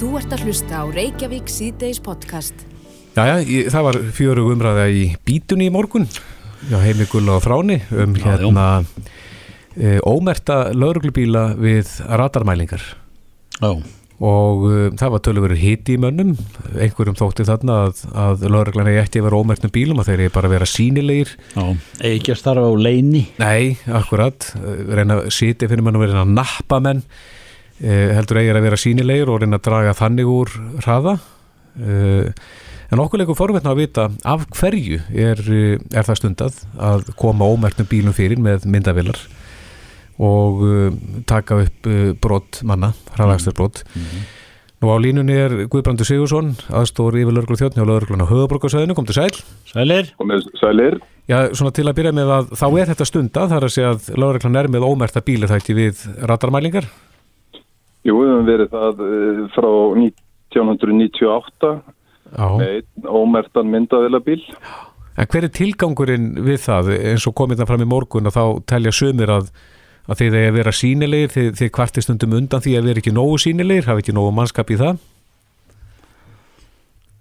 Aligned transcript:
Þú 0.00 0.14
ert 0.16 0.32
að 0.32 0.46
hlusta 0.48 0.78
á 0.80 0.84
Reykjavík 0.88 1.50
síðdeis 1.52 1.98
podcast. 2.00 2.62
Jæja, 3.12 3.66
það 3.68 3.82
var 3.84 3.96
fjöru 4.16 4.44
umræða 4.48 4.86
í 4.88 5.02
bítunni 5.28 5.66
í 5.68 5.72
morgun 5.74 6.06
Já, 6.70 6.78
heimi 6.80 7.04
Gulla 7.10 7.34
og 7.36 7.42
Þráni 7.44 7.76
um 7.92 8.14
Já, 8.16 8.22
hérna 8.30 8.64
e, 9.76 9.98
ómerta 10.08 10.70
lauruglubíla 10.72 11.42
við 11.60 11.90
radarmælingar. 12.08 12.84
Já, 13.58 13.70
og 14.24 14.64
e, 14.70 14.78
það 15.00 15.12
var 15.16 15.22
tölur 15.26 15.44
verið 15.50 15.60
hiti 15.66 15.96
í 15.98 16.00
mönnum. 16.00 16.32
Einhverjum 16.76 17.18
þótti 17.18 17.44
þarna 17.50 17.76
að, 17.88 18.00
að 18.24 18.46
lauruglan 18.54 18.88
eigi 18.92 19.02
ekki 19.02 19.20
að 19.20 19.26
vera 19.28 19.42
ómertnum 19.42 19.74
bílum 19.74 20.00
og 20.00 20.08
þeir 20.08 20.24
eigi 20.24 20.34
bara 20.38 20.48
að 20.48 20.54
vera 20.56 20.70
sínilegir 20.78 21.34
já, 21.36 21.66
eigi 22.00 22.14
ekki 22.22 22.34
að 22.36 22.40
starfa 22.40 22.72
á 22.72 22.74
leini. 22.88 23.26
Nei, 23.42 23.76
akkurat, 24.00 24.48
Eh, 24.60 24.80
reyna 24.96 25.20
að 25.20 25.28
sitja 25.36 25.68
fyrir 25.68 25.84
mann 25.84 26.00
og 26.00 26.08
reyna 26.08 26.24
að 26.24 26.34
nappa 26.40 26.80
menn 26.80 27.04
heldur 27.80 28.40
eigir 28.40 28.58
að 28.58 28.66
vera 28.66 28.78
sínilegir 28.80 29.30
og 29.32 29.40
reyna 29.40 29.56
að 29.60 29.66
draga 29.68 29.96
þannig 29.96 30.28
úr 30.28 30.50
hraða. 30.84 31.18
Eh, 31.78 32.32
en 32.90 33.02
okkur 33.02 33.22
leikur 33.22 33.38
forvetna 33.38 33.72
að 33.72 33.84
vita 33.84 34.08
af 34.26 34.46
hverju 34.58 34.98
er, 35.14 35.38
eh, 35.40 35.78
er 35.94 36.06
það 36.08 36.18
stundað 36.18 36.58
að 36.76 37.14
koma 37.16 37.46
ómerknum 37.46 37.88
bílum 37.88 38.16
fyrir 38.16 38.40
með 38.42 38.66
myndavilar 38.66 39.20
og 40.20 40.60
taka 41.24 41.62
upp 41.62 41.86
uh, 41.88 42.10
brot 42.20 42.58
manna, 42.68 42.90
hraðakstur 43.16 43.54
brot. 43.56 43.78
Nú 44.80 44.90
á 44.92 44.96
línunni 45.00 45.32
er 45.32 45.54
Guðbrandur 45.72 46.04
Sigursson 46.04 46.50
aðstóri 46.68 47.22
yfir 47.24 47.38
lögreglu 47.38 47.56
þjóttni 47.56 47.80
og 47.80 47.88
lögregluna 47.88 48.26
höfuborgarsæðinu, 48.28 48.96
kom 48.98 49.08
til 49.08 49.16
sæl. 49.16 49.40
Sælir? 49.72 50.12
sælir. 50.60 50.98
Já, 51.24 51.48
svona 51.56 51.72
til 51.72 51.88
að 51.88 51.96
byrja 52.02 52.12
með 52.12 52.34
að 52.36 52.52
þá 52.52 52.66
er 52.68 52.92
þetta 52.92 53.08
stunda 53.08 53.46
þar 53.48 53.64
að 53.64 53.74
segja 53.78 53.94
að 53.94 54.10
lögreglan 54.20 54.60
er 54.60 54.68
með 54.76 54.88
ómerta 54.90 55.24
bíli 55.24 55.48
þætti 55.48 55.78
við 55.78 56.04
radarmælingar 56.20 56.88
Jú, 58.06 58.14
við 58.16 58.30
höfum 58.32 58.46
verið 58.48 58.70
það 58.72 59.02
eh, 59.06 59.40
frá 59.56 59.70
1998 60.04 61.72
Já. 62.30 62.46
með 62.60 63.10
ómertan 63.10 63.72
myndaðilabíl 63.72 64.40
En 65.20 65.28
hver 65.28 65.44
er 65.44 65.52
tilgangurinn 65.52 66.32
við 66.46 66.62
það? 66.64 66.94
Eins 67.10 67.26
og 67.28 67.36
komið 67.36 67.60
það 67.60 67.70
fram 67.72 67.84
í 67.84 67.90
morgun 67.90 68.30
og 68.30 68.34
þá 68.34 68.44
telja 68.72 68.92
sömur 68.94 69.32
að, 69.34 69.48
að 70.08 70.22
eigi 70.24 70.44
að 70.46 70.56
vera 70.56 70.72
sínilegir 70.72 71.32
þið, 71.34 71.48
þið 71.58 71.72
kvartir 71.76 72.06
stundum 72.06 72.36
undan 72.38 72.62
því 72.64 72.76
að 72.78 72.88
vera 72.88 73.02
ekki 73.02 73.12
nógu 73.12 73.40
sínilegir, 73.42 73.88
hafi 73.90 74.04
ekki 74.04 74.14
nógu 74.16 74.32
mannskap 74.38 74.70
í 74.72 74.78
það? 74.80 75.02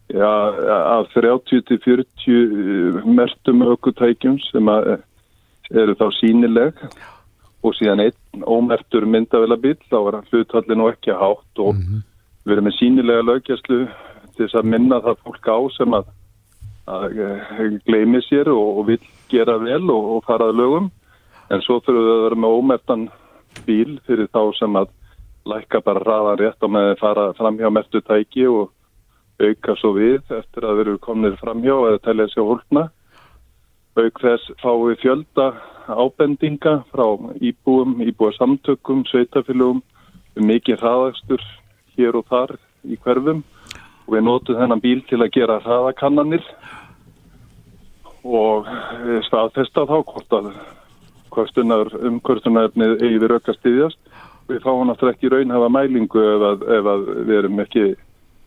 Já, 0.09 0.31
af 0.95 1.11
30 1.13 1.65
til 1.67 1.79
40 1.83 2.29
eh, 2.33 3.01
mertum 3.19 3.65
aukutækjum 3.67 4.39
sem 4.47 4.71
að, 4.71 4.93
eh, 4.95 5.81
eru 5.83 5.97
þá 5.99 6.07
sínileg 6.21 6.85
og 7.63 7.75
síðan 7.75 8.05
einn 8.05 8.45
ómertur 8.47 9.07
myndaðilabíl 9.09 9.77
þá 9.89 9.97
var 10.05 10.19
hlutallin 10.29 10.83
og 10.85 10.93
ekki 10.93 11.15
hátt 11.15 11.63
og 11.63 11.75
við 12.45 12.55
erum 12.55 12.69
með 12.69 12.77
sínilega 12.77 13.25
lögjæslu 13.27 13.79
til 14.35 14.45
þess 14.45 14.59
að 14.61 14.69
minna 14.73 15.01
það 15.03 15.23
fólk 15.25 15.49
á 15.51 15.59
sem 15.75 15.97
að, 15.97 16.13
að 16.87 17.19
eh, 17.25 17.65
gleymi 17.87 18.21
sér 18.27 18.51
og, 18.53 18.79
og 18.79 18.87
vil 18.91 19.01
gera 19.31 19.57
vel 19.59 19.83
og, 19.91 20.13
og 20.15 20.23
fara 20.29 20.49
að 20.49 20.61
lögum 20.61 20.91
en 21.49 21.65
svo 21.65 21.79
þurfum 21.83 22.05
við 22.05 22.13
að 22.13 22.23
vera 22.27 22.39
með 22.43 22.55
ómertan 22.59 23.05
bíl 23.65 23.99
fyrir 24.07 24.29
þá 24.31 24.41
sem 24.59 24.79
að 24.79 24.91
lækka 25.49 25.81
bara 25.83 26.03
hraðan 26.03 26.39
rétt 26.39 26.63
og 26.63 26.71
með 26.73 26.91
að 26.93 27.01
fara 27.01 27.25
fram 27.37 27.57
hjá 27.59 27.69
mertu 27.73 28.01
tæki 28.05 28.45
og 28.47 28.71
auka 29.39 29.75
svo 29.79 29.93
við 29.95 30.21
eftir 30.35 30.67
að 30.67 30.77
við 30.77 30.85
erum 30.85 31.01
komnir 31.03 31.37
framhjá 31.39 31.75
eða 31.89 32.01
telja 32.03 32.27
sér 32.33 32.47
hólpna. 32.47 32.89
Auk 33.99 34.21
þess 34.21 34.51
fáum 34.61 34.85
við 34.89 35.01
fjölda 35.03 35.47
ábendinga 35.89 36.73
frá 36.91 37.05
íbúum, 37.41 37.97
íbúa 38.05 38.31
samtökum, 38.37 39.03
sveitafélugum, 39.09 39.81
um 40.37 40.45
mikið 40.47 40.81
hraðakstur 40.83 41.43
hér 41.97 42.15
og 42.19 42.27
þar 42.29 42.55
í 42.87 42.97
hverfum 43.03 43.43
og 44.07 44.13
við 44.15 44.23
notum 44.25 44.59
þennan 44.59 44.81
bíl 44.83 45.01
til 45.09 45.19
að 45.21 45.33
gera 45.35 45.59
hraðakannanir 45.63 46.45
og 48.23 48.67
eh, 48.67 49.19
staðfesta 49.27 49.85
þá 49.89 49.95
hvort 50.03 50.35
að 50.39 50.49
kvörstunar, 51.33 51.91
umkvörstunarefnið 52.09 52.95
eigi 53.05 53.19
við 53.21 53.29
röka 53.31 53.53
stiðjast. 53.53 53.99
Við 54.49 54.63
fáum 54.65 54.87
náttúrulega 54.89 55.15
ekki 55.17 55.29
raunhafa 55.29 55.67
mælingu 55.69 56.23
ef 56.25 56.45
að, 56.49 56.63
ef 56.79 56.87
að 56.93 57.03
við 57.29 57.35
erum 57.37 57.59
ekki 57.63 57.83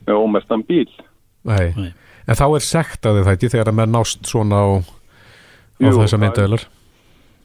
með 0.08 0.18
ómertan 0.18 0.64
bíl. 0.66 0.88
Nei. 1.46 1.70
Nei. 1.78 1.92
En 2.26 2.38
þá 2.38 2.44
er 2.56 2.64
sekt 2.66 3.06
að 3.06 3.20
þið 3.20 3.28
þætti 3.30 3.50
þegar 3.54 3.70
að 3.70 3.78
menn 3.78 3.94
nást 3.94 4.26
svona 4.30 4.58
á, 4.62 4.68
á 4.82 5.82
Jú, 5.82 5.94
þessa 6.00 6.16
það- 6.16 6.22
myndavilar 6.24 6.66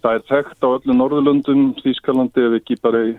Það 0.07 0.15
er 0.15 0.21
þekkt 0.29 0.63
á 0.63 0.67
öllu 0.71 0.93
Norðurlöndum, 0.95 1.63
Þýskalandi 1.83 2.43
ef 2.47 2.53
ekki 2.61 2.75
bara 2.79 2.99
í 3.09 3.15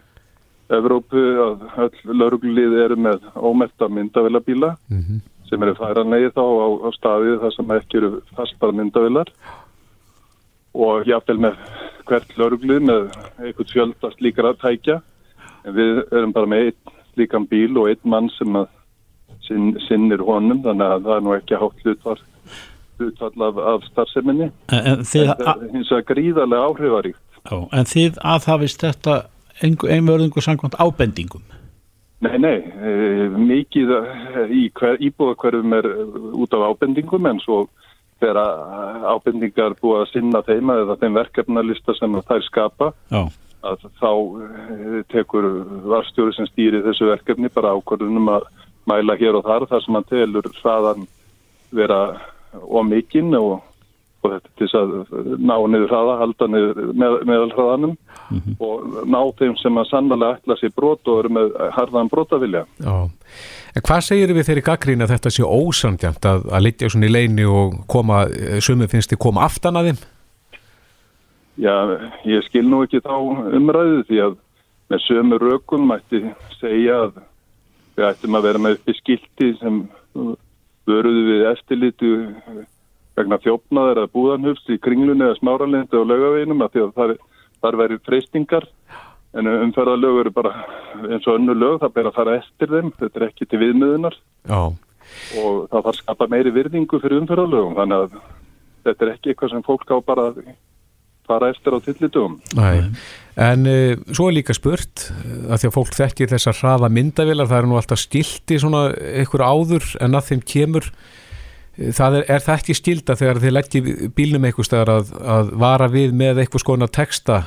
Evrópu 0.72 1.20
að 1.44 1.64
öll 1.84 2.14
lauruglið 2.16 2.76
eru 2.80 2.96
með 2.96 3.26
ómerta 3.36 3.88
myndavillabíla 3.92 4.70
Mhm. 4.88 5.18
sem 5.48 5.62
eru 5.62 5.74
færanlegið 5.76 6.32
þá 6.32 6.44
á, 6.48 6.68
á 6.80 6.88
staðið 6.96 7.36
þar 7.42 7.52
sem 7.56 7.68
ekki 7.76 7.96
eru 8.00 8.10
fastar 8.36 8.72
myndavillar 8.72 9.28
og 10.74 11.04
jáfnvel 11.08 11.38
með 11.44 11.54
hvert 12.08 12.32
lauruglið 12.40 12.80
með 12.88 13.12
einhvern 13.40 13.72
fjölda 13.72 14.10
slíkara 14.16 14.54
tækja. 14.56 15.02
En 15.66 15.74
við 15.74 16.02
erum 16.12 16.32
bara 16.32 16.46
með 16.46 16.64
einn 16.72 16.96
slíkan 17.14 17.48
bíl 17.48 17.76
og 17.76 17.88
einn 17.92 18.04
mann 18.04 18.30
sem 18.38 18.48
að 18.56 18.68
sinn, 19.46 19.76
sinnir 19.88 20.24
honum 20.24 20.62
þannig 20.64 20.88
að 20.88 21.02
það 21.04 21.16
er 21.16 21.20
nú 21.20 21.36
ekki 21.36 21.60
hátt 21.60 21.84
hlutvar 21.84 22.18
hlutfall 22.98 23.46
af, 23.48 23.60
af 23.72 23.86
starfseminni. 23.92 24.50
En, 24.72 24.84
en, 24.92 25.04
þið, 25.06 25.32
þetta 25.32 25.54
er 25.54 25.72
hins 25.74 25.92
vegar 25.94 26.06
gríðarlega 26.12 26.68
áhrifaríkt. 26.70 27.24
Á, 27.48 27.56
en 27.78 27.88
þið 27.88 28.20
aðhafist 28.34 28.84
þetta 28.84 29.16
einvörðingu 29.62 30.42
samkvæmt 30.44 30.78
ábendingum? 30.78 31.42
Nei, 32.26 32.34
nei, 32.42 32.56
e, 32.58 32.92
mikið 33.38 33.92
í 34.50 34.64
hver, 34.74 34.96
íbúðakverfum 35.06 35.74
er 35.78 35.86
út 36.34 36.54
af 36.56 36.64
ábendingum 36.72 37.28
en 37.30 37.38
svo 37.44 37.66
þegar 38.18 38.40
að 38.42 39.04
ábendingar 39.12 39.76
búið 39.78 40.00
að 40.00 40.08
sinna 40.12 40.40
þeim 40.46 40.72
eða 40.74 40.96
þeim 40.98 41.18
verkefnalista 41.20 41.94
sem 41.94 42.16
þær 42.30 42.46
skapa. 42.48 42.90
Já, 43.14 43.22
að 43.68 43.86
þá 44.00 44.10
e, 44.10 45.02
tekur 45.14 45.46
varstjóri 45.90 46.34
sem 46.34 46.48
stýri 46.50 46.82
þessu 46.82 47.10
verkefni 47.10 47.50
bara 47.54 47.74
ákvörðunum 47.78 48.32
að 48.34 48.48
mæla 48.88 49.16
hér 49.20 49.38
og 49.38 49.46
þar 49.46 49.68
þar 49.70 49.84
sem 49.84 49.98
hann 49.98 50.08
telur 50.08 50.50
hraðan 50.58 51.06
vera 51.74 52.00
ómikinn 52.54 53.34
og, 53.38 53.60
og 54.24 54.34
þetta 54.34 54.52
til 54.58 54.68
að 54.78 54.92
ná 55.38 55.54
niður 55.70 55.92
hraða, 55.92 56.16
halda 56.22 56.48
niður 56.50 56.82
með, 56.92 57.16
meðal 57.28 57.48
hraðanum 57.54 57.94
og 58.64 59.06
ná 59.08 59.20
þeim 59.38 59.56
sem 59.60 59.80
að 59.80 59.88
sannlega 59.92 60.34
ætla 60.36 60.58
sér 60.60 60.74
brot 60.76 61.08
og 61.08 61.22
eru 61.22 61.32
með 61.38 61.56
harðan 61.76 62.12
brotavilja. 62.12 62.64
Já. 62.82 62.96
En 63.76 63.84
hvað 63.84 64.04
segir 64.08 64.34
við 64.34 64.48
þeirri 64.48 64.66
gaggrín 64.66 65.04
að 65.04 65.14
þetta 65.14 65.32
sé 65.32 65.46
ósandjant 65.46 66.28
að, 66.28 66.46
að 66.50 66.64
litja 66.66 66.92
svona 66.92 67.08
í 67.08 67.14
leini 67.14 67.46
og 67.46 67.80
koma, 67.90 68.24
sumið 68.64 68.94
finnst 68.94 69.12
þið 69.14 69.22
koma 69.28 69.44
aftan 69.46 69.78
að 69.78 69.92
þeim? 69.92 70.04
Já, 71.58 71.74
ég 72.26 72.44
skil 72.46 72.68
nú 72.70 72.84
ekki 72.86 73.02
þá 73.02 73.14
umræðu 73.58 74.04
því 74.06 74.20
að 74.28 74.36
með 74.88 75.02
sömu 75.04 75.38
rökum 75.42 75.88
mætti 75.90 76.20
segja 76.60 77.00
að 77.06 77.18
við 77.98 78.06
ættum 78.08 78.38
að 78.38 78.46
vera 78.46 78.62
með 78.62 78.76
uppi 78.78 78.94
skilti 78.96 79.48
sem 79.58 79.80
vöruðu 80.88 81.24
við 81.28 81.44
eftirlitu 81.52 82.12
vegna 83.18 83.38
þjófnaðar 83.42 84.02
eða 84.02 84.12
búðanhufs 84.14 84.72
í 84.72 84.78
kringlunni 84.82 85.26
eða 85.26 85.38
smáralendi 85.40 85.98
og 85.98 86.08
laugaveginum 86.08 86.64
að 86.64 86.74
því 86.74 86.84
að 86.84 86.92
þar, 86.98 87.14
þar 87.64 87.78
væri 87.82 88.00
freystingar 88.06 88.68
en 89.38 89.50
umferðarlög 89.52 90.20
eru 90.22 90.34
bara 90.34 90.52
eins 91.04 91.26
og 91.28 91.36
önnu 91.36 91.54
lög, 91.54 91.80
það 91.82 91.94
ber 91.96 92.10
að 92.10 92.16
fara 92.16 92.36
eftir 92.38 92.70
þeim, 92.72 92.92
þetta 92.96 93.20
er 93.20 93.26
ekki 93.28 93.46
til 93.46 93.60
viðmiðunar 93.62 94.16
Já. 94.48 94.60
og 95.42 95.52
það 95.68 95.74
þarf 95.74 95.90
að 95.92 95.98
skapa 96.00 96.30
meiri 96.32 96.54
virðingu 96.54 97.02
fyrir 97.02 97.22
umferðarlögum 97.22 97.76
þannig 97.78 98.06
að 98.06 98.16
þetta 98.88 99.04
er 99.04 99.12
ekki 99.14 99.32
eitthvað 99.32 99.54
sem 99.54 99.66
fólk 99.66 99.92
á 99.92 99.96
bara 100.00 100.30
að 100.30 100.40
fara 101.28 101.52
eftir 101.52 101.76
á 101.76 101.78
tillitugum. 101.84 102.40
Nei. 102.58 102.88
En 103.38 103.68
uh, 103.70 103.94
svo 104.10 104.30
er 104.30 104.40
líka 104.40 104.56
spurt 104.56 105.10
uh, 105.12 105.52
að 105.52 105.62
því 105.62 105.70
að 105.70 105.76
fólk 105.76 105.94
þekkir 106.00 106.32
þessar 106.32 106.58
hraða 106.58 106.90
myndavilar, 106.90 107.50
það 107.50 107.62
er 107.62 107.70
nú 107.70 107.78
alltaf 107.78 108.02
stilti 108.02 108.58
svona 108.58 108.88
einhver 109.12 109.46
áður 109.46 109.86
en 110.02 110.18
að 110.18 110.32
þeim 110.32 110.44
kemur 110.48 110.92
Uh, 111.78 111.92
það 111.94 112.18
er, 112.20 112.26
er 112.34 112.44
það 112.44 112.60
ekki 112.60 112.76
stilda 112.76 113.16
þegar 113.18 113.40
þið 113.42 113.54
leggji 113.54 113.82
bílnum 114.16 114.48
eitthvað 114.48 114.68
staðar 114.68 114.94
að, 114.96 115.12
að 115.36 115.52
vara 115.62 115.88
við 115.92 116.16
með 116.18 116.42
eitthvað 116.42 116.64
skona 116.64 116.90
texta 116.90 117.42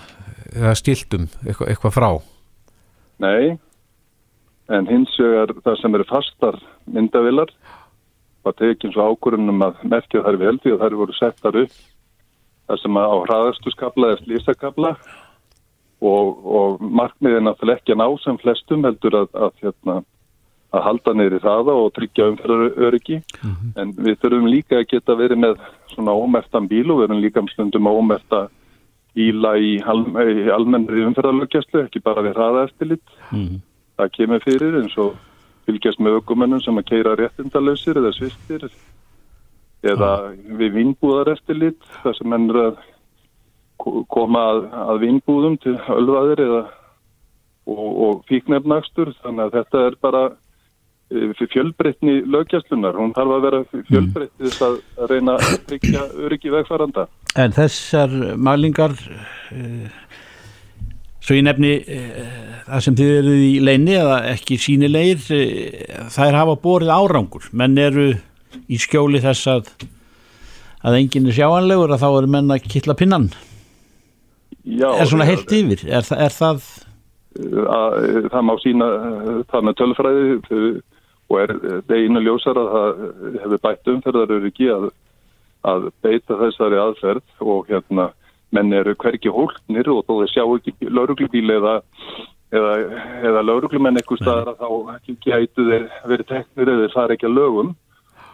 eða 0.51 0.75
stiltum 0.79 1.27
eitthvað, 1.43 1.73
eitthvað 1.73 1.95
frá 1.97 2.09
Nei, 3.21 3.57
en 4.73 4.87
hins 4.89 5.13
vegar 5.19 5.53
það 5.61 5.79
sem 5.81 5.97
eru 5.97 6.07
fastar 6.09 6.59
myndavilar 6.89 7.51
var 8.41 8.55
tekinn 8.57 8.93
svo 8.95 9.11
ákvörunum 9.11 9.61
að 9.67 9.83
merkja 9.91 10.23
þær 10.25 10.39
vel 10.41 10.55
því 10.63 10.73
að 10.73 10.85
þær 10.85 10.97
voru 11.01 11.17
settar 11.17 11.59
upp 11.65 11.75
þar 12.71 12.79
sem 12.79 13.01
að 13.01 13.11
á 13.11 13.17
hraðastu 13.25 13.73
skabla 13.73 14.13
eða 14.13 14.21
slýsakabla 14.21 14.93
og, 16.01 16.29
og 16.57 16.81
markmiðin 16.81 17.45
náttúrulega 17.49 17.81
ekki 17.81 17.95
að 17.95 18.01
ná 18.01 18.07
sem 18.23 18.39
flestum 18.41 18.87
heldur 18.87 19.17
að, 19.19 19.27
að, 19.35 19.51
hérna, 19.61 19.97
að 20.71 20.85
halda 20.87 21.15
neyri 21.17 21.41
hraða 21.43 21.75
og 21.83 21.91
tryggja 21.97 22.29
umferðaröryggi 22.31 23.19
en 23.81 23.93
við 23.99 24.17
þurfum 24.23 24.47
líka 24.49 24.79
að 24.79 24.87
geta 24.93 25.17
verið 25.19 25.43
með 25.43 25.65
svona 25.91 26.15
ómertan 26.15 26.69
bíl 26.71 26.87
og 26.87 27.01
við 27.01 27.09
erum 27.09 27.23
líka 27.25 27.43
um 27.43 27.51
stundum 27.51 27.91
að 27.91 27.99
ómerta 27.99 28.41
bíla 29.17 29.57
í, 29.59 29.73
al, 29.83 30.05
í 30.07 30.47
almennri 30.55 31.03
umferðarlögjastlu, 31.03 31.83
ekki 31.83 31.99
bara 31.99 32.23
við 32.23 32.37
hraða 32.37 32.63
eftirlit. 32.69 33.17
Mhm. 33.33 33.59
Það 33.99 34.13
kemur 34.15 34.45
fyrir 34.45 34.77
eins 34.79 34.95
og 35.03 35.17
fylgjast 35.67 35.99
með 35.99 36.21
ökumennum 36.21 36.61
sem 36.63 36.79
að 36.79 36.87
keira 36.87 37.17
réttindalösir 37.19 37.99
eða 37.99 38.13
svistir 38.15 38.69
eða 39.83 40.11
við 40.59 40.75
vinnbúðar 40.77 41.33
eftirlit 41.35 41.81
þar 42.03 42.17
sem 42.19 42.29
menn 42.29 42.49
er 42.53 42.59
að 42.67 42.77
ko- 43.81 44.03
koma 44.13 44.43
að, 44.51 44.61
að 44.93 44.99
vinnbúðum 45.07 45.57
til 45.63 45.75
ölvaðir 45.95 46.43
eða 46.45 46.61
og, 47.71 47.89
og 48.05 48.21
fíknefnakstur 48.29 49.13
þannig 49.23 49.47
að 49.47 49.57
þetta 49.59 49.83
er 49.87 49.97
bara 50.01 50.23
fyrir 51.11 51.49
fjölbreytni 51.51 52.13
lögjastlunar 52.31 52.95
hún 52.95 53.11
þarf 53.17 53.33
að 53.35 53.41
vera 53.47 53.57
fjölbreytt 53.89 54.31
til 54.37 54.47
þess 54.47 54.61
að 54.67 55.09
reyna 55.11 55.33
að 55.35 55.57
tryggja 55.67 56.05
öryggi 56.23 56.53
vegfæranda 56.53 57.07
En 57.41 57.51
þessar 57.55 58.13
mælingar 58.39 58.93
uh, 58.95 59.91
svo 61.23 61.35
ég 61.37 61.43
nefni 61.47 61.73
uh, 61.83 62.23
það 62.69 62.85
sem 62.85 62.97
þið 63.01 63.11
eruð 63.17 63.43
í 63.49 63.51
leini 63.63 63.97
eða 63.99 64.17
ekki 64.31 64.57
sínilegir 64.59 65.21
uh, 65.35 66.09
þær 66.15 66.37
hafa 66.41 66.55
borið 66.63 66.91
árangur. 66.95 67.47
Menn 67.55 67.77
eru 67.79 68.07
í 68.71 68.79
skjóli 68.81 69.21
þess 69.23 69.49
að 69.51 69.71
að 70.81 70.97
enginn 70.97 71.29
er 71.29 71.37
sjáanlegur 71.37 71.93
að 71.93 72.03
þá 72.03 72.07
eru 72.09 72.29
menn 72.33 72.53
að 72.53 72.69
kittla 72.71 72.95
pinnan. 72.97 73.27
Já, 74.65 74.89
er 74.95 75.09
svona 75.09 75.27
heilt 75.29 75.51
yfir? 75.53 75.83
Er, 75.89 76.05
er 76.17 76.33
það 76.33 76.63
að 77.71 78.25
það 78.31 78.47
má 78.47 78.53
sína 78.59 78.87
það 79.51 79.67
með 79.67 79.77
tölfræði 79.79 80.63
og 81.31 81.37
er 81.39 81.53
einu 81.87 82.23
ljósar 82.25 82.59
að 82.59 82.73
það 82.73 83.05
hefur 83.43 83.61
bætt 83.63 83.91
umferðaröryggi 83.93 84.67
að, 84.73 84.89
að 85.71 85.87
beita 86.03 86.39
þessari 86.41 86.81
aðferð 86.81 87.45
og 87.45 87.71
hérna 87.71 88.09
menn 88.51 88.73
eru 88.75 88.97
hvergi 88.99 89.31
hólknir 89.31 89.87
og 89.93 90.03
þó 90.09 90.17
þeir 90.19 90.33
sjá 90.33 90.43
ekki 90.43 90.91
lauruglubíl 90.91 91.47
eða 91.55 91.77
eða, 92.51 92.73
eða 93.29 93.43
lauruglumenn 93.47 93.99
eitthvað 93.99 94.21
staðar 94.25 94.51
að 94.51 94.59
þá 94.59 95.15
gætu 95.23 95.67
þeir 95.69 95.87
verið 96.11 96.29
teknir 96.33 96.71
eða 96.73 96.83
þeir 96.83 96.95
fara 96.97 97.15
ekki 97.15 97.29
að 97.29 97.37
lögum 97.37 97.71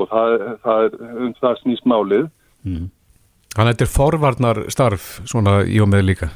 og 0.03 0.11
það, 0.11 0.37
það 0.63 0.87
er 0.87 0.97
um 1.25 1.35
það 1.41 1.59
snýst 1.63 1.89
málið. 1.89 2.29
Þannig 2.67 3.63
að 3.63 3.71
þetta 3.71 3.87
er 3.87 3.93
forvarnar 3.93 4.63
starf 4.73 5.11
svona 5.25 5.59
í 5.65 5.79
og 5.81 5.91
með 5.91 6.09
líka. 6.11 6.31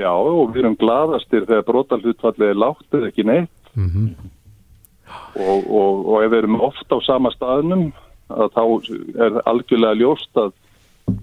Já, 0.00 0.12
og 0.12 0.54
við 0.54 0.62
erum 0.62 0.76
gladastir 0.80 1.44
þegar 1.48 1.66
brotalhutfallið 1.68 2.52
er 2.52 2.60
látt 2.60 2.96
eða 2.96 3.10
ekki 3.10 3.26
neitt. 3.28 3.56
Mm 3.74 4.14
og, 5.34 5.66
og, 5.66 6.06
og 6.06 6.24
ef 6.24 6.32
við 6.32 6.38
erum 6.42 6.60
oft 6.62 6.94
á 6.94 6.98
sama 7.06 7.32
staðnum 7.34 7.90
að 8.30 8.54
þá 8.54 8.62
er 9.26 9.38
algjörlega 9.50 9.98
ljóst 9.98 10.40
að, 10.40 10.52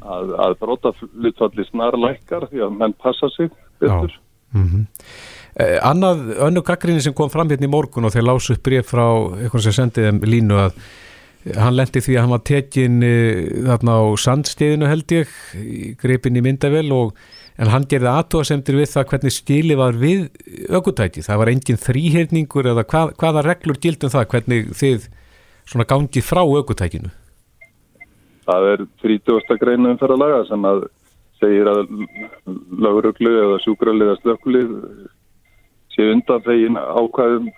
að, 0.02 0.36
að 0.44 0.56
brotalhutfallið 0.64 1.70
snarlækkar 1.72 2.48
því 2.52 2.64
að 2.68 2.78
menn 2.82 2.96
passa 3.00 3.30
sig 3.36 3.52
betur. 3.82 4.16
Eh, 5.58 5.78
annað, 5.84 6.24
önnu 6.48 6.64
gaggrinni 6.66 7.04
sem 7.04 7.16
kom 7.18 7.32
fram 7.34 7.50
hérna 7.52 7.68
í 7.68 7.72
morgun 7.72 8.08
og 8.08 8.14
þeir 8.14 8.28
lásu 8.28 8.56
upp 8.56 8.64
bref 8.68 8.92
frá 8.92 9.06
eitthvað 9.42 9.68
sem 9.68 9.78
sendið 9.80 10.10
þeim 10.10 10.24
línu 10.28 10.60
að 10.68 10.82
hann 11.56 11.76
lendi 11.78 12.02
því 12.04 12.16
að 12.16 12.24
hann 12.24 12.34
var 12.34 12.46
tekin 12.48 13.02
eh, 13.06 13.42
þarna 13.68 13.98
á 14.02 14.06
sandstiðinu 14.20 14.90
held 14.90 15.14
ég 15.16 15.36
í 15.58 15.92
gripin 16.00 16.40
í 16.40 16.44
myndavel 16.44 16.88
og 16.96 17.14
en 17.58 17.72
hann 17.74 17.88
gerði 17.90 18.10
aðtóasemdir 18.12 18.78
við 18.78 18.92
það 18.92 19.08
hvernig 19.12 19.36
skili 19.36 19.78
var 19.78 19.98
við 19.98 20.28
ökutæki 20.70 21.24
það 21.26 21.42
var 21.42 21.52
engin 21.54 21.82
þrýhyrningur 21.82 22.72
eða 22.74 22.86
hvað, 22.90 23.14
hvaða 23.22 23.46
reglur 23.48 23.80
gildum 23.82 24.14
það 24.14 24.28
hvernig 24.34 24.74
þið 24.78 25.08
svona 25.68 25.88
gangið 25.90 26.28
frá 26.28 26.44
ökutækinu 26.44 27.14
Það 28.48 28.66
er 28.72 28.84
30. 29.04 29.58
greinu 29.60 29.92
umferðalaga 29.92 30.46
sem 30.48 30.68
að 30.70 30.86
segir 31.42 31.68
að 31.68 31.82
lauruglu 32.80 33.34
eða 33.44 33.58
sjúkralið 33.66 34.12
eða 34.12 34.20
slökkulið 34.22 34.76
sé 35.94 36.08
undan 36.14 36.46
þegin 36.46 36.80
ákvæðum 36.80 37.50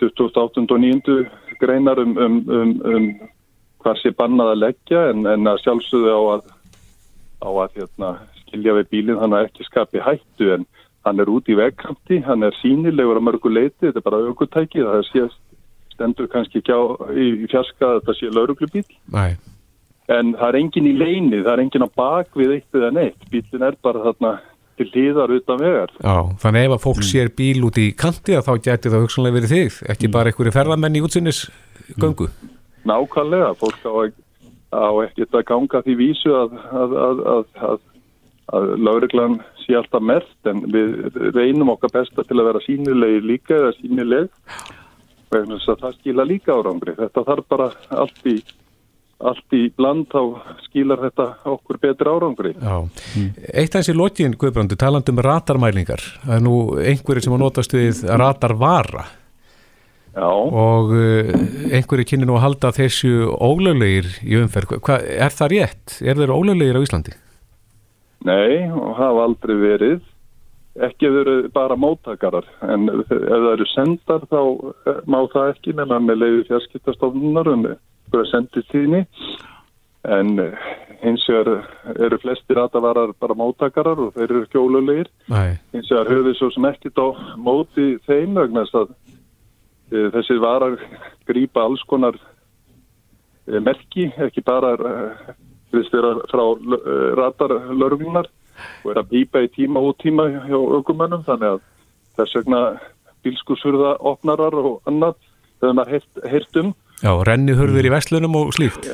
28. 0.00 0.66
og 0.70 0.80
9. 0.80 1.16
greinar 1.60 2.00
um, 2.02 2.16
um, 2.18 2.38
um, 2.50 2.74
um 2.94 3.08
hvað 3.84 4.00
sé 4.00 4.14
bannað 4.16 4.54
að 4.54 4.62
leggja 4.62 5.02
en, 5.12 5.26
en 5.28 5.50
að 5.50 5.60
sjálfsögðu 5.64 6.12
á 6.14 6.20
að, 6.34 6.46
á 7.44 7.48
að 7.52 7.78
hérna, 7.78 8.12
skilja 8.44 8.76
við 8.80 8.90
bílinn 8.94 9.20
hann 9.20 9.36
að 9.36 9.50
ekki 9.50 9.66
skapi 9.68 10.02
hættu 10.04 10.52
en 10.56 10.68
hann 11.04 11.20
er 11.20 11.28
út 11.28 11.48
í 11.52 11.56
vegkanti, 11.58 12.22
hann 12.24 12.46
er 12.46 12.56
sínilegur 12.62 13.20
að 13.20 13.26
mörgu 13.28 13.52
leiti, 13.52 13.84
þetta 13.84 14.00
er 14.00 14.06
bara 14.06 14.22
aukutæki 14.24 14.86
það 14.86 15.02
sé, 15.10 15.26
stendur 15.92 16.30
kannski 16.32 16.62
ekki 16.62 16.72
á 16.72 16.82
í, 17.12 17.26
fjarska 17.52 17.90
að 17.90 17.98
þetta 18.00 18.16
sé 18.18 18.32
lauruglubíl 18.32 18.86
Nei, 19.12 19.36
En 20.12 20.34
það 20.36 20.48
er 20.50 20.56
engin 20.58 20.88
í 20.88 20.96
leini, 21.00 21.38
það 21.40 21.52
er 21.54 21.60
engin 21.62 21.86
á 21.88 21.96
bak 21.96 22.34
við 22.36 22.58
eitt 22.58 22.76
eða 22.76 22.90
neitt. 22.92 23.22
Bílinn 23.32 23.64
er 23.64 23.76
bara 23.80 24.02
þarna 24.04 24.32
til 24.78 24.88
hliðar 24.90 25.32
utan 25.36 25.60
vegar. 25.60 25.94
já, 25.98 26.16
þannig 26.42 26.66
ef 26.68 26.74
að 26.76 26.84
fólk 26.86 27.06
sér 27.06 27.30
bíl 27.36 27.64
út 27.68 27.78
í 27.78 27.86
kanti 27.96 28.36
að 28.38 28.48
þá 28.48 28.52
gæti 28.68 28.92
það 28.92 29.06
hugsanlega 29.06 29.38
verið 29.38 29.54
þig. 29.54 29.80
Ekki 29.94 30.12
bara 30.12 30.32
einhverju 30.32 30.54
ferðamenn 30.54 30.98
í 30.98 31.02
útsinnis 31.04 31.46
göngu 32.00 32.28
Nákvæmlega, 32.84 33.54
fólk 33.56 33.80
á, 33.88 33.92
á 34.76 34.88
ekkert 35.06 35.38
að 35.38 35.46
ganga 35.48 35.80
því 35.86 35.94
vísu 35.96 36.34
að, 36.36 36.56
að, 36.68 36.96
að, 37.06 37.22
að, 37.32 37.44
að, 37.68 37.84
að 38.58 38.66
lauruglan 38.84 39.38
sé 39.64 39.78
alltaf 39.78 40.04
mert 40.04 40.50
en 40.50 40.60
við 40.72 41.16
reynum 41.32 41.72
okkar 41.72 41.94
besta 41.94 42.26
til 42.28 42.40
að 42.40 42.50
vera 42.50 42.64
sínilegir 42.66 43.24
líka 43.24 43.56
eða 43.56 43.72
sínileg 43.78 44.28
vegna 45.32 45.56
þess 45.56 45.72
að 45.72 45.80
það 45.86 45.96
skila 45.98 46.26
líka 46.28 46.58
árangri. 46.58 46.96
Þetta 46.98 47.24
þarf 47.30 47.48
bara 47.54 47.70
allt 48.02 48.28
í, 48.28 48.36
allt 49.22 49.56
í 49.56 49.66
bland 49.76 50.06
þá 50.12 50.20
skilar 50.66 51.02
þetta 51.06 51.26
okkur 51.54 51.80
betri 51.82 52.10
árangri. 52.10 52.54
Já, 52.58 52.76
eitt 53.54 53.74
af 53.74 53.82
þessi 53.82 53.96
lokin 53.96 54.38
Guðbrandur, 54.38 54.78
talandi 54.80 55.14
um 55.14 55.20
ratarmælingar 55.24 56.02
það 56.24 56.38
er 56.38 56.44
nú 56.44 56.56
einhverju 56.78 57.26
sem 57.26 57.36
að 57.36 57.44
notast 57.44 57.76
við 57.76 58.02
ratarvara 58.10 59.06
Já. 60.14 60.30
og 60.30 60.94
uh, 60.94 61.34
einhverju 61.74 62.08
kynni 62.10 62.28
nú 62.28 62.38
að 62.38 62.46
halda 62.48 62.72
þessu 62.76 63.28
ólöglegir 63.34 64.10
í 64.22 64.38
umferð 64.38 64.78
Hva, 64.78 64.98
er 65.02 65.34
það 65.34 65.54
rétt? 65.54 66.00
Er 66.02 66.18
þeir 66.18 66.34
ólöglegir 66.34 66.78
á 66.78 66.84
Íslandi? 66.86 67.16
Nei, 68.24 68.64
og 68.72 68.94
hafa 68.96 69.24
aldrei 69.28 69.56
verið. 69.60 70.04
Ekki 70.84 71.06
eru 71.06 71.34
bara 71.54 71.76
móttakarar, 71.78 72.46
en 72.66 72.88
ef 72.90 73.10
það 73.10 73.50
eru 73.52 73.66
sendar 73.70 74.24
þá 74.26 74.40
eh, 74.90 74.96
má 75.06 75.20
það 75.30 75.50
ekki 75.52 75.74
nema 75.78 76.00
með 76.02 76.22
leiði 76.22 76.46
fjarskiptastofnunar 76.48 77.50
um 77.52 77.68
einhverja 78.14 78.30
sendistíðni. 78.32 79.04
En 80.04 80.38
eh, 80.38 80.52
hins 81.04 81.24
vegar 81.28 81.64
eru 81.96 82.18
flestir 82.20 82.58
ratavarar 82.58 83.14
bara 83.20 83.36
móttakarar 83.36 83.98
og 83.98 84.14
þeir 84.14 84.28
eru 84.28 84.42
ekki 84.44 84.60
ólulegir. 84.60 85.10
Nei, 85.32 85.56
Hins 85.72 85.90
vegar 85.92 86.24
við 86.28 86.36
svo 86.38 86.50
sem 86.52 86.68
ekkert 86.68 87.00
á 87.00 87.08
móti 87.40 87.94
þeim 88.06 88.36
vegna 88.38 88.64
þess 88.64 88.78
að 88.82 88.94
e, 89.90 90.04
þessi 90.14 90.38
varar 90.42 90.78
grípa 91.28 91.64
alls 91.64 91.82
konar 91.88 92.18
e, 93.48 93.60
merki, 93.60 94.10
ekki 94.26 94.44
bara 94.44 94.74
e, 94.76 94.94
vera 95.72 96.14
frá 96.30 96.44
ratarlörglunar 97.18 98.28
og 98.84 98.90
er 98.92 99.00
að 99.00 99.10
pípa 99.10 99.42
í 99.42 99.50
tíma 99.56 99.82
og 99.82 99.96
tíma 99.98 100.28
hjá 100.46 100.54
aukumönnum 100.54 101.24
þannig 101.26 101.56
að 101.56 101.64
þess 102.20 102.38
vegna 102.38 102.60
bílskursurða 103.24 103.96
opnarar 104.06 104.54
og 104.60 104.84
annað 104.86 105.16
þegar 105.58 105.78
maður 105.80 106.28
heyrt 106.30 106.60
um. 106.60 106.74
Já, 107.04 107.10
renni 107.28 107.54
hurður 107.58 107.86
í 107.88 107.92
vestlunum 107.92 108.38
og 108.40 108.52
slíkt. 108.56 108.88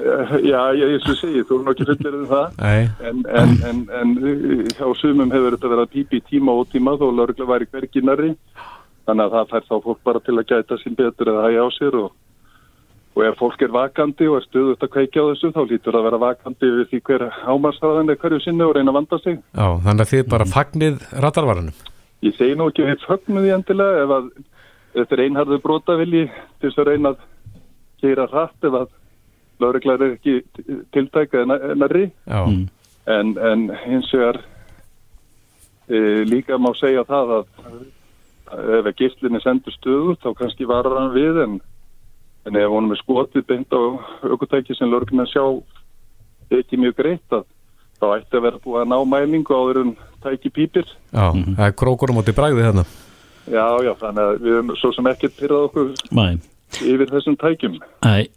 Já, 0.45 0.61
ég, 0.77 0.97
svo 1.05 1.15
segi, 1.19 1.45
þú 1.47 1.61
erum 1.61 1.71
ekki 1.73 1.87
fullir 1.93 2.19
um 2.19 2.27
það. 2.31 2.59
Nei, 2.61 2.81
En, 3.11 3.23
en, 3.41 3.55
en, 3.71 3.85
en 4.01 4.17
hjá 4.75 4.87
sumum 5.01 5.31
hefur 5.33 5.57
þetta 5.57 5.71
verið 5.73 5.85
að 5.87 5.95
pípi 5.95 6.21
tíma 6.31 6.57
og 6.61 6.69
tíma 6.75 6.97
þó 7.01 7.07
laurugla 7.15 7.49
væri 7.55 7.71
hverginari 7.71 8.33
þannig 9.09 9.25
að 9.27 9.37
það 9.37 9.53
fær 9.55 9.65
þá 9.71 9.77
fólk 9.87 10.03
bara 10.07 10.21
til 10.27 10.35
að 10.39 10.51
gæta 10.51 10.77
sín 10.83 10.99
betur 10.99 11.31
eða 11.33 11.47
hægja 11.49 11.63
á 11.67 11.69
sér 11.75 11.97
og, 12.03 12.11
og 13.17 13.25
ef 13.27 13.39
fólk 13.41 13.65
er 13.67 13.73
vakandi 13.75 14.29
og 14.31 14.37
er 14.39 14.45
stöðut 14.47 14.85
að 14.87 14.93
kveikja 14.95 15.25
á 15.25 15.29
þessu 15.33 15.51
þá 15.57 15.61
lítur 15.71 15.99
að 15.99 16.07
vera 16.07 16.21
vakandi 16.23 16.71
við 16.77 16.91
því 16.93 17.01
hver 17.09 17.25
ámarsraðan 17.55 18.13
er 18.15 18.21
hverju 18.21 18.43
sinni 18.45 18.67
og 18.67 18.75
reyna 18.77 18.93
að 18.93 18.99
vanda 19.01 19.19
sig. 19.25 19.41
já, 19.57 19.67
þannig 19.87 20.05
að 20.05 20.13
þið 20.13 20.29
bara 20.35 20.51
fagnið 20.53 21.01
ratarvaranum 21.25 21.81
Ég 22.21 22.35
segi 22.37 22.53
nú 22.61 22.69
ekki 22.69 22.85
við 22.85 23.05
fögnum 23.09 23.41
því 23.41 23.53
endilega 23.57 24.05
ef 24.05 24.11
að 24.19 24.31
þetta 24.95 25.17
er 25.17 25.23
einharðu 25.25 25.59
brotavilji 25.65 26.25
til 26.61 26.69
þess 26.69 26.83
að 26.83 26.91
reyna 26.93 27.15
að 27.15 27.23
keira 28.01 28.27
hratt 28.31 28.69
ef 28.69 28.77
að 28.83 28.89
lauruglar 29.61 30.03
er 30.03 30.17
ekki 30.17 30.41
tiltæka 30.95 31.45
en 31.45 31.55
nærri. 31.81 32.09
Já, 32.27 32.41
en, 33.11 33.35
en 33.39 33.67
hins 33.85 34.11
vegar 34.15 34.41
e, 35.89 36.25
líka 36.29 36.59
má 36.59 36.73
segja 36.79 37.05
það 37.09 37.35
að 37.41 37.49
ef 38.51 38.89
að 38.89 38.97
gíslinni 38.99 39.41
sendur 39.45 39.75
stöðu 39.77 40.17
þá 40.23 40.31
kannski 40.39 40.69
varar 40.69 40.99
hann 40.99 41.13
við 41.15 41.43
en, 41.45 41.59
en 42.49 42.59
ef 42.59 42.73
honum 42.73 42.95
er 42.95 43.03
skotið 43.03 43.47
beint 43.47 43.77
á 43.77 43.81
aukutæki 44.27 44.75
sem 44.79 44.95
að 44.95 45.31
sjá 45.31 45.45
ekki 46.59 46.81
mjög 46.81 46.97
greitt 46.99 47.37
að 47.37 47.47
þá 48.01 48.07
ætti 48.17 48.39
að 48.39 48.47
vera 48.49 48.63
búið 48.65 48.83
að 48.83 48.91
ná 48.91 48.99
mælingu 49.07 49.55
áður 49.55 49.83
en 49.85 49.93
tæki 50.25 50.51
pípir. 50.51 50.89
Já, 51.13 51.31
það 51.31 51.67
er 51.67 51.77
krókur 51.77 52.13
á 52.13 52.17
móti 52.17 52.35
bragði 52.37 52.67
þarna. 52.67 52.85
Já 53.51 53.67
já 53.85 53.93
þannig 54.01 54.25
að 54.25 54.41
við 54.41 54.57
erum 54.57 54.73
svo 54.79 54.91
sem 54.95 55.11
ekkert 55.11 55.37
pyrrað 55.39 55.67
okkur. 55.69 55.93
Nei, 56.17 56.41
yfir 56.79 57.11
þessum 57.11 57.37
tækjum 57.41 57.79
Nei. 58.07 58.29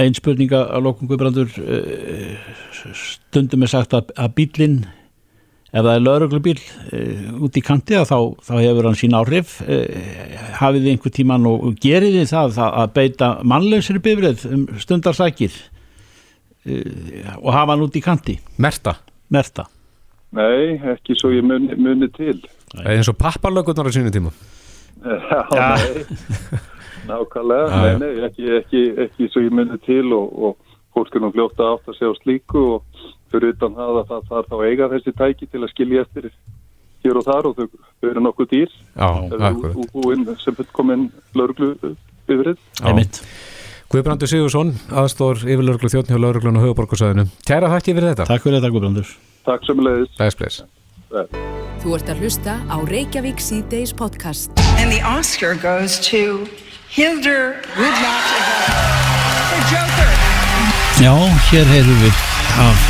ein 0.00 0.14
spurninga 0.16 0.62
að 0.76 0.86
lokum 0.86 1.10
Guðbrandur 1.10 1.50
eh, 1.60 2.38
stundum 2.96 3.66
er 3.66 3.72
sagt 3.72 3.94
að, 3.96 4.12
að 4.16 4.34
bílinn 4.38 4.78
ef 5.70 5.84
það 5.86 5.92
er 5.94 6.00
lauruglubíl 6.02 6.56
uh, 6.58 7.26
út 7.46 7.54
í 7.54 7.60
kanti 7.62 7.94
að 7.94 8.08
þá, 8.10 8.16
þá 8.42 8.54
hefur 8.58 8.88
hann 8.88 8.96
sín 8.98 9.14
áhrif 9.14 9.52
uh, 9.62 9.84
hafið 10.58 10.86
þið 10.86 10.94
einhver 10.96 11.12
tíman 11.14 11.46
og, 11.46 11.68
gerið 11.78 12.16
þið 12.16 12.32
það, 12.32 12.54
það 12.56 12.78
að 12.80 12.94
beita 12.96 13.28
mannlegsri 13.52 14.02
bifrið 14.02 14.46
um 14.50 14.64
stundarsækir 14.82 15.60
og 17.40 17.54
hafa 17.54 17.70
hann 17.72 17.84
út 17.86 17.94
í 17.96 18.02
kanti 18.04 18.34
Merta, 18.60 18.92
merta 19.32 19.64
Nei, 20.36 20.74
ekki 20.92 21.14
svo 21.18 21.30
ég 21.32 21.46
muni, 21.46 21.72
muni 21.80 22.06
til. 22.14 22.36
eins 22.84 23.08
og 23.10 23.16
pappalögurnar 23.18 23.88
á 23.88 23.92
sínu 23.94 24.12
tíma 24.12 24.34
Já, 25.00 25.40
Já. 25.56 25.68
nei. 25.78 26.60
Nákvæmlega, 27.08 27.80
nei, 27.82 27.94
nei, 28.02 28.12
ekki, 28.28 28.46
ekki, 28.60 28.82
ekki 29.06 29.28
svo 29.32 29.42
ég 29.44 29.54
muni 29.54 29.78
til 29.86 30.12
og, 30.16 30.32
og 30.50 30.56
fólk 30.96 31.14
er 31.16 31.24
nú 31.24 31.30
fljótt 31.34 31.60
að 31.62 31.74
átta 31.76 31.94
sig 31.96 32.08
á 32.10 32.12
slíku 32.20 32.62
og 32.76 33.04
fyrir 33.32 33.54
utan 33.54 33.76
það 33.78 34.00
að 34.02 34.08
það 34.10 34.26
þarf 34.30 34.50
þá 34.50 34.56
að 34.58 34.66
eiga 34.70 34.88
þessi 34.94 35.14
tæki 35.20 35.46
til 35.50 35.62
að 35.64 35.72
skilja 35.74 36.02
eftir 36.06 36.30
hér 37.04 37.16
og 37.20 37.24
þar 37.24 37.46
og 37.50 37.56
þau, 37.56 37.66
þau 38.00 38.10
eru 38.10 38.24
nokkuð 38.26 38.50
dýr. 38.50 38.74
Já, 38.96 39.08
Það 39.30 40.34
sem 40.42 40.58
fullkominn 40.58 41.06
lauruglu 41.38 41.70
yfirrið. 42.28 42.58
einmitt. 42.84 43.22
Guðbrandur 43.90 44.30
Sigursson, 44.30 44.68
aðstór 44.94 45.40
yfirlörglu 45.50 45.88
þjóttni 45.90 46.14
og 46.14 46.20
lörglun 46.22 46.60
og 46.60 46.62
höfuborgarsæðinu 46.68 47.24
Kæra 47.42 47.70
þakki 47.72 47.94
fyrir 47.96 48.12
þetta. 48.12 48.26
Takk 48.28 48.44
fyrir 48.44 48.60
þetta 48.60 48.70
Guðbrandur. 48.76 49.08
Takk 49.48 49.66
sem 49.66 49.80
leiðis. 49.82 50.60
Þú 51.80 51.94
ert 51.96 52.10
að 52.12 52.20
hlusta 52.22 52.54
á 52.70 52.76
Reykjavík 52.86 53.40
síðdeis 53.42 53.90
podcast. 53.96 54.52
And 54.78 54.92
the 54.94 55.00
Oscar 55.02 55.56
goes 55.58 55.98
to 56.06 56.46
Hildur 56.90 57.54
Rudloff 57.76 58.26
for 59.48 59.60
Joker. 59.70 60.10
Já, 60.98 61.14
hér 61.50 61.68
heyrum 61.70 62.00
við 62.02 62.16
af 62.58 62.80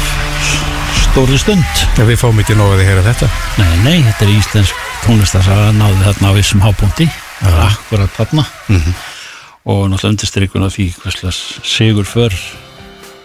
stóri 1.02 1.36
stund. 1.36 1.82
Já, 1.98 2.06
við 2.08 2.16
fáum 2.22 2.40
ekki 2.40 2.56
nóg 2.56 2.72
að 2.72 2.80
þið 2.80 2.88
heyra 2.88 3.02
þetta. 3.10 3.28
Nei, 3.60 3.74
nei, 3.84 3.98
þetta 4.06 4.24
er 4.24 4.32
íslensk 4.38 4.80
tónlistarsaga 5.04 5.74
náði 5.76 6.00
þarna 6.06 6.32
á 6.32 6.38
vissum 6.38 6.64
hábúndi 6.64 7.10
akkurat 7.44 8.16
þarna. 8.16 8.46
Og 9.68 9.84
náttúrulega 9.92 10.14
undirstrykun 10.14 10.64
af 10.64 10.78
því 10.78 10.88
hverslega 11.02 11.36
sigur 11.68 12.08
för 12.08 12.40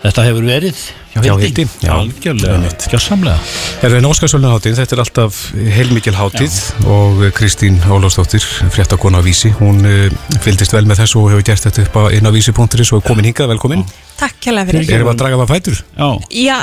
þetta 0.04 0.28
hefur 0.28 0.52
verið 0.52 0.84
Hjá 1.16 1.32
Hildi, 1.40 1.64
já. 1.80 1.92
algjörlega, 1.96 2.72
gjörsamlega 2.92 3.36
Herðu 3.80 4.00
en 4.02 4.08
Óskarsvöldunáttið, 4.10 4.74
þetta 4.82 4.96
er 4.98 5.02
alltaf 5.06 5.38
heilmikil 5.78 6.12
hátíð 6.18 6.58
og 6.92 7.22
Kristín 7.38 7.78
Ólafsdóttir, 7.88 8.44
fréttakona 8.44 9.22
á 9.24 9.26
Vísi, 9.26 9.54
hún 9.62 9.80
uh, 9.88 10.10
fylgdist 10.44 10.76
vel 10.76 10.84
með 10.90 11.06
þessu 11.06 11.22
og 11.22 11.30
hefur 11.32 11.46
gert 11.48 11.70
þetta 11.70 11.86
upp 11.86 11.96
á 11.96 12.04
inn 12.18 12.28
á 12.28 12.32
vísi.is 12.36 12.92
og 12.92 13.00
er 13.00 13.08
komin 13.08 13.30
hingað, 13.30 13.54
velkomin. 13.54 13.86
Takk 14.20 14.42
kjærlega 14.44 14.74
fyrir. 14.74 14.92
Erum 14.98 15.08
við 15.08 15.14
að 15.14 15.24
draga 15.24 15.40
það 15.40 15.54
fætur? 15.56 15.82
Já, 15.96 16.10
Já, 16.36 16.58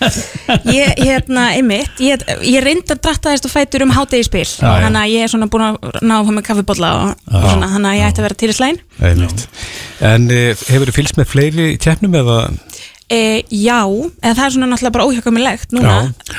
ég, 0.78 0.94
hérna, 0.96 1.50
einmitt, 1.58 2.00
ég, 2.00 2.24
ég 2.48 2.64
reyndi 2.64 2.94
að 2.94 3.02
dratta 3.04 3.34
þess 3.34 3.50
að 3.50 3.52
fætur 3.52 3.84
um 3.84 3.92
hátegispil, 3.92 4.46
já. 4.48 4.70
þannig 4.86 5.02
að 5.02 5.12
ég 5.12 5.26
er 5.26 5.32
svona 5.34 5.50
búin 5.52 5.66
að 5.66 6.00
ná 6.00 6.14
að 6.22 6.30
fá 6.30 6.32
með 6.38 6.46
kaffibólla 6.48 6.94
og, 7.02 7.26
og 7.28 7.44
svona, 7.44 7.68
þannig 7.74 7.90
að 7.90 8.00
ég 8.00 8.08
ætti 8.08 8.24
að 8.24 8.30
vera. 8.30 8.72
Einmitt. 9.10 9.44
En 10.08 10.30
uh, 10.32 10.64
hefur 10.72 10.88
þið 10.88 10.96
fylgst 11.02 11.20
með 11.20 11.30
fleiri 11.34 11.68
keppnum 11.84 12.16
eða? 12.22 12.40
E, 13.10 13.42
já, 13.50 13.80
eða 14.22 14.34
það 14.38 14.44
er 14.44 14.52
svona 14.54 14.66
náttúrulega 14.70 14.94
bara 14.94 15.06
óhjökkumilegt 15.08 15.72
núna, 15.74 15.94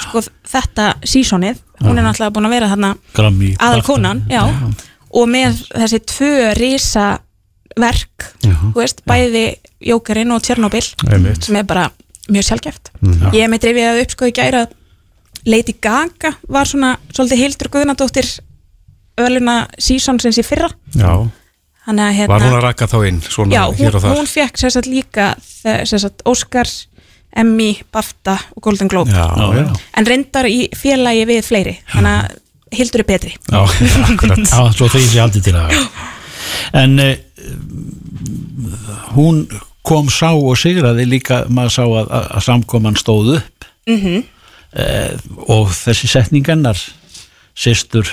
sko 0.05 0.21
þetta 0.47 0.85
sísonið, 1.03 1.57
hún 1.83 1.97
er 1.99 2.05
náttúrulega 2.05 2.31
búin 2.37 2.47
að 2.47 2.53
vera 2.55 2.69
þarna 2.71 2.91
aðal 3.59 3.81
konan, 3.83 4.21
já, 4.31 4.43
og 5.11 5.27
með 5.27 5.57
þessi 5.75 5.99
tvö 6.07 6.53
risa 6.55 7.07
verk, 7.75 8.29
þú 8.71 8.79
veist, 8.79 9.01
bæði 9.07 9.43
Jókerinn 9.81 10.31
og 10.31 10.41
Tjernobyl, 10.43 10.81
sem 11.43 11.55
er 11.59 11.63
bara 11.67 11.89
mjög 12.31 12.43
sjálfgeft. 12.47 12.91
Ég 13.33 13.43
er 13.43 13.49
með 13.51 13.61
dreifið 13.65 13.89
að 13.89 14.01
upp 14.05 14.11
sko 14.15 14.25
í 14.29 14.31
gæra 14.37 14.63
Lady 15.45 15.73
Gaga 15.81 16.35
var 16.47 16.65
svona 16.69 16.93
svolítið 17.11 17.39
Hildur 17.41 17.69
Guðnadóttir 17.73 18.27
öluna 19.17 19.67
sísonsins 19.81 20.37
í 20.39 20.43
fyrra. 20.45 20.69
Já. 20.95 21.27
Þannig 21.91 22.05
að 22.07 22.15
hérna 22.21 22.31
Var 22.33 22.45
hún 22.47 22.55
að 22.57 22.63
raka 22.63 22.87
þá 22.87 22.97
inn 23.11 23.21
svona 23.27 23.51
Já, 23.57 23.63
hér 23.75 23.91
hún, 23.91 23.97
og 23.99 24.03
þar? 24.05 24.15
hún 24.21 24.29
fekk 24.31 24.61
sérsagt 24.63 24.87
líka 24.87 25.25
sérsagt 25.43 26.23
Oscars, 26.31 26.75
Emmy, 27.35 27.73
BAFTA 27.91 28.37
og 28.55 28.63
Golden 28.63 28.87
Globe 28.91 29.11
Já, 29.11 29.27
já. 29.59 29.65
en 29.99 30.07
reyndar 30.07 30.47
í 30.49 30.61
félagi 30.75 31.25
við 31.29 31.43
fleiri 31.47 31.75
þannig 31.91 32.15
að 32.15 32.39
Hildur 32.71 33.03
er 33.03 33.07
betri 33.11 33.33
Já, 33.51 33.61
akkurat. 34.07 34.39
Já, 34.47 34.61
svo 34.79 34.87
því 34.93 35.03
sé 35.11 35.19
aldrei 35.19 35.43
til 35.43 35.55
að 35.59 35.75
En 36.79 36.95
uh, 36.99 37.11
hún 39.15 39.43
kom 39.87 40.09
sá 40.13 40.29
og 40.35 40.55
sigraði 40.59 41.07
líka 41.09 41.41
maður 41.49 41.73
sá 41.75 41.83
að, 41.85 42.05
að, 42.13 42.25
að 42.37 42.45
samkoman 42.47 42.99
stóð 42.99 43.35
upp 43.39 43.67
mm 43.89 43.97
Mhm. 44.01 44.21
og 45.51 45.67
þessi 45.75 46.07
setningannar 46.07 46.77
sýstur, 47.59 48.07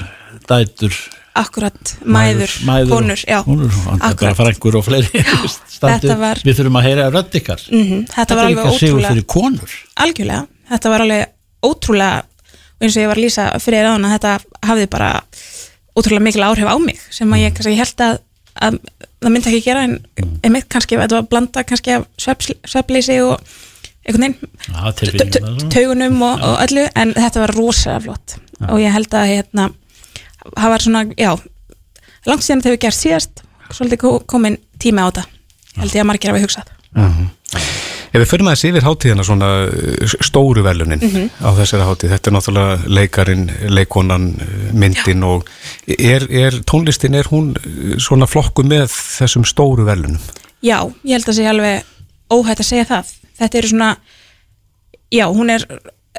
dætur 0.51 0.91
Akkurat, 1.39 1.93
mæður, 2.05 2.53
konur 2.91 3.21
já, 3.23 3.39
konur, 3.47 3.75
bara 4.03 4.35
frængur 4.35 4.79
og 4.81 4.85
fleiri 4.89 5.23
þetta 5.83 6.17
var- 6.19 6.41
við 6.45 6.57
þurfum 6.59 6.79
að 6.81 6.87
heyra 6.89 7.09
rödd 7.15 7.37
ykkar. 7.41 7.63
Mhm, 7.71 8.01
Þetta 8.15 8.39
var 8.39 8.45
er 8.45 8.51
alveg 8.51 8.73
ótrúlega 8.73 9.13
fyrir 9.13 9.27
konur. 9.35 9.77
Algjörlega, 10.05 10.43
þetta 10.73 10.93
var 10.95 11.05
alveg 11.07 11.27
ótrúlega 11.69 12.25
og 12.79 12.87
eins 12.87 12.97
og 12.97 13.03
ég 13.03 13.11
var 13.11 13.19
að 13.19 13.25
lýsa 13.27 13.47
fyrir 13.63 13.87
ráðan 13.87 14.07
að 14.09 14.15
þetta 14.17 14.35
hafði 14.71 14.89
bara 14.97 15.11
ótrúlega 15.99 16.27
mikil 16.29 16.45
áhrif 16.47 16.69
á 16.71 16.77
mig 16.79 17.01
sem 17.11 17.33
að 17.35 17.43
ég 17.47 17.55
kannski 17.57 17.79
held 17.79 18.05
að, 18.09 18.19
að 18.69 18.77
það 19.23 19.33
myndi 19.35 19.51
ekki 19.53 19.65
gera 19.67 19.87
en 19.89 19.97
einmitt 20.47 20.69
kannski, 20.71 20.99
þetta 21.01 21.19
var 21.19 21.27
blanda 21.33 21.65
kannski 21.67 21.97
af 21.97 22.05
svefleysi 22.23 23.17
og 23.27 23.41
einhvern 24.09 24.29
veginn 24.29 24.39
var 24.73 25.69
taugunum 25.75 26.23
og, 26.23 26.45
og 26.47 26.63
öllu 26.67 26.85
en 26.95 27.15
þetta 27.19 27.43
var 27.43 27.55
rosalega 27.59 28.05
flott. 28.07 28.37
Og 28.71 28.79
ég 28.83 28.95
held 28.95 29.15
að 29.15 29.27
hérna 29.33 29.67
það 30.57 30.71
var 30.75 30.85
svona, 30.87 31.05
já 31.19 31.33
langt 32.27 32.43
síðan 32.45 32.61
þetta 32.63 32.71
hefur 32.75 32.83
gert 32.87 32.99
síðast 32.99 33.43
svolítið 33.73 34.01
ko- 34.05 34.23
komin 34.27 34.59
tími 34.81 35.03
á 35.03 35.09
þetta 35.11 35.25
held 35.79 35.95
ég 35.95 36.03
að 36.03 36.09
margir 36.13 36.33
hafa 36.33 36.45
hugsað 36.47 36.75
Ef 38.09 38.23
við 38.23 38.31
fyrir 38.31 38.45
maður 38.47 38.63
yfir 38.71 38.85
hátíðina 38.87 39.25
svona 39.27 39.49
uh, 39.69 40.13
stóru 40.25 40.63
velunin 40.65 41.03
Mhm. 41.05 41.27
á 41.45 41.53
þessari 41.59 41.85
hátíð, 41.85 42.13
þetta 42.15 42.31
er 42.31 42.35
náttúrulega 42.35 42.89
leikarin, 42.97 43.43
leikonan, 43.69 44.25
uh, 44.41 44.73
myndin 44.73 45.23
og 45.29 45.45
er, 45.87 46.25
er 46.33 46.57
tónlistin, 46.65 47.15
er 47.15 47.29
hún 47.29 47.51
uh, 47.53 47.99
svona 48.01 48.25
flokku 48.27 48.65
með 48.65 48.89
þessum 48.89 49.45
stóru 49.45 49.85
velunum? 49.85 50.17
Já, 50.65 50.81
ég 51.05 51.19
held 51.19 51.29
að 51.29 51.37
sé 51.37 51.47
alveg 51.53 51.85
óhætt 52.33 52.65
að 52.65 52.71
segja 52.71 52.89
það. 52.89 53.13
Þetta 53.39 53.59
eru 53.61 53.69
svona, 53.75 53.91
já, 55.13 55.27
hún 55.29 55.51
er, 55.53 55.69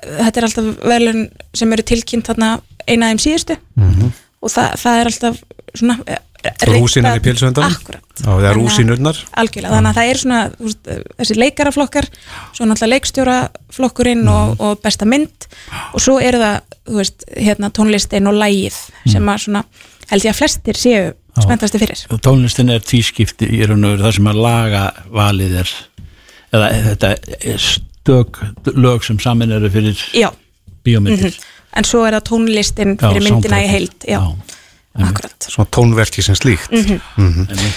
þetta 0.05 0.41
er 0.41 0.47
alltaf 0.47 0.71
velun 0.93 1.21
sem 1.57 1.75
eru 1.75 1.85
tilkynnt 1.91 2.29
þarna 2.29 2.55
eina 2.87 3.09
af 3.09 3.13
þeim 3.13 3.21
síðustu. 3.25 3.59
Og 4.39 4.53
það, 4.53 4.73
það 4.79 4.99
er 5.01 5.11
alltaf 5.11 5.39
svona 5.75 5.95
eh, 6.07 6.21
reynt 6.69 6.85
Rúsínan 6.85 7.19
í. 7.19 7.33
Já, 8.19 8.29
það 8.29 8.47
er 8.49 8.57
rúsínurnar. 8.57 9.21
Algjörlega, 9.41 9.73
þannig 9.75 9.89
að 9.89 9.99
það 9.99 10.11
er 10.11 10.21
svona 10.21 10.39
veist, 10.59 10.89
þessi 11.19 11.37
leikaraflokkar, 11.37 12.09
svo 12.55 12.67
náttúrulega 12.67 12.93
leikstjóraflokkurinn 12.95 14.25
og, 14.31 14.53
og 14.63 14.81
besta 14.83 15.07
mynd. 15.09 15.49
Og 15.93 16.03
svo 16.03 16.17
eru 16.23 16.41
það, 16.41 16.77
þú 16.87 16.99
veist, 17.01 17.27
hérna 17.35 17.71
tónlistin 17.75 18.31
og 18.31 18.39
lægið 18.39 18.79
sem 19.11 19.33
að 19.33 19.43
svona, 19.45 19.63
held 20.09 20.27
ég 20.27 20.33
að 20.33 20.39
flestir 20.39 20.79
séu 20.79 21.03
spenntasti 21.39 21.79
fyrir. 21.81 22.01
tónlistin 22.23 22.73
er 22.73 22.83
tvískipti 22.83 23.49
í 23.59 23.61
raun 23.67 23.85
og 23.85 23.95
veru 23.95 24.07
það 24.07 24.17
sem 24.17 24.31
að 24.31 24.41
laga 24.43 24.83
valið 25.13 25.59
er 25.61 25.75
eða 26.55 26.69
þetta 26.89 27.13
er 27.37 27.67
stök 27.99 28.39
lög 28.75 29.03
sem 29.03 29.19
samin 29.19 29.51
eru 29.51 29.69
fyrir 29.69 29.97
Já, 30.15 30.29
bíómyndir. 30.83 31.35
En 31.77 31.85
svo 31.85 32.05
er 32.07 32.17
það 32.17 32.27
tónlistin 32.31 32.95
Já, 32.95 33.07
fyrir 33.07 33.25
myndina 33.27 33.61
í 33.63 33.67
heild. 33.69 33.97
Já, 34.07 34.19
Já, 34.19 35.05
akkurat. 35.05 35.49
Svona 35.49 35.69
tónverki 35.75 36.23
sem 36.25 36.35
slíkt. 36.35 36.71
Mhm. 36.71 37.01
-hmm. 37.17 37.73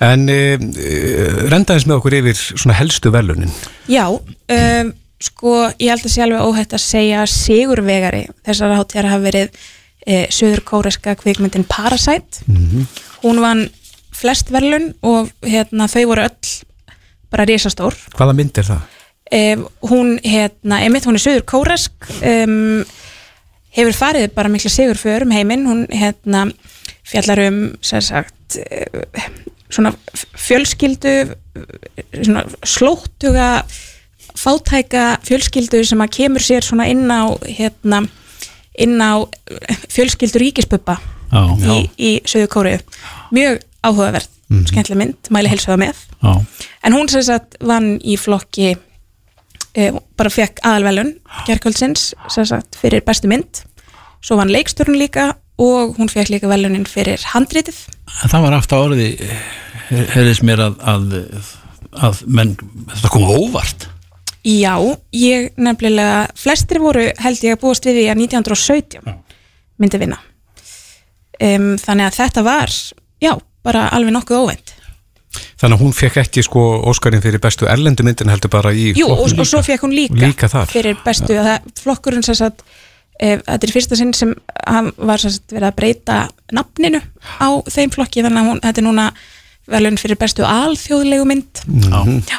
En 0.00 0.28
uh, 0.28 0.54
uh, 0.54 1.50
rendaðins 1.50 1.86
með 1.86 1.96
okkur 1.96 2.14
yfir 2.14 2.34
svona 2.34 2.74
helstu 2.78 3.10
velunin. 3.10 3.50
já, 3.88 4.06
um, 4.08 4.92
sko 5.18 5.70
ég 5.78 5.90
held 5.90 6.04
að 6.06 6.12
sé 6.12 6.22
alveg 6.22 6.40
óhætt 6.46 6.72
að 6.72 6.84
segja 6.84 7.26
sigurvegari 7.26 8.28
þessar 8.46 8.76
hátíðar 8.78 9.10
hafa 9.10 9.22
verið 9.24 9.48
e, 10.06 10.26
söður 10.30 10.62
kóreska 10.64 11.16
kvikmyndin 11.18 11.66
Parasite. 11.68 12.44
Hún 13.24 13.40
vann 13.42 13.68
flest 14.14 14.52
verlun 14.54 14.92
og 15.02 15.30
hérna, 15.42 15.88
þau 15.90 16.04
voru 16.12 16.22
öll 16.28 16.52
bara 17.30 17.44
risastór. 17.48 17.96
Hvaða 18.16 18.36
mynd 18.38 18.58
er 18.58 18.68
það? 18.70 18.80
Um, 19.32 19.66
hún 19.90 20.16
hérna, 20.24 20.80
einmitt 20.84 21.06
hún 21.08 21.18
er 21.18 21.24
söður 21.24 21.44
kóresk 21.48 22.08
um, 22.22 22.84
hefur 23.76 23.96
farið 23.96 24.32
bara 24.36 24.50
mikla 24.52 24.72
sigur 24.72 24.98
fyrir 24.98 25.26
um 25.26 25.34
heiminn. 25.34 25.66
Hún 25.68 25.84
hérna 25.92 26.48
fjallar 27.08 27.42
um 27.48 27.60
sem 27.84 28.02
sagt 28.04 28.58
eh, 28.58 29.28
svona 29.70 29.92
fjölskyldu 30.36 31.14
eh, 31.24 31.34
svona 32.22 32.44
slóttuga 32.66 33.50
fátæka 34.38 35.18
fjölskyldu 35.26 35.82
sem 35.86 36.02
að 36.04 36.14
kemur 36.18 36.44
sér 36.44 36.66
svona 36.66 36.88
inn 36.90 37.08
á 37.10 37.32
hérna 37.44 38.04
inn 38.78 39.00
á 39.02 39.24
fjölskyldu 39.90 40.42
ríkispuppa 40.42 40.98
Já, 41.28 41.42
í, 41.58 41.78
í 42.00 42.10
söður 42.28 42.52
kóriðu 42.52 43.00
mjög 43.36 43.58
áhugaverð, 43.84 44.28
skemmtileg 44.70 44.98
mynd 44.98 45.28
mæli 45.34 45.50
heilsuða 45.52 45.76
með. 45.80 45.98
Já, 46.22 46.32
En 46.82 46.94
hún 46.96 47.10
sem 47.12 47.22
sagt 47.26 47.58
vann 47.60 47.98
í 48.00 48.16
flokki 48.16 48.72
bara 50.18 50.32
fekk 50.32 50.62
aðalvelun 50.66 51.14
gerkvöldsins 51.46 52.12
fyrir 52.78 53.04
bestu 53.06 53.30
mynd. 53.30 53.62
Svo 54.24 54.36
var 54.36 54.46
hann 54.46 54.54
leikstjórn 54.54 54.98
líka 54.98 55.30
og 55.58 55.98
hún 55.98 56.10
fekk 56.10 56.32
líka 56.32 56.50
velunin 56.50 56.86
fyrir 56.88 57.22
handritið. 57.34 57.78
En 58.22 58.32
það 58.32 58.44
var 58.46 58.56
aftur 58.58 58.88
orði 58.88 59.10
hefðis 59.88 60.42
mér 60.44 60.64
að, 60.68 60.80
að, 60.82 61.52
að 61.96 62.24
menn, 62.26 62.56
þetta 62.94 63.12
kom 63.12 63.28
óvart. 63.28 63.88
Já, 64.48 64.74
ég 65.12 65.50
nefnilega 65.60 66.28
flestir 66.38 66.80
voru 66.80 67.08
held 67.20 67.44
ég 67.44 67.58
að 67.58 67.62
búast 67.62 67.86
við 67.88 68.00
því 68.00 68.06
að 68.12 68.22
1917 68.24 69.18
myndi 69.78 70.00
vinna. 70.00 70.18
Um, 71.38 71.76
þannig 71.78 72.08
að 72.08 72.18
þetta 72.18 72.42
var 72.46 72.72
já, 73.22 73.32
bara 73.66 73.86
alveg 73.94 74.14
nokkuð 74.16 74.42
óvænt 74.42 74.67
Þannig 75.60 75.74
að 75.76 75.82
hún 75.84 75.92
fekk 75.94 76.16
ekki 76.22 76.42
sko 76.46 76.62
Óskarinn 76.88 77.20
fyrir 77.22 77.40
bestu 77.42 77.66
erlendu 77.68 78.04
myndin 78.06 78.30
heldur 78.32 78.50
bara 78.52 78.70
í 78.72 78.92
Jú, 78.96 79.08
og, 79.12 79.26
og 79.38 79.46
svo 79.46 79.60
fekk 79.66 79.84
hún 79.84 79.92
líka, 79.94 80.16
Líka 80.22 80.48
fyrir 80.70 80.96
bestu 81.04 81.36
að 81.36 81.48
það, 81.50 81.66
flokkurinn 81.82 82.24
sem 82.24 82.38
sagt 82.38 82.62
e, 83.20 83.34
þetta 83.44 83.66
er 83.68 83.72
fyrsta 83.74 83.98
sinn 84.00 84.14
sem 84.16 84.32
hann 84.64 84.88
var 84.96 85.20
sem 85.20 85.34
sagt 85.34 85.52
verið 85.52 85.68
að 85.68 85.76
breyta 85.82 86.18
nafninu 86.56 87.02
á 87.42 87.48
þeim 87.68 87.92
flokki 87.94 88.24
þannig 88.24 88.40
að 88.40 88.48
hún, 88.52 88.62
þetta 88.64 88.82
er 88.82 88.86
núna 88.88 89.08
velun 89.68 89.98
fyrir 90.00 90.16
bestu 90.16 90.46
alþjóðlegu 90.48 91.26
mynd. 91.28 91.60
Já, 91.84 92.00
já, 92.32 92.38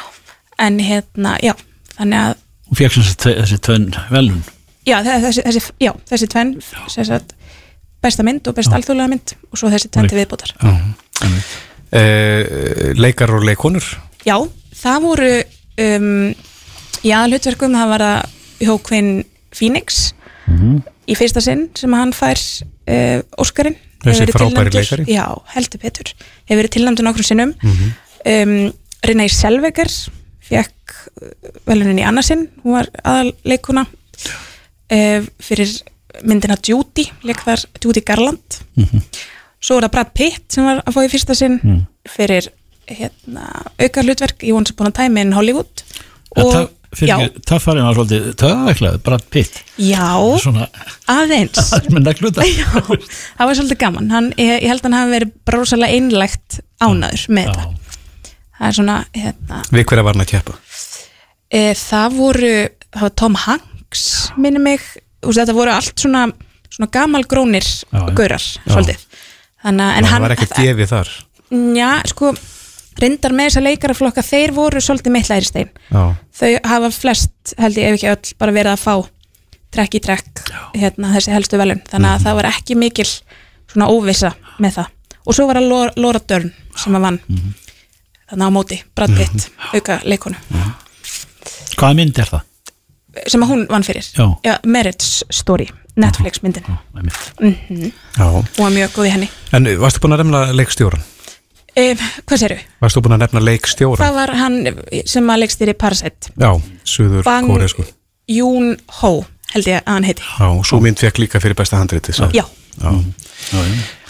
en 0.66 0.80
hérna, 0.82 1.36
já 1.46 1.54
þannig 1.94 2.24
að, 2.24 2.40
hún 2.72 2.80
fekk 2.80 2.96
sem 2.98 3.06
sagt 3.06 3.22
tve- 3.22 3.36
þessi 3.44 3.60
tvönn 3.68 3.86
velun 4.10 4.42
já, 4.88 4.96
þe- 5.06 5.20
þessi, 5.28 5.44
þessi, 5.46 5.62
já, 5.86 5.92
þessi 6.10 6.30
tvenn 6.34 6.54
sem 6.90 7.06
sagt 7.06 7.36
besta 8.02 8.24
mynd 8.26 8.48
og 8.50 8.56
besta 8.58 8.74
alþjóðlega 8.80 9.12
mynd 9.14 9.36
og 9.52 9.60
svo 9.62 9.70
þessi 9.70 9.92
tvenn 9.94 10.08
til 10.10 10.18
viðbútar 10.24 10.56
eh, 10.64 11.36
Leikar 11.90 13.32
og 13.34 13.42
leikonur 13.48 13.86
Já, 14.26 14.36
það 14.76 15.02
voru 15.08 15.30
um, 15.80 16.10
í 17.02 17.12
aðalhutverkum 17.16 17.74
það 17.74 17.92
var 17.94 18.04
að 18.06 18.36
Jókvinn 18.66 19.12
Phoenix 19.56 20.10
í 21.10 21.16
fyrsta 21.18 21.42
sinn 21.42 21.68
sem 21.78 21.94
hann 21.96 22.12
fær 22.14 22.38
uh, 22.38 23.20
Óskarinn. 23.40 23.76
Þessi 24.00 24.26
frábæri 24.32 24.72
leikari. 24.72 25.04
Já, 25.12 25.24
heldur 25.54 25.80
betur. 25.82 26.12
Hefur 26.48 26.60
verið 26.62 26.74
tilnæmdur 26.76 27.06
nokkrum 27.06 27.26
sinnum. 27.26 27.52
Um, 28.24 28.54
Renée 29.04 29.32
Selvegar 29.32 29.90
fekk 30.50 30.94
velunin 31.68 32.00
í 32.00 32.04
annarsinn 32.04 32.48
hún 32.64 32.76
var 32.78 32.88
aðalleikuna 33.06 33.86
uh, 33.86 35.28
fyrir 35.40 35.74
myndina 36.26 36.58
Judy 36.66 37.06
leik 37.24 37.40
þar 37.46 37.64
Judy 37.80 38.02
Garland 38.04 38.58
svo 39.60 39.76
var 39.78 39.86
það 39.88 39.94
Brad 39.96 40.12
Pitt 40.16 40.56
sem 40.56 40.66
var 40.66 40.82
að 40.84 40.96
fá 40.96 41.00
í 41.04 41.12
fyrsta 41.12 41.36
sinn 41.38 41.60
fyrir 42.08 42.50
hérna, 42.90 43.46
auka 43.80 44.02
hlutverk 44.04 44.44
í 44.46 44.52
Once 44.56 44.74
Upon 44.74 44.90
a 44.90 44.94
Time 44.94 45.20
in 45.22 45.34
Hollywood. 45.36 45.84
Og 46.40 46.70
já, 46.98 47.16
Það 47.46 47.62
farið 47.62 47.84
var 47.86 47.98
svolítið 47.98 48.24
töðaveklað, 48.40 48.96
Brad 49.06 49.26
Pitt. 49.30 49.60
Já, 49.78 50.08
Svona 50.42 50.66
aðeins. 51.10 51.60
aðmynda 51.78 52.14
kluta 52.18 52.46
já, 52.46 52.66
það 52.80 53.44
var 53.50 53.58
svolítið 53.60 53.80
gaman. 53.84 54.10
Hann, 54.14 54.32
ég, 54.36 54.56
ég 54.64 54.72
held 54.72 54.82
að 54.82 54.88
hann 54.88 54.98
hafi 54.98 55.14
verið 55.14 55.32
bara 55.46 55.62
rosalega 55.62 56.00
einlægt 56.00 56.60
ánaður 56.82 57.26
með 57.30 57.52
þetta. 57.52 57.68
Það 58.60 58.68
er 58.68 58.76
svona 58.80 58.98
hérna, 59.16 59.62
Við 59.72 59.86
hverja 59.88 60.06
var 60.06 60.16
hann 60.18 60.26
að 60.26 60.32
keppa? 60.34 60.58
E, 61.50 61.60
það 61.78 62.18
voru 62.18 62.54
það 62.90 63.06
var 63.06 63.14
Tom 63.22 63.38
Hanks 63.46 64.04
minni 64.38 64.62
mig, 64.62 64.82
þetta 65.24 65.54
voru 65.56 65.72
allt 65.72 66.02
svona, 66.02 66.26
svona 66.70 66.90
gamalgrónir 66.94 67.66
já. 67.66 68.02
gaurar 68.18 68.42
svolítið 68.42 69.06
þannig 69.64 69.84
að 69.86 69.96
en 70.00 70.04
Það 70.04 70.12
hann 70.14 70.22
var 70.26 70.34
ekkert 70.36 70.56
gefið 70.60 70.90
þar. 70.94 71.10
Já, 71.76 71.90
sko, 72.12 72.32
reyndar 73.00 73.32
með 73.36 73.48
þessa 73.50 73.62
leikaraflokka 73.66 74.22
þeir 74.26 74.52
voru 74.54 74.80
svolítið 74.84 75.12
mitt 75.16 75.28
læri 75.30 75.48
stein 75.48 75.70
Já, 75.90 76.02
þau 76.40 76.50
hafa 76.70 76.90
flest, 76.94 77.54
held 77.58 77.76
ég 77.80 77.88
ef 77.90 77.98
ekki 77.98 78.10
öll 78.12 78.34
bara 78.38 78.52
verið 78.54 78.72
að 78.76 78.84
fá 78.84 78.94
trekk 79.70 79.94
í 79.94 80.02
trekk 80.02 80.44
hérna, 80.74 81.12
þessi 81.14 81.30
helstu 81.34 81.58
velun, 81.60 81.82
þannig 81.90 82.10
að 82.16 82.24
það 82.26 82.38
var 82.40 82.48
ekki 82.50 82.76
mikil 82.78 83.06
svona 83.70 83.86
óvissa 83.90 84.32
með 84.58 84.78
það. 84.80 84.88
Og 85.26 85.34
svo 85.36 85.46
var 85.46 85.60
það 85.60 85.68
Laura- 85.70 85.92
Laura 85.96 86.20
Dern 86.26 86.48
sem 86.74 86.96
að 86.98 87.04
vann. 87.06 87.18
Þannig 88.30 88.46
á 88.46 88.50
móti, 88.54 88.78
Brad 88.94 89.14
Pitt 89.18 89.48
auka 89.74 90.00
leikonu, 90.06 90.36
Hvaða 91.76 91.94
mynd 91.98 92.18
er 92.18 92.30
það? 92.30 92.42
sem 93.26 93.42
að 93.42 93.48
hún 93.50 93.62
vann 93.70 93.82
fyrir. 93.86 94.06
Marriage 94.64 95.24
Story, 95.34 95.66
Netflix 95.96 96.42
myndin 96.44 96.64
Einmitt. 96.96 97.94
já. 98.16 98.26
Hún 98.30 98.44
var 98.58 98.70
mjög 98.74 98.92
góð 98.98 99.08
í 99.08 99.14
henni. 99.14 99.30
En 99.56 99.66
varstu 99.80 100.00
búin 100.04 100.14
að 100.16 100.22
nefna 100.24 100.42
leikstjóran? 100.54 101.02
um, 101.80 102.04
hvað 102.26 102.42
séru? 102.44 102.58
Varstu 102.82 103.02
búin 103.04 103.16
að 103.16 103.24
nefna 103.24 103.42
leikstjóran? 103.46 104.02
Það 104.04 104.14
var 104.20 104.34
hann 104.40 104.60
sem 105.06 105.30
að 105.34 105.42
leikstýri 105.44 105.74
Parasite. 105.78 106.32
Já, 106.38 106.50
Suður 106.84 107.24
Bang 107.26 107.50
Kóresku 107.50 107.86
Yoon 108.30 108.76
Ho 109.00 109.12
held 109.54 109.66
ég 109.66 109.80
að 109.82 109.92
hann 109.96 110.06
heiti. 110.06 110.22
Já, 110.22 110.46
og 110.46 110.64
svo 110.66 110.78
mynd 110.82 111.00
fekk 111.02 111.18
líka 111.24 111.40
fyrir 111.42 111.58
besta 111.58 111.80
handriti 111.80 112.14
Já, 112.14 112.44
Já. 112.80 112.90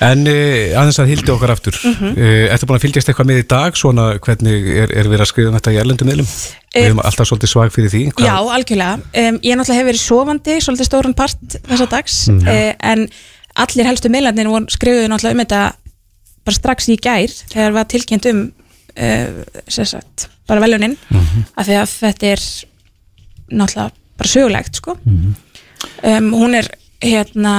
En 0.05 0.23
uh, 0.27 0.79
aðeins 0.81 0.99
að 1.01 1.11
hildi 1.13 1.33
okkar 1.33 1.53
aftur 1.55 1.77
Mhm. 1.85 2.13
uh, 2.19 2.53
Ertu 2.55 2.67
búin 2.69 2.79
að 2.79 2.85
fylgjast 2.85 3.09
eitthvað 3.11 3.29
með 3.31 3.39
í 3.43 3.47
dag 3.49 3.77
svona 3.79 4.07
hvernig 4.21 4.69
er, 4.83 4.93
er 5.01 5.09
verið 5.09 5.25
að 5.25 5.31
skrifa 5.31 5.49
um 5.53 5.57
þetta 5.59 5.73
í 5.75 5.79
erlendum 5.81 6.09
miðlum? 6.11 6.29
Við 6.75 6.87
erum 6.91 7.01
alltaf 7.05 7.29
svolítið 7.31 7.53
svag 7.53 7.73
fyrir 7.75 7.91
því 7.95 8.03
Já, 8.21 8.35
algjörlega. 8.37 8.95
Um, 9.15 9.39
ég 9.43 9.57
náttúrulega 9.57 9.81
hef 9.81 9.89
verið 9.91 10.03
sofandi 10.05 10.57
svolítið 10.61 10.89
stórun 10.91 11.15
part 11.17 11.57
þessa 11.69 11.89
dags 11.91 12.19
Mm. 12.29 12.43
uh, 12.47 12.73
en 12.93 13.09
allir 13.57 13.87
helstu 13.91 14.09
miðlarnir 14.13 14.47
voru 14.51 14.67
skrifuðu 14.71 15.09
náttúrulega 15.09 15.39
um 15.39 15.45
þetta 15.45 15.63
bara 16.45 16.57
strax 16.57 16.89
í 16.89 16.97
gær 17.01 17.29
þegar 17.55 17.73
var 17.73 17.85
tilkynnt 17.91 18.27
um 18.31 18.43
uh, 18.97 19.45
sem 19.69 19.85
sagt, 19.87 20.29
bara 20.49 20.61
velunin 20.61 20.97
Mhm. 21.11 21.45
af 21.57 21.67
því 21.67 21.79
að 21.81 21.95
þetta 22.03 22.27
er 22.35 22.41
náttúrulega 23.51 23.91
bara 24.19 24.29
sögulegt 24.29 24.75
sko. 24.77 24.97
Mhm. 25.05 25.35
um, 26.05 26.33
hún 26.33 26.55
er 26.55 26.69
hérna 27.01 27.55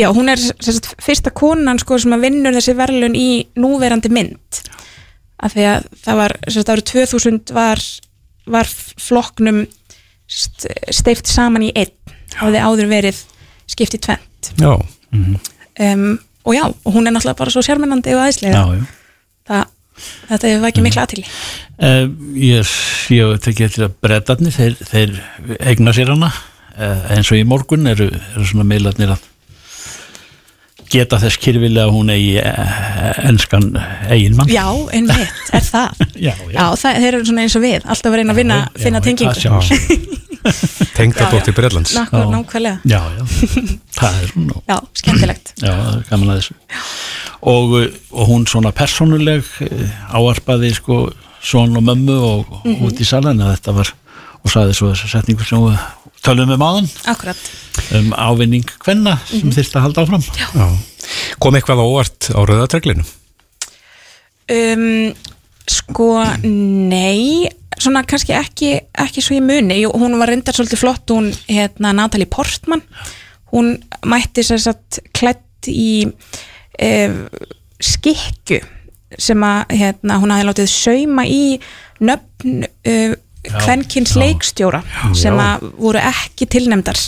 já, 0.00 0.08
hún 0.16 0.32
er 0.32 0.40
sagt, 0.40 0.90
fyrsta 1.04 1.32
konan 1.36 1.78
sko, 1.82 1.98
sem 2.00 2.14
að 2.16 2.24
vinnur 2.26 2.56
þessi 2.56 2.74
verðlun 2.78 3.16
í 3.18 3.28
núverandi 3.60 4.10
mynd. 4.12 4.62
Af 5.40 5.54
því 5.56 5.66
að 5.70 5.86
það 6.04 6.18
var 6.20 6.34
sagt, 6.48 6.72
árið 6.72 6.88
2000 6.92 7.54
var, 7.56 7.82
var 8.50 8.68
flokknum 9.00 9.62
st- 10.30 10.72
steypt 10.96 11.30
saman 11.30 11.68
í 11.68 11.72
einn. 11.76 11.94
Hafði 12.40 12.60
áður 12.62 12.90
verið 12.92 13.16
skipt 13.70 13.96
í 13.96 13.98
tvent 14.02 14.52
Já, 14.60 14.70
um, 15.10 16.04
og 16.46 16.54
já, 16.54 16.62
og 16.70 16.94
hún 16.94 17.08
er 17.08 17.14
náttúrulega 17.14 17.38
bara 17.40 17.50
svo 17.50 17.62
sérmennandi 17.66 18.14
og 18.14 18.22
aðeinslega 18.22 18.54
Já, 18.54 18.78
já. 18.78 18.84
Það, 19.50 19.72
þetta 20.28 20.52
hefur 20.52 20.68
ekki 20.70 20.84
mikla 20.86 21.04
aðtili 21.06 21.26
Uh, 21.80 22.10
ég 22.36 22.70
ég 23.16 23.38
tekið 23.40 23.66
eftir 23.66 23.84
að 23.86 23.92
brettarnir 24.04 24.52
þeir, 24.52 24.74
þeir 24.84 25.12
eigna 25.64 25.94
sér 25.96 26.10
hana. 26.12 26.28
Uh, 26.76 27.06
eins 27.14 27.30
og 27.32 27.38
í 27.40 27.46
morgun 27.48 27.88
eru, 27.88 28.10
eru 28.34 28.44
svona 28.44 28.66
meilarnir 28.68 29.14
að 29.14 29.22
geta 30.90 31.18
þess 31.22 31.38
kyrfilega 31.42 31.86
að 31.86 31.92
hún 31.94 32.10
eigi 32.14 32.32
uh, 32.42 33.28
enskan 33.30 33.68
eiginmann 34.10 34.50
já, 34.50 34.64
einmitt, 34.92 35.42
er 35.54 35.66
það? 35.66 36.00
Já, 36.26 36.34
já, 36.52 36.64
það, 36.76 36.98
þeir 37.04 37.14
eru 37.14 37.28
svona 37.30 37.44
eins 37.46 37.54
og 37.56 37.62
við 37.64 37.86
alltaf 37.86 38.10
að 38.10 38.16
reyna 38.20 38.34
að 38.34 38.40
vinna, 38.42 38.56
Já, 38.60 38.82
finna 38.82 39.00
já, 39.00 39.04
tengingu. 39.06 40.18
tengdadóttir 40.96 41.54
Breitlands 41.56 41.94
Já. 41.94 42.04
nákvæmlega. 42.10 42.78
Já, 42.84 43.00
já, 43.16 43.24
það 43.96 44.18
er 44.22 44.30
hún 44.34 44.50
já, 44.68 44.76
skemmtilegt. 45.00 45.52
Já, 45.64 45.72
það 45.76 45.94
er 45.94 46.04
gaman 46.10 46.32
að 46.34 46.40
þessu. 46.40 46.58
Og, 47.40 47.74
og 48.12 48.28
hún 48.28 48.46
svona 48.50 48.72
persónuleg 48.76 49.46
uh, 49.64 49.84
áarpaði 50.16 50.72
sko 50.76 51.00
son 51.40 51.76
og 51.80 51.84
mömmu 51.86 52.16
og, 52.20 52.50
og 52.52 52.66
Mhm. 52.68 52.84
út 52.90 53.00
í 53.00 53.06
salan 53.08 53.40
að 53.40 53.54
þetta 53.56 53.72
var 53.78 53.92
og 54.44 54.52
saði 54.52 54.74
svo 54.76 54.90
þessa 54.92 55.08
setningu 55.14 55.44
sem 55.48 55.60
við 55.64 55.78
tölum 56.24 56.52
um 56.52 56.64
áðan. 56.64 56.88
Akkurat, 57.08 57.40
um 57.98 58.12
ávinning 58.14 58.64
hvenna 58.84 59.16
sem 59.26 59.40
Mhm. 59.48 59.54
þyrfti 59.56 59.76
að 59.78 59.84
halda 59.86 60.02
áfram 60.04 60.24
Já. 60.38 60.68
Kom 61.42 61.54
eitthvað 61.54 61.80
á 61.82 61.86
óvart 61.90 62.30
á 62.30 62.40
rauðatreglinu? 62.46 63.04
um, 64.50 65.14
sko 65.70 66.08
nei, 66.44 67.48
svona 67.80 68.02
kannski 68.08 68.34
ekki 68.36 68.72
ekki 68.98 69.22
svo 69.22 69.36
í 69.38 69.42
muni, 69.44 69.80
Jú, 69.84 69.92
hún 69.94 70.18
var 70.18 70.28
reyndar 70.32 70.56
svolítið 70.56 70.82
flott, 70.82 71.06
hún 71.14 71.30
hérna 71.48 71.92
Natalie 71.94 72.26
Portman, 72.30 72.82
hún 73.52 73.76
mætti 74.06 74.42
sér 74.46 74.58
satt 74.62 74.98
klætt 75.16 75.68
í 75.70 76.04
um, 76.82 77.16
skikku 77.80 78.60
sem 79.18 79.42
að 79.42 79.72
hérna, 79.74 80.18
hún 80.22 80.30
hafði 80.34 80.48
látið 80.50 80.68
sauma 80.70 81.24
í 81.26 81.58
nöfn 82.00 82.64
uh, 82.64 83.14
kvenkins 83.48 84.12
leikstjóra 84.20 84.82
sem 85.16 85.36
að 85.40 85.68
voru 85.80 85.98
ekki 85.98 86.46
tilnefndar 86.52 86.98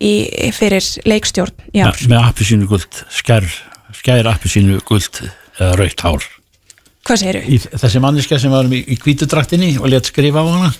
í, 0.00 0.12
fyrir 0.54 0.84
leikstjórn 1.08 1.54
í 1.74 1.82
ár. 1.82 1.98
með 2.08 2.20
appi 2.28 2.46
sínu 2.46 2.68
guld 2.70 3.00
skær, 3.10 3.46
skær 3.98 4.28
appi 4.30 4.48
sínu 4.52 4.78
guld 4.86 5.22
eða 5.58 5.72
raukt 5.80 6.00
hár 6.06 6.26
Hvað 7.08 7.22
segirðu? 7.22 7.42
í 7.48 7.58
þessi 7.80 8.00
manniska 8.04 8.38
sem 8.38 8.52
varum 8.52 8.74
í, 8.76 8.82
í 8.84 8.98
hvítudraktinni 9.00 9.78
og 9.80 9.88
létt 9.90 10.10
skrifa 10.12 10.42
á 10.42 10.46
hana 10.46 10.70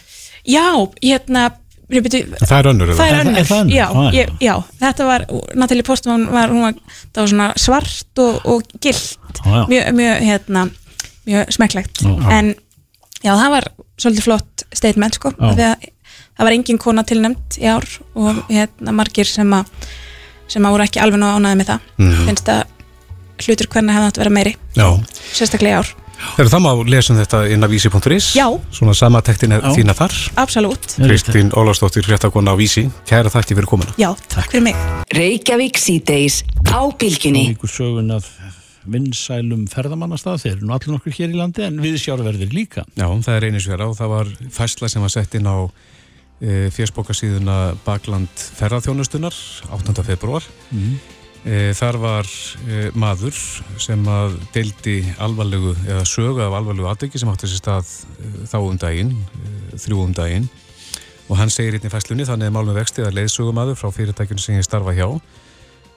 Já, 0.48 0.66
hérna 1.02 1.48
byrju, 1.88 2.36
Það 2.44 2.52
er 2.58 2.66
önnur 2.70 2.90
það 2.92 2.98
er 2.98 2.98
Er 2.98 2.98
það- 2.98 3.18
er 3.18 3.20
önnur, 3.24 3.46
það 3.48 3.60
önnur? 3.62 3.74
Já, 3.74 3.86
Ah, 3.88 4.10
já. 4.12 4.20
ég, 4.20 4.32
já, 4.44 4.54
þetta 4.82 5.06
var 5.08 5.24
Natalie 5.56 5.82
Postman 5.88 6.26
var, 6.30 6.48
hún 6.52 6.62
var, 6.68 6.74
það 7.14 7.22
var 7.24 7.28
svona 7.32 7.48
svart 7.56 8.18
og, 8.22 8.40
og 8.44 8.62
gilt 8.80 9.16
Já, 9.44 9.50
já. 9.56 9.66
mjög, 9.72 9.88
mjög, 9.98 10.22
hérna 10.28 10.66
mjög 11.26 11.52
smekklegt 11.56 12.02
Já. 12.04 12.30
en 12.38 12.54
Já, 13.24 13.32
það 13.34 13.50
var 13.56 13.68
svolítið 13.98 14.22
flott 14.28 14.64
statement 14.78 15.14
sko 15.18 15.32
Já. 15.34 15.52
því 15.54 15.64
að 15.68 15.86
það 16.38 16.44
var 16.46 16.52
engin 16.54 16.78
kona 16.78 17.02
tilnæmt 17.02 17.58
í 17.58 17.66
ár 17.66 17.86
og 18.14 18.42
hérna 18.48 18.92
margir 18.94 19.26
sem 19.26 19.50
að 19.58 19.66
sem 20.48 20.64
að 20.64 20.70
voru 20.76 20.84
ekki 20.86 21.00
alveg 21.02 21.18
nú 21.20 21.26
ánæði 21.34 21.58
með 21.60 21.66
það 21.72 21.80
Mhm. 21.98 22.26
finnst 22.28 22.48
að 22.48 22.62
hlutur 23.38 23.66
hvernig 23.70 23.94
hefði 23.94 24.06
átt 24.08 24.18
að 24.18 24.22
vera 24.24 24.36
meiri 24.38 24.54
Já. 24.76 24.88
sérstaklega 25.34 25.74
í 25.74 25.78
ár 25.82 25.94
Þegar 26.34 26.48
það 26.50 26.62
má 26.64 26.70
lesa 26.90 27.12
um 27.14 27.18
þetta 27.20 27.40
inn 27.54 27.62
á 27.62 27.68
vísi.is 27.70 28.32
Já. 28.34 28.46
Svona 28.74 28.94
samatektin 28.94 29.52
er 29.54 29.60
Já. 29.62 29.70
þína 29.76 29.94
þar 29.94 30.14
Absolutt, 30.36 30.96
Kristín 30.98 31.52
Ólafsdóttir, 31.54 32.02
fréttakona 32.02 32.50
á 32.50 32.58
vísi 32.58 32.90
Kæra 33.06 33.30
þakki 33.30 33.54
fyrir 33.54 33.66
komuna 33.70 33.94
já, 33.98 34.10
takk 34.28 34.50
fyrir 34.50 34.62
mig 34.66 34.74
Reykjavík 35.14 35.78
síðdeis 35.78 36.42
á 36.66 36.82
bylgjunni. 36.98 37.54
Ykkur 37.54 37.70
sögun 37.70 38.10
af 38.16 38.26
vinsælum 38.92 39.66
ferðamannastað 39.70 40.42
þeir 40.42 40.54
eru 40.54 40.68
nú 40.68 40.74
allir 40.76 40.94
nokkur 40.94 41.14
hér 41.18 41.34
í 41.34 41.38
landi 41.38 41.64
en 41.66 41.78
við 41.82 41.98
sjárverðir 42.02 42.54
líka. 42.54 42.84
Já, 42.96 43.06
það 43.06 43.36
er 43.36 43.46
einisvera 43.48 43.88
og 43.90 43.96
það 43.98 44.12
var 44.14 44.32
fæsla 44.54 44.90
sem 44.92 45.04
var 45.04 45.14
sett 45.14 45.36
inn 45.38 45.48
á 45.48 45.58
e, 46.40 46.68
fjersbókasíðuna 46.74 47.58
Bakland 47.86 48.44
ferðarþjónustunar 48.58 49.36
8. 49.78 49.96
februar 50.06 50.46
e, 50.74 51.72
Þar 51.78 52.00
var 52.02 52.30
e, 52.68 52.88
maður 52.98 53.36
sem 53.80 54.06
að 54.10 54.38
deildi 54.54 55.00
alvarlegu 55.22 55.74
eða 55.86 56.06
sögu 56.08 56.42
af 56.44 56.56
alvarlegu 56.60 56.88
aðdegi 56.90 57.20
sem 57.22 57.30
átti 57.32 57.50
sér 57.50 57.62
stað 57.62 57.92
e, 58.18 58.32
þá 58.50 58.58
um 58.62 58.80
daginn 58.80 59.12
e, 59.14 59.52
þrjú 59.78 60.06
um 60.06 60.16
daginn. 60.16 60.48
Og 61.28 61.36
hann 61.36 61.52
segir 61.52 61.76
hérna 61.76 61.90
í 61.90 61.92
fæslunni 61.92 62.24
þannig 62.24 62.48
að 62.48 62.56
málum 62.56 62.76
vexti 62.78 63.04
að 63.04 63.18
leiðsögumadur 63.18 63.76
frá 63.76 63.90
fyrirtækjunum 63.92 64.40
sem 64.40 64.56
ég 64.56 64.64
starfa 64.64 64.96
hjá 64.96 65.10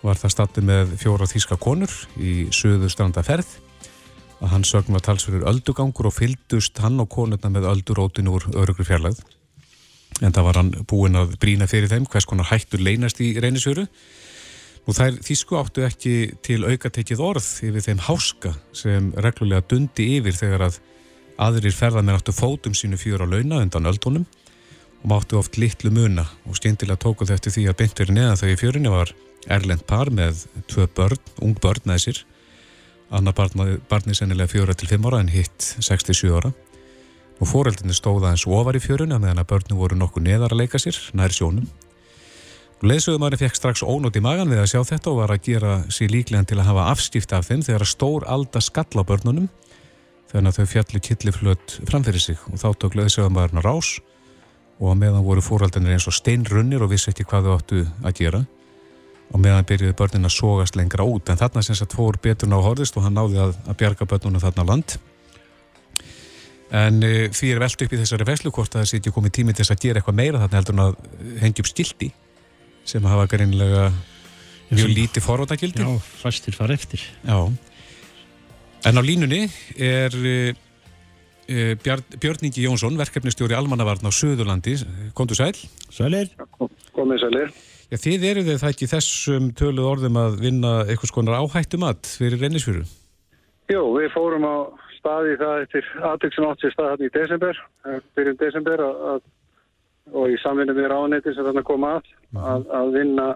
var 0.01 0.17
það 0.17 0.33
stattu 0.35 0.63
með 0.65 0.95
fjóra 1.01 1.27
þýska 1.29 1.57
konur 1.61 1.93
í 2.17 2.47
söðu 2.55 2.89
strandaferð. 2.89 3.49
Að 4.41 4.55
hann 4.55 4.65
sögn 4.65 4.95
var 4.95 5.05
talsverður 5.05 5.45
öldugangur 5.51 6.09
og 6.09 6.17
fyldust 6.17 6.81
hann 6.81 6.97
og 7.03 7.11
konurna 7.13 7.51
með 7.53 7.69
öldurótinu 7.75 8.33
úr 8.33 8.47
örugri 8.57 8.87
fjarlægð. 8.87 9.21
En 10.21 10.33
það 10.33 10.47
var 10.47 10.59
hann 10.59 10.73
búinn 10.89 11.19
að 11.19 11.37
brína 11.41 11.69
fyrir 11.69 11.91
þeim 11.91 12.09
hvers 12.09 12.27
konar 12.29 12.49
hættur 12.49 12.81
leynast 12.81 13.21
í 13.21 13.33
reynisjöru 13.37 13.85
Nú 14.81 14.95
þær 14.97 15.19
þýsku 15.21 15.57
áttu 15.59 15.83
ekki 15.85 16.13
til 16.41 16.63
aukatekið 16.65 17.19
orð 17.21 17.47
yfir 17.67 17.83
þeim 17.85 17.99
háska 18.07 18.53
sem 18.73 19.11
reglulega 19.21 19.61
dundi 19.69 20.07
yfir 20.17 20.37
þegar 20.37 20.65
að 20.69 20.79
aðrir 21.41 21.75
ferðarmenn 21.77 22.17
áttu 22.17 22.33
fótum 22.33 22.73
sínu 22.77 22.97
fjör 22.97 23.21
á 23.21 23.27
launa 23.29 23.61
undan 23.61 23.89
öldunum 23.91 24.25
og 25.01 25.05
máttu 25.11 25.37
oft 25.37 25.59
litlu 25.61 25.93
muna 25.93 26.25
og 26.49 26.57
skemmtilega 26.57 26.97
tóku 27.01 27.27
þau 27.29 27.35
eftir 27.37 27.53
því 27.53 27.67
að 27.69 27.83
fyrir 27.83 28.15
neðan 28.17 28.41
þau 28.41 28.49
í 28.49 28.57
fjörunni 28.57 28.93
var 28.93 29.13
erlend 29.49 29.85
par 29.89 30.11
með 30.13 30.45
tvö 30.69 30.87
börn, 30.95 31.21
ung 31.41 31.55
börn 31.61 31.85
með 31.89 32.03
sér. 32.05 32.19
Annar 33.11 33.35
barni, 33.35 33.77
barni 33.89 34.15
sennilega 34.15 34.51
fjóra 34.51 34.75
til 34.77 34.89
fimm 34.91 35.05
ára 35.09 35.21
en 35.23 35.31
hitt 35.31 35.73
67 35.79 36.31
ára. 36.31 36.51
Og 37.41 37.49
foreldinni 37.49 37.95
stóða 37.97 38.31
eins 38.31 38.45
ofar 38.47 38.77
í 38.77 38.83
fjörunni 38.83 39.17
að 39.17 39.25
meðan 39.25 39.41
að 39.41 39.49
börnum 39.49 39.79
voru 39.81 39.97
nokkuð 39.97 40.27
neðar 40.27 40.53
að 40.53 40.61
leika 40.61 40.79
sér 40.79 40.99
nær 41.17 41.33
sjónum. 41.33 41.65
Og 42.81 42.87
leðsögumæri 42.89 43.37
fekk 43.41 43.57
strax 43.57 43.83
ónót 43.85 44.17
í 44.17 44.21
magan 44.23 44.49
við 44.49 44.61
að 44.61 44.71
sjá 44.71 44.79
þetta 44.93 45.11
og 45.11 45.19
var 45.19 45.33
að 45.33 45.43
gera 45.49 45.73
sér 45.93 46.13
líklegan 46.13 46.47
til 46.49 46.59
að 46.61 46.69
hafa 46.69 46.87
afstíft 46.93 47.33
af 47.37 47.49
þeim 47.49 47.65
þegar 47.65 47.85
að 47.85 47.91
stór 47.91 48.25
alda 48.29 48.61
skall 48.61 49.01
á 49.01 49.03
börnunum 49.05 49.49
þegar 50.31 50.47
að 50.47 50.57
þau 50.57 50.71
fjallu 50.71 51.03
killiflöt 51.09 51.75
framfyrir 51.89 52.23
sig. 52.23 52.39
Og 52.53 52.61
þá 52.61 52.69
tók 52.77 52.97
leðsögumærin 52.97 53.61
á 53.61 53.65
rás 53.65 53.97
og 54.79 54.93
á 54.93 54.95
meðan 54.97 55.25
voru 55.25 55.43
fóraldinir 55.45 55.97
eins 55.97 56.07
og 56.09 56.15
steinrunnir 56.17 56.81
og 56.81 56.93
vissi 56.93 57.11
ekki 57.11 57.27
hvað 57.27 57.49
þau 57.49 57.57
áttu 57.57 57.83
að 58.01 58.17
gera 58.21 58.45
og 59.31 59.39
meðan 59.39 59.67
byrjuði 59.67 59.95
börnin 59.97 60.27
að 60.27 60.35
sogast 60.35 60.77
lengra 60.79 61.05
út 61.07 61.29
en 61.31 61.39
þarna 61.39 61.63
sem 61.63 61.77
sagt 61.77 61.95
fór 61.95 62.19
betur 62.21 62.49
ná 62.51 62.57
horðist 62.59 62.97
og 62.99 63.05
hann 63.05 63.15
náði 63.15 63.39
að, 63.41 63.55
að 63.67 63.79
bjarga 63.79 64.07
börnunum 64.11 64.43
þarna 64.43 64.67
land 64.67 64.97
en 66.81 67.01
e, 67.03 67.13
því 67.35 67.51
er 67.53 67.61
velt 67.63 67.85
upp 67.85 67.95
í 67.95 67.99
þessari 68.01 68.27
veslu 68.27 68.53
hvort 68.55 68.75
að 68.75 68.83
það 68.83 68.89
sé 68.91 69.01
ekki 69.01 69.15
komið 69.15 69.35
tími 69.39 69.55
til 69.55 69.63
þess 69.63 69.75
að 69.75 69.83
gera 69.85 70.01
eitthvað 70.01 70.19
meira 70.19 70.41
þarna 70.43 70.61
heldur 70.61 70.77
en 70.77 70.85
að 70.85 70.97
hengja 71.43 71.65
upp 71.65 71.71
stilti 71.71 72.11
sem 72.91 73.07
hafa 73.07 73.27
greinilega 73.31 73.85
mjög 74.71 74.95
lítið 74.95 75.25
forvotagildi 75.27 75.85
Já, 75.85 75.91
fastir 76.23 76.55
fara 76.55 76.75
eftir 76.75 77.03
Já. 77.23 77.37
En 78.87 78.97
á 78.97 79.01
línunni 79.05 79.45
er 79.77 80.15
Bjarn, 81.51 82.03
Björn 82.15 82.45
Ingi 82.47 82.63
Jónsson, 82.63 82.95
verkefnistjóri 82.95 83.57
Almannavarn 83.57 84.07
á 84.07 84.11
Suðurlandi. 84.13 84.77
Kondur 85.17 85.35
sæl. 85.35 85.57
Sælir 85.91 86.31
Komið 86.95 87.25
sælir. 87.25 87.51
Já, 87.91 87.97
þið 87.99 88.21
eru 88.23 88.41
þið 88.47 88.61
það 88.61 88.73
ekki 88.73 88.87
þessum 88.87 89.47
töluð 89.59 89.87
orðum 89.89 90.17
að 90.21 90.35
vinna 90.39 90.69
eitthvað 90.85 91.09
skonar 91.11 91.41
áhættumat 91.41 92.07
fyrir 92.07 92.39
reynisfjöru. 92.39 92.85
Jú, 93.67 93.81
við 93.97 94.13
fórum 94.13 94.47
á 94.47 94.55
staði 94.95 95.35
það 95.41 95.63
eftir 95.65 95.89
aðtök 96.07 96.37
sem 96.37 96.47
átt 96.47 96.63
sér 96.63 96.73
stað 96.75 96.91
hann 96.93 97.03
í 97.03 97.09
desember, 97.11 97.59
eh, 97.89 97.97
byrjun 98.15 98.39
desember 98.39 98.83
að, 98.85 99.01
að, 99.11 99.25
og 100.21 100.31
í 100.31 100.37
samvinni 100.39 100.77
við 100.77 100.87
ráðneti 100.93 101.33
sem 101.35 101.47
þarna 101.47 101.65
koma 101.67 101.91
að, 101.97 102.07
að, 102.53 102.65
að 102.79 102.93
vinna 102.95 103.27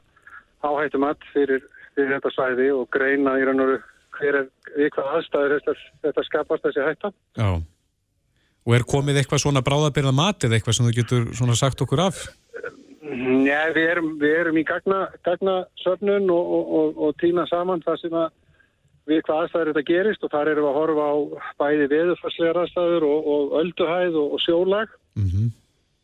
áhættumat 0.64 1.28
fyrir, 1.34 1.68
fyrir 1.98 2.16
þetta 2.16 2.34
svæði 2.38 2.70
og 2.78 2.88
greina 2.96 3.36
í 3.42 3.46
raun 3.50 3.66
og 3.66 3.76
hver 4.16 4.40
er, 4.40 4.50
við 4.78 4.92
hvað 4.96 5.12
aðstæður 5.18 5.58
þetta, 5.58 5.76
þetta 6.08 6.28
skapast 6.30 6.70
þessi 6.70 6.88
hætta. 6.88 7.12
Já. 7.36 7.50
Og 8.66 8.80
er 8.80 8.88
komið 8.88 9.20
eitthvað 9.20 9.44
svona 9.44 9.66
bráðabirða 9.66 10.16
mat 10.16 10.48
eða 10.48 10.58
eitthvað 10.58 10.80
sem 10.80 10.88
þú 10.88 10.98
getur 11.02 11.30
svona 11.36 11.60
sagt 11.60 11.84
okkur 11.84 12.08
af? 12.08 12.24
Nei, 13.06 13.68
við 13.76 13.92
erum, 13.92 14.08
við 14.22 14.40
erum 14.40 14.58
í 14.58 14.66
gagna, 14.66 15.04
gagnasöfnun 15.28 16.32
og, 16.34 16.54
og, 16.58 16.72
og, 16.80 17.04
og 17.06 17.20
tína 17.22 17.46
saman 17.52 17.84
það 17.86 18.00
sem 18.02 18.16
að 18.18 18.32
við 19.06 19.20
hvað 19.28 19.42
aðstæður 19.44 19.70
þetta 19.72 19.86
gerist 19.92 20.24
og 20.26 20.32
þar 20.34 20.50
erum 20.50 20.66
við 20.66 20.72
að 20.72 20.80
horfa 20.80 21.06
á 21.06 21.16
bæði 21.62 21.90
veðurfarslegar 21.92 22.62
aðstæður 22.64 23.06
og, 23.12 23.30
og 23.36 23.54
ölduhæð 23.62 24.18
og, 24.24 24.40
sjólag. 24.46 24.98
Mm 25.20 25.54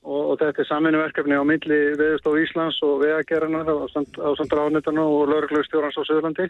og, 0.03 0.21
og 0.31 0.39
þetta 0.41 0.63
er 0.63 0.69
saminu 0.69 1.01
á 1.01 1.43
milli 1.45 1.79
veðurstof 1.99 2.39
Íslands 2.41 2.79
og 2.85 3.01
veðagerðanar 3.03 3.69
á 3.69 3.75
á 3.85 4.29
samt 4.37 4.55
ráðnetana 4.55 5.03
og 5.05 5.29
lauruglustjórans 5.29 5.97
á 5.97 6.03
Suðurlandi. 6.07 6.49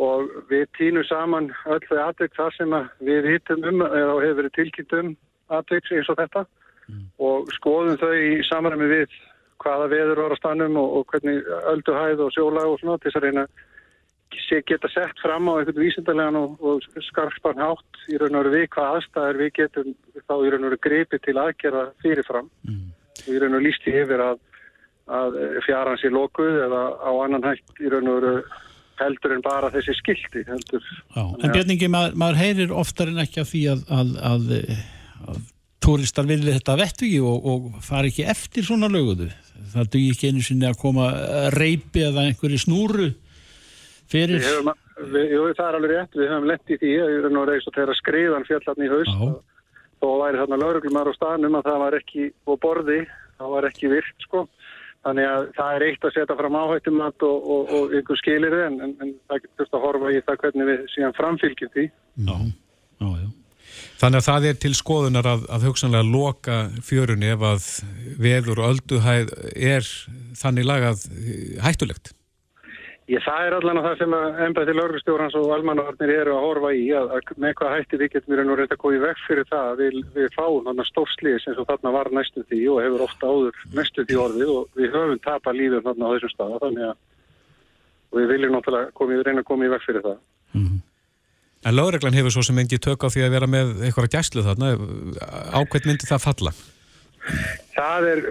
Og 0.00 0.30
við 0.48 0.68
tínum 0.78 1.04
saman 1.04 1.50
öll 1.68 1.82
þau 1.88 1.98
atvik 2.06 2.36
þar 2.36 2.54
sem 2.56 2.72
að 2.72 2.86
við 3.04 3.28
hittum 3.34 3.66
um 3.68 3.82
eða 3.84 4.14
hefur 4.22 4.38
verið 4.38 4.54
tilkynnt 4.56 4.94
um 5.00 5.10
atvik 5.52 5.90
eins 5.92 6.08
og 6.08 6.20
þetta. 6.22 6.46
Og 7.20 7.50
skoðum 7.54 7.98
þau 8.00 8.14
í 8.16 8.40
samræmi 8.48 8.88
við 8.90 9.18
hvaða 9.60 9.90
veður 9.92 10.22
var 10.24 10.34
á 10.36 10.40
stannum 10.40 10.78
og, 10.80 10.94
og 11.00 11.12
hvernig 11.12 11.42
ölduhæð 11.72 12.24
og 12.26 12.32
sjólag 12.34 12.70
og 12.70 12.80
svona 12.80 12.98
til 12.98 13.10
þess 13.10 13.20
að 13.20 13.26
reyna 13.28 13.46
sé 14.50 14.60
geta 14.66 14.88
sett 14.90 15.18
fram 15.22 15.48
á 15.50 15.58
einhvern 15.58 15.82
vísindarlegan 15.82 16.38
og, 16.38 16.54
og 16.62 17.02
skarfspann 17.08 17.60
hátt 17.60 18.04
í 18.10 18.18
raun 18.18 18.38
og 18.38 18.44
veru 18.44 18.54
við 18.56 18.68
hvað 18.74 18.96
aðstæður 18.96 19.40
við 19.42 19.52
getum 19.58 19.92
þá 20.26 20.34
í 20.36 20.52
raun 20.52 20.64
og 20.64 20.68
veru 20.70 20.80
gripið 20.86 21.22
til 21.26 21.36
aðgerða 21.42 21.84
fyrirfram 22.02 22.48
og 22.66 23.28
í 23.30 23.38
raun 23.38 23.52
og 23.52 23.58
veru 23.58 23.66
líst 23.66 23.84
því 23.86 23.94
yfir 24.04 24.24
að, 24.24 24.42
að 25.20 25.38
fjaran 25.66 26.00
sé 26.00 26.10
lokuð 26.14 26.58
eða 26.66 26.82
á 27.02 27.10
annan 27.24 27.46
hægt 27.46 27.82
í 27.82 27.92
raun 27.92 28.10
og 28.10 28.20
veru 28.20 28.34
heldur 29.00 29.36
en 29.36 29.44
bara 29.44 29.70
þessi 29.72 29.94
skildi 29.96 30.44
heldur. 30.48 30.88
Já, 31.14 31.22
en 31.24 31.54
Björningi, 31.54 31.88
maður, 31.88 32.18
maður 32.20 32.40
heyrir 32.42 32.74
oftar 32.76 33.12
en 33.12 33.22
ekki 33.22 33.40
af 33.42 33.48
því 33.48 33.62
að, 33.72 33.84
að, 33.96 34.10
að, 34.30 34.50
að 35.32 35.38
túristar 35.80 36.28
vilja 36.28 36.58
þetta 36.58 36.76
vettugi 36.82 37.20
og, 37.24 37.46
og 37.52 37.78
fari 37.84 38.12
ekki 38.12 38.26
eftir 38.28 38.66
svona 38.66 38.90
löguðu. 38.92 39.30
Það 39.74 39.90
dugi 39.94 40.12
ekki 40.14 40.30
einu 40.30 40.44
sinni 40.44 40.68
að 40.68 40.78
koma 40.80 41.10
reypi 41.54 42.06
eða 42.08 42.26
einhverju 42.28 42.60
snúru 42.64 43.10
fyrir. 44.10 44.40
Við 44.40 44.48
höfum, 44.48 44.72
við, 45.12 45.36
jú, 45.36 45.44
það 45.58 45.66
er 45.68 45.78
alveg 45.78 45.94
rétt, 45.94 46.18
við 46.18 46.32
höfum 46.32 46.50
lett 46.50 46.74
í 46.74 46.80
því 46.80 46.92
að 47.04 47.14
og 47.30 47.38
veru 47.38 47.56
eins 47.56 47.68
og 47.70 47.76
þeirra 47.76 47.96
skriðan 48.00 48.48
fjallarni 48.48 48.88
í 48.88 48.92
haust 48.94 49.40
þó 50.00 50.08
væri 50.22 50.40
þarna 50.40 50.60
lauruglumar 50.60 51.10
á 51.12 51.14
staðnum 51.16 51.58
að 51.58 51.66
það 51.68 51.82
var 51.84 51.96
ekki 51.98 52.30
á 52.32 52.52
borði, 52.64 53.00
það 53.36 53.54
var 53.54 53.68
ekki 53.68 53.92
virt 53.92 54.26
sko. 54.26 54.46
Þannig 55.00 55.26
að 55.30 55.46
það 55.56 55.74
er 55.74 55.84
eitt 55.86 56.02
að 56.04 56.14
setja 56.16 56.36
fram 56.36 56.56
áhættumat 56.60 57.24
og, 57.24 57.46
og, 57.54 57.70
og 57.76 57.94
ykkur 57.96 58.18
skilir 58.20 58.56
en, 58.66 58.74
en, 58.84 58.90
en 59.00 59.14
það 59.30 59.46
getur 59.46 59.70
að 59.70 59.84
horfa 59.86 60.10
í 60.12 60.18
það 60.26 60.42
hvernig 60.42 60.68
við 60.68 60.82
síðan 60.92 61.16
framfylgjum 61.16 61.72
því. 61.76 61.86
Já, 62.20 62.34
já. 62.34 62.50
Þannig 64.00 64.22
að 64.22 64.28
það 64.30 64.46
er 64.48 64.60
til 64.62 64.70
skoðunar 64.78 65.26
að, 65.28 65.42
að 65.52 65.64
hugsanlega 65.68 66.08
loka 66.08 66.60
fjörunni 66.86 67.34
ef 67.34 67.42
að 67.44 67.66
veður 68.24 68.62
og 68.62 68.70
ölduhæð 68.70 69.34
er 69.52 69.90
þannig 70.40 70.68
lagað 70.70 71.04
eh, 71.10 71.58
hættulegt. 71.60 72.14
Ég, 73.10 73.18
það 73.26 73.46
er 73.48 73.56
allan 73.56 73.80
að 73.80 73.86
það 73.88 74.00
sem 74.00 74.12
að 74.14 74.40
embætti 74.46 74.74
lauruglustjórans 74.78 75.36
og 75.36 75.52
almannavarnir 75.56 76.12
eru 76.14 76.34
að 76.36 76.44
horfa 76.46 76.70
í 76.78 76.84
að, 76.94 77.12
að 77.16 77.32
með 77.42 77.54
hvað 77.58 77.72
hætti 77.74 77.98
við 78.00 78.12
getum 78.14 78.32
við 78.32 78.42
nú 78.46 78.56
reynda 78.56 78.76
að 78.78 78.94
í 78.94 79.00
veg 79.04 79.22
fyrir 79.26 79.48
það 79.50 79.70
að 79.70 79.80
við, 79.82 79.96
við 80.14 80.28
fáum 80.36 80.68
þarna 80.68 80.86
stórsliðis 80.88 81.48
eins 81.50 81.58
og 81.60 81.66
þarna 81.72 81.92
var 81.96 82.12
næstu 82.14 82.44
því 82.46 82.60
og 82.70 82.78
hefur 82.84 83.04
ofta 83.08 83.32
áður 83.34 83.64
næstu 83.76 84.04
því 84.06 84.20
orðið 84.24 84.52
og 84.54 84.78
við 84.78 84.94
höfum 84.94 85.24
tapað 85.26 85.58
lífum 85.58 85.84
þarna 85.88 86.06
á 86.06 86.12
þessum 86.14 86.32
staða 86.36 86.60
þannig 86.64 86.86
að 86.86 88.20
við 88.20 88.30
viljum 88.30 88.54
náttúrulega 88.56 89.26
reyna 89.26 89.42
að 89.42 89.50
koma 89.50 89.66
í 89.66 89.74
veg 89.74 89.84
fyrir 89.88 90.06
það. 90.06 90.22
En 91.68 91.76
lögreglan 91.76 92.16
hefur 92.16 92.32
svo 92.32 92.44
sem 92.46 92.58
engi 92.62 92.78
tök 92.80 93.04
á 93.04 93.08
því 93.12 93.26
að 93.26 93.34
vera 93.36 93.48
með 93.50 93.72
eitthvað 93.84 94.12
gæslu 94.14 94.44
þarna. 94.46 94.70
Ákveð 95.52 95.88
myndi 95.90 96.08
það 96.08 96.22
falla? 96.24 96.52
Það 97.74 98.06
er, 98.08 98.22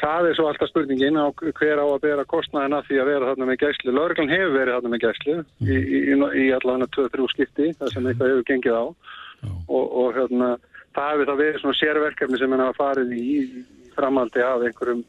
það 0.00 0.28
er 0.28 0.38
svo 0.38 0.46
alltaf 0.48 0.70
spurningin 0.70 1.20
á 1.20 1.28
hver 1.36 1.82
á 1.82 1.86
að 1.86 2.00
bera 2.06 2.24
kostnaðin 2.28 2.78
af 2.78 2.88
því 2.88 3.02
að 3.02 3.10
vera 3.12 3.28
þarna 3.28 3.48
með 3.50 3.60
gæslu. 3.64 3.92
Lörglan 3.92 4.32
hefur 4.32 4.54
verið 4.56 4.78
þarna 4.78 4.92
með 4.94 5.04
gæslu 5.04 5.36
í, 5.36 5.76
í, 5.76 6.00
í, 6.00 6.16
í 6.44 6.48
allan 6.56 6.86
að 6.86 6.94
2-3 6.96 7.28
skipti 7.34 7.68
þar 7.76 7.92
sem 7.92 8.08
eitthvað 8.08 8.32
hefur 8.32 8.48
gengið 8.48 8.80
á 8.80 8.84
og, 8.88 9.84
og 9.84 10.16
hérna, 10.16 10.48
það 10.96 11.12
hefur 11.12 11.30
það 11.30 11.42
verið 11.42 11.60
svona 11.62 11.78
sérverkefni 11.82 12.40
sem 12.40 12.56
hann 12.56 12.64
hafa 12.64 12.78
farið 12.80 13.14
í, 13.18 13.22
í 13.28 13.92
framaldi 13.98 14.44
af 14.44 14.64
einhverjum 14.64 15.04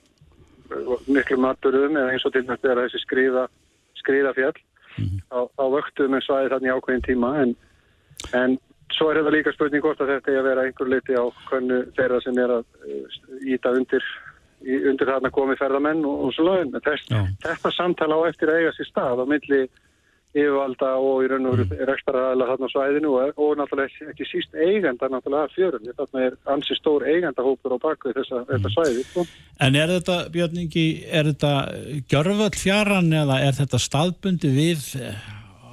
miklu 1.09 1.39
maturðum 1.41 1.97
eða 1.97 2.13
eins 2.13 2.25
og 2.27 2.35
til 2.35 2.43
næst 2.45 2.67
er 2.67 2.83
þessi 2.83 3.01
skriða, 3.01 3.47
skriðafjall 4.01 4.53
þá, 4.59 5.39
þá 5.55 5.63
vöktum 5.75 6.15
við 6.15 6.25
svæði 6.25 6.51
þannig 6.53 6.75
ákveðin 6.75 7.05
tíma 7.07 7.31
en, 7.43 7.55
en 8.38 8.58
svo 8.95 9.12
er 9.12 9.21
þetta 9.21 9.36
líka 9.36 9.53
spurning 9.55 9.84
hvort 9.84 10.01
að 10.03 10.15
þetta 10.15 10.34
er 10.34 10.39
að 10.41 10.49
vera 10.49 10.65
einhver 10.67 10.89
liti 10.91 11.15
á 11.15 11.23
hvernig 11.49 11.91
þeirra 11.97 12.23
sem 12.25 12.41
er 12.41 12.55
að 12.58 12.65
íta 13.47 13.75
undir 13.77 14.08
í, 14.63 14.79
undir 14.91 15.12
þarna 15.12 15.32
komið 15.34 15.62
ferðamenn 15.62 16.08
og, 16.08 16.25
og 16.27 16.34
svo. 16.36 16.55
Þess, 16.79 17.05
Já. 17.12 17.21
þetta 17.45 17.75
samtala 17.75 18.17
á 18.19 18.21
eftir 18.32 18.51
að 18.51 18.63
eiga 18.63 18.73
sér 18.77 18.89
stað 18.89 19.23
á 19.23 19.25
milli 19.29 19.62
yfirvalda 20.29 20.91
og 21.01 21.23
í 21.25 21.29
raun 21.32 21.47
og 21.49 21.55
veru 21.58 21.86
rekstaraðala 21.89 22.45
þarna 22.51 22.67
á 22.69 22.73
svæðinu 22.73 23.13
og, 23.17 23.39
og 23.41 23.55
náttúrulega 23.58 24.12
ekki, 24.12 24.27
síst 24.29 24.53
eigenda 24.53 25.10
náttúrulega 25.10 25.47
af 25.47 25.55
fjörunni. 25.55 25.95
Þarna 25.97 26.25
er 26.27 26.38
ansi 26.53 26.77
stór 26.77 27.05
eigendahópur 27.10 27.73
á 27.73 27.79
bakvið 27.82 28.19
þessa, 28.19 28.43
þetta 28.51 28.73
svæði. 28.75 29.05
Sko. 29.10 29.25
En 29.65 29.79
er 29.79 29.95
þetta, 29.95 30.19
Björn 30.36 30.62
Ingi, 30.62 30.86
er 31.10 31.32
þetta 31.32 31.53
gjörföll 32.13 32.62
fjaran 32.62 33.10
eða 33.23 33.39
er 33.47 33.58
þetta 33.58 33.82
staðbundi 33.82 34.53
við 34.53 34.86
eh, 35.01 35.25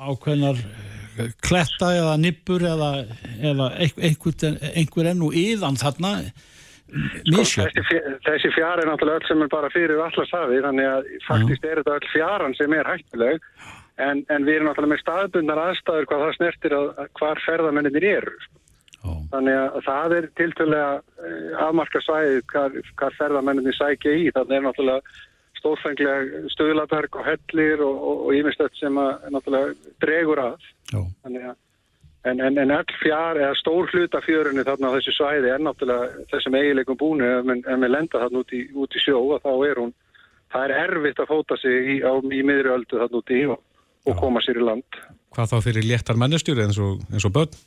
ákveðnar 0.08 0.64
eh, 0.64 0.95
kletta 1.46 1.92
eða 1.96 2.16
nippur 2.20 2.64
eða, 2.66 2.90
eða 3.40 3.70
einhver, 3.78 4.58
einhver 4.74 5.10
enn 5.12 5.24
og 5.26 5.36
yðan 5.36 5.78
þarna 5.80 6.12
misjöfn? 7.32 7.72
Þessi, 7.74 7.86
fj- 7.88 8.18
þessi 8.28 8.50
fjara 8.54 8.84
er 8.84 8.90
náttúrulega 8.92 9.22
öll 9.22 9.28
sem 9.30 9.42
er 9.42 9.50
bara 9.52 9.70
fyrir 9.74 10.02
allarsafið 10.04 10.66
þannig 10.68 10.90
að 10.92 11.08
faktist 11.26 11.64
er 11.66 11.80
þetta 11.80 11.96
öll 11.98 12.10
fjaran 12.12 12.54
sem 12.58 12.76
er 12.78 12.90
hættuleg 12.92 13.40
en, 13.96 14.22
en 14.30 14.46
við 14.46 14.58
erum 14.58 14.68
náttúrulega 14.70 14.92
með 14.94 15.02
staðbundnar 15.02 15.62
aðstæður 15.64 16.06
hvað 16.10 16.22
það 16.26 16.36
snertir 16.38 16.76
að, 16.78 16.86
að 17.00 17.10
hvar 17.20 17.42
ferðamennir 17.46 18.06
eru. 18.12 18.36
Já. 19.06 19.12
Þannig 19.32 19.56
að 19.62 19.80
það 19.86 20.14
er 20.16 20.28
tiltölulega 20.38 20.92
eh, 21.26 21.50
afmarka 21.66 22.00
svæðið 22.02 22.40
hvar 22.52 23.16
ferðamennir 23.18 23.76
sækja 23.76 24.14
í. 24.18 24.28
Þannig 24.34 24.56
er 24.58 24.64
náttúrulega 24.66 25.16
stórfenglega 25.66 26.46
stöðlaberg 26.54 27.20
og 27.20 27.26
hellir 27.26 27.82
og 27.82 28.32
ímestött 28.36 28.78
sem 28.78 28.98
að 29.02 29.30
náttúrulega 29.34 29.94
dregur 30.02 30.42
að. 30.46 30.68
Þannig 30.94 31.48
að 31.50 31.56
En, 32.26 32.40
en, 32.40 32.56
en 32.58 32.72
all 32.74 32.94
fjár 32.98 33.38
eða 33.38 33.54
stór 33.54 33.86
hluta 33.92 34.18
fjörunni 34.24 34.64
þarna 34.66 34.90
á 34.90 34.94
þessu 34.96 35.12
svæði 35.14 35.52
er 35.54 35.60
náttúrulega 35.62 36.24
þessum 36.32 36.56
eiginleikum 36.58 36.98
búinu 36.98 37.28
ef 37.28 37.46
við 37.46 37.92
lenda 37.92 38.22
þarna 38.22 38.40
út 38.42 38.54
í, 38.56 38.62
út 38.74 38.96
í 38.98 39.02
sjó 39.04 39.20
og 39.20 39.44
þá 39.44 39.52
er 39.68 39.80
hún, 39.82 39.92
það 40.50 40.64
er 40.64 40.74
erfitt 40.80 41.22
að 41.22 41.30
fóta 41.30 41.58
sig 41.60 41.92
í, 41.92 41.96
á, 42.02 42.12
í 42.18 42.42
miðri 42.48 42.72
öldu 42.74 42.98
þarna 42.98 43.20
út 43.20 43.30
í 43.30 43.40
og, 43.54 43.62
og 44.10 44.18
koma 44.18 44.42
sér 44.42 44.58
í 44.58 44.66
land. 44.66 44.98
Hvað 45.36 45.52
þá 45.52 45.56
fyrir 45.68 45.86
léttar 45.86 46.18
mennestjúri 46.18 46.66
eins 46.66 46.80
og, 46.82 47.06
eins 47.12 47.28
og 47.28 47.36
börn? 47.36 47.62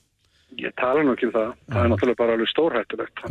Ég 0.59 0.75
tala 0.81 1.07
nú 1.07 1.15
ekki 1.15 1.29
um 1.29 1.35
það, 1.37 1.55
það 1.69 1.85
er 1.85 1.91
náttúrulega 1.93 2.23
bara 2.25 2.35
alveg 2.35 2.51
stórhættulegt. 2.51 3.23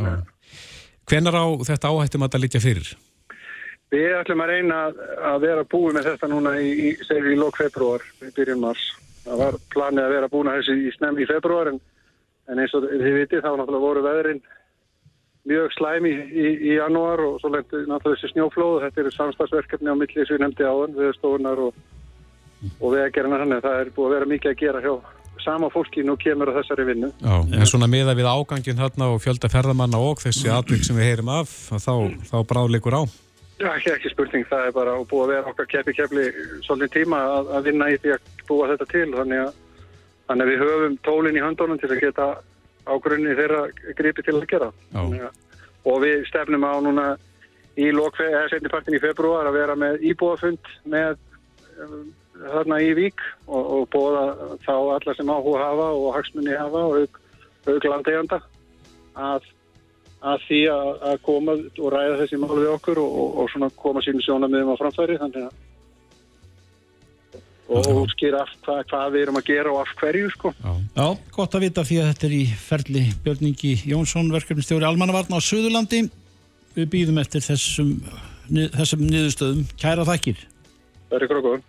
Hvenar 1.13 1.37
á 1.37 1.47
þetta 1.69 1.93
áhættum 1.93 2.25
að 2.25 2.31
þetta 2.31 2.45
litja 2.47 2.65
fyrir? 2.65 2.95
Við 3.89 4.13
ætlum 4.21 4.43
að 4.45 4.51
reyna 4.53 4.79
að- 4.91 4.99
að 5.33 5.41
vera 5.47 5.63
búið 5.65 5.95
með 5.97 6.09
þetta 6.11 6.29
núna 6.29 6.51
í, 6.61 6.69
í, 6.77 6.89
segir 7.09 7.25
við 7.25 7.37
í 7.37 7.41
lók 7.41 7.57
februar, 7.57 8.03
í 8.21 8.31
byrjun 8.37 8.61
mars. 8.61 8.83
Það 9.25 9.39
var 9.43 9.55
planið 9.73 10.05
að 10.05 10.13
vera 10.17 10.29
búin 10.29 10.49
að 10.51 10.59
þessu 10.61 10.75
í 10.77 10.93
snem 10.97 11.19
í 11.19 11.27
februar 11.29 11.69
en, 11.73 11.81
en 12.49 12.59
eins 12.63 12.75
og 12.77 12.85
þið 12.85 13.15
vitið 13.23 13.43
þá 13.45 13.51
náttúrulega 13.57 13.87
voru 13.89 14.03
veðrin 14.05 14.41
mjög 15.49 15.73
slæm 15.79 16.05
í, 16.09 16.13
í, 16.13 16.47
í 16.69 16.73
janúar 16.77 17.21
og 17.25 17.39
svo 17.41 17.49
lendi 17.55 17.81
náttúrulega 17.89 18.19
þessi 18.21 18.33
snjóflóð. 18.35 18.83
Þetta 18.85 19.01
eru 19.05 19.13
samstagsverkefni 19.17 19.89
á 19.89 19.97
milli 19.97 20.25
sem 20.27 20.37
við 20.37 20.43
nefndi 20.45 20.67
áðan, 20.69 20.97
viðstofunar 20.99 21.63
og, 21.69 21.79
og 22.81 22.93
veðgerina 22.93 23.39
þannig 23.41 23.61
að 23.63 23.69
það 23.71 23.81
er 23.87 23.93
búið 23.97 24.09
að 24.11 24.15
vera 24.19 24.31
mikið 24.35 24.53
að 24.53 24.61
gera 24.65 24.83
hjá 24.85 24.95
sama 25.45 25.71
fólki 25.73 26.03
nú 26.05 26.17
kemur 26.21 26.51
á 26.53 26.59
þessari 26.61 26.85
vinnu. 26.91 27.09
Já, 27.25 27.35
en 27.57 27.69
svona 27.71 27.89
miða 27.89 28.13
við 28.19 28.27
ágangin 28.29 28.77
þarna 28.77 29.09
og 29.15 29.23
fjölda 29.25 29.49
ferðamanna 29.49 30.01
og 30.03 30.21
þessi 30.21 30.51
atvik 30.53 30.85
sem 30.85 30.99
við 30.99 31.09
heyrim 31.09 31.31
af, 31.33 31.49
að 31.73 31.85
þá, 31.87 31.95
þá 32.29 32.37
bráðleikur 32.53 32.97
á. 33.01 33.03
Já, 33.59 33.73
ekki, 33.75 33.91
ekki 33.91 34.11
spurning, 34.13 34.45
það 34.47 34.69
er 34.69 34.75
bara 34.77 34.93
búið 35.11 35.25
að 35.25 35.31
vera 35.33 35.51
okkar 35.51 35.67
keppi 35.73 35.95
kepli 35.97 36.27
svolítið 36.63 36.93
tíma 36.95 37.19
að, 37.27 37.49
að 37.59 37.65
vinna 37.67 37.89
í 37.91 37.97
því 37.99 38.13
að 38.15 38.29
búa 38.47 38.69
þetta 38.71 38.87
til. 38.93 39.07
Þannig 39.17 39.41
að, 39.43 39.57
þannig 40.29 40.45
að 40.45 40.53
við 40.53 40.63
höfum 40.63 40.95
tólinn 41.09 41.39
í 41.39 41.43
höndunum 41.43 41.81
til 41.83 41.91
að 41.91 42.03
geta 42.05 42.29
ágrunni 42.89 43.35
þeirra 43.35 43.65
gripi 43.99 44.25
til 44.25 44.37
að 44.39 44.47
gera. 44.53 44.71
Að, 44.95 45.17
og 45.91 45.99
við 46.05 46.23
stefnum 46.31 46.69
á 46.71 46.75
núna 46.87 47.09
í 47.79 47.91
setnipartin 48.53 48.99
í 48.99 49.03
februar 49.03 49.51
að 49.51 49.59
vera 49.59 49.77
með 49.79 50.07
íbúafund 50.07 50.71
með 50.87 51.19
um, 51.83 52.09
þarna 52.39 52.81
í 52.83 52.95
Vík 52.95 53.23
og, 53.47 53.63
og 53.63 53.85
bóða 53.91 54.25
þá 54.63 54.75
alla 54.97 55.15
sem 55.19 55.31
áhuga 55.31 55.67
hafa 55.67 55.91
og 55.99 56.09
hagsmunni 56.15 56.55
hafa 56.55 56.85
og 56.87 56.99
auk, 57.03 57.21
auk 57.67 57.87
landegjanda 57.91 58.41
að 59.19 59.47
að 60.19 60.45
því 60.49 60.61
að, 60.73 61.17
koma 61.23 61.55
og 61.55 61.89
ræða 61.95 62.21
þessi 62.23 62.39
mál 62.43 62.57
við 62.57 62.71
okkur 62.75 63.01
og, 63.03 63.19
og, 63.23 63.35
og 63.43 63.51
svona 63.53 63.71
koma 63.79 64.03
sínum 64.03 64.25
sjónamiðum 64.25 64.75
á 64.75 64.81
framfæri 64.81 65.19
þannig 65.21 65.47
að 65.47 65.57
og 67.69 67.89
útskýra 68.03 68.43
af 68.43 68.53
hvað, 68.65 68.79
hvað 68.89 69.11
við 69.13 69.25
erum 69.27 69.39
að 69.41 69.49
gera 69.51 69.73
og 69.73 69.83
af 69.83 69.91
hverju 70.01 70.31
sko. 70.33 70.53
Já, 70.97 71.07
gott 71.35 71.57
að 71.57 71.67
vita 71.67 71.85
því 71.85 71.99
að 72.01 72.09
þetta 72.13 72.29
er 72.29 72.37
í 72.39 72.45
ferli 72.63 73.03
Björn 73.25 73.51
Ingi 73.51 73.73
Jónsson, 73.91 74.31
verkefnistjóri 74.33 74.89
Almannavarna 74.89 75.37
á 75.37 75.41
Suðurlandi. 75.45 76.07
Við 76.79 76.89
býðum 76.95 77.21
eftir 77.21 77.45
þessum, 77.45 77.93
þessum 78.49 79.05
niðurstöðum. 79.05 79.67
Kæra 79.81 80.07
þakkir. 80.09 80.41
Það 81.11 81.19
er 81.19 81.27
ykkur 81.27 81.43
okkur. 81.43 81.67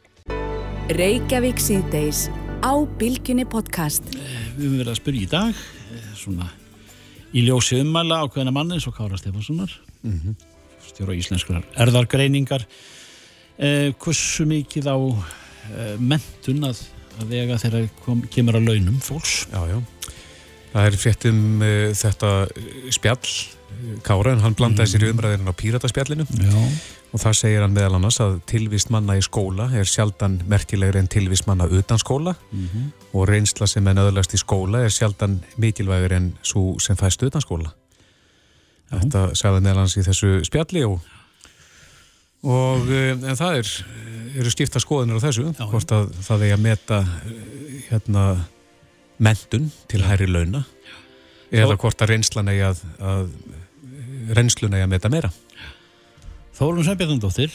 Reykjavík 1.00 1.60
síðdeis 1.62 2.30
á 2.64 2.74
Bilginni 3.02 3.44
podcast. 3.50 4.08
Við 4.14 4.70
höfum 4.70 4.80
verið 4.80 4.96
að 4.96 5.02
spyrja 5.04 5.28
í 5.28 5.32
dag, 5.36 5.62
eh, 5.92 6.10
svona 6.16 6.48
í 7.34 7.46
ljósi 7.46 7.82
ummæla 7.84 8.24
ákveðina 8.26 8.54
manni 8.56 8.78
eins 8.78 8.88
og 8.90 8.96
Kára 8.98 9.20
Stefanssonar, 9.20 9.74
stjóra 10.90 11.18
íslenskrar 11.18 11.66
erðargreiningar. 11.78 12.66
Eh, 13.60 13.92
hversu 14.00 14.46
mikið 14.48 14.88
á 14.88 14.98
eh, 14.98 15.96
mentun 16.00 16.64
að, 16.70 16.86
að 17.20 17.34
vega 17.34 17.58
þegar 17.60 17.90
kom, 18.06 18.22
kemur 18.32 18.56
að 18.56 18.70
launum 18.72 19.02
fólks? 19.04 19.42
Já, 19.52 19.60
já. 19.68 19.80
Það 20.70 20.86
er 20.86 20.98
frétt 21.02 21.26
um 21.30 21.64
uh, 21.66 21.70
þetta 21.98 22.34
eh, 22.46 22.90
spjall, 22.94 23.18
eh, 23.18 23.59
Kára, 24.06 24.34
en 24.34 24.44
hann 24.44 24.56
blandaði 24.58 24.94
sér 24.94 25.06
í 25.08 25.12
umræðinu 25.14 25.52
á 25.52 25.60
Pírataspjallinu. 25.60 26.26
Já. 26.40 26.64
og 27.10 27.22
það 27.24 27.38
segir 27.40 27.64
hann 27.64 27.74
meðal 27.74 27.96
annars 27.98 28.20
að 28.22 28.36
tilvist 28.50 28.92
manna 28.94 29.16
í 29.18 29.22
skóla 29.26 29.66
er 29.74 29.88
sjaldan 29.90 30.36
merkilegri 30.50 31.02
en 31.02 31.10
tilvist 31.10 31.48
manna 31.50 31.66
utan 31.66 32.02
skóla. 32.02 32.36
Og 33.14 33.26
reynsla 33.30 33.68
sem 33.68 33.88
er 33.88 33.98
nöðlast 33.98 34.36
í 34.38 34.42
skóla 34.42 34.84
er 34.86 34.94
sjaldan 34.94 35.40
mikilvægur 35.58 36.14
en 36.18 36.34
svo 36.46 36.76
sem 36.84 37.00
fæst 37.00 37.24
utan 37.26 37.42
skóla. 37.42 37.74
Þetta 38.90 39.24
sagði 39.38 39.64
meðal 39.64 39.84
annars 39.84 39.98
í 39.98 40.06
þessu 40.06 40.32
spjalli 40.46 40.86
og, 40.86 41.02
og 42.46 42.88
eh, 42.90 43.12
en 43.14 43.38
það 43.38 43.60
er, 43.60 43.74
eru 44.42 44.54
skipta 44.54 44.82
skoðanir 44.82 45.22
á 45.22 45.26
þessu, 45.28 45.52
Já. 45.54 45.66
hvort 45.70 45.94
að 45.94 46.08
það 46.26 46.46
er 46.48 46.56
að 46.56 46.64
meta 46.64 47.04
eh, 47.06 47.84
hérna 47.92 48.24
mentun 49.20 49.70
til 49.92 50.02
hæri 50.08 50.30
launa 50.30 50.64
eða 51.52 51.78
hvort 51.80 52.02
að 52.02 52.14
reynslan 52.14 52.50
eigi 52.52 52.66
að, 52.66 52.82
að 53.02 53.30
reynslun 54.38 54.76
eigi 54.76 54.86
að 54.86 54.92
meta 54.94 55.12
meira. 55.12 55.30
Þórun 56.58 56.86
Sveinbjörnandóttir 56.86 57.54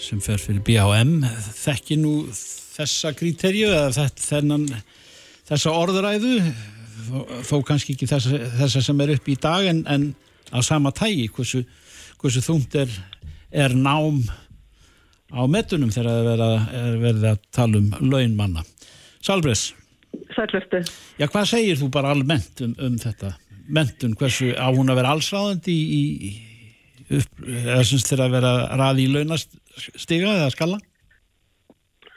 sem 0.00 0.20
fer 0.24 0.40
fyrir 0.40 0.62
BHM 0.64 1.18
þekki 1.58 1.98
nú 2.00 2.14
þessa 2.32 3.12
kríterju 3.16 3.72
eða 3.74 4.08
þennan 4.14 4.68
þessa 5.48 5.74
orðuræðu 5.74 6.34
þó, 7.08 7.18
þó 7.50 7.56
kannski 7.66 7.96
ekki 7.96 8.08
þessa, 8.10 8.40
þessa 8.60 8.82
sem 8.84 9.02
er 9.04 9.14
upp 9.16 9.28
í 9.28 9.36
dag 9.40 9.68
en, 9.68 9.82
en 9.90 10.06
á 10.54 10.58
sama 10.64 10.92
tægi 10.96 11.26
hversu, 11.34 11.64
hversu 12.20 12.44
þungt 12.44 12.78
er, 12.78 12.92
er 13.50 13.74
nám 13.76 14.22
á 15.34 15.42
metunum 15.50 15.92
þegar 15.92 16.08
það 16.08 16.20
er 16.20 16.28
verið 16.30 16.46
að, 16.46 16.70
er 16.80 17.02
verið 17.02 17.28
að 17.32 17.42
tala 17.52 17.82
um 17.82 18.08
launmanna. 18.14 18.64
Salbres, 19.24 19.72
Sælvertu. 20.32 20.80
já 21.18 21.26
hvað 21.28 21.50
segir 21.50 21.78
þú 21.80 21.90
bara 21.92 22.14
almennt 22.14 22.62
um, 22.64 22.74
um 22.80 22.96
þetta 23.00 23.34
mentun, 23.68 24.16
hversu 24.18 24.52
á 24.56 24.68
hún 24.72 24.90
að 24.90 25.02
vera 25.02 25.14
allsráðandi 25.14 25.74
í, 25.74 26.02
í 26.28 26.30
upp, 27.18 27.42
eða 27.46 27.82
sem 27.86 28.04
þeirra 28.04 28.28
að 28.28 28.36
vera 28.36 28.52
raði 28.80 29.04
í 29.04 29.10
launastiga 29.12 30.36
eða 30.36 30.54
skalla? 30.54 30.80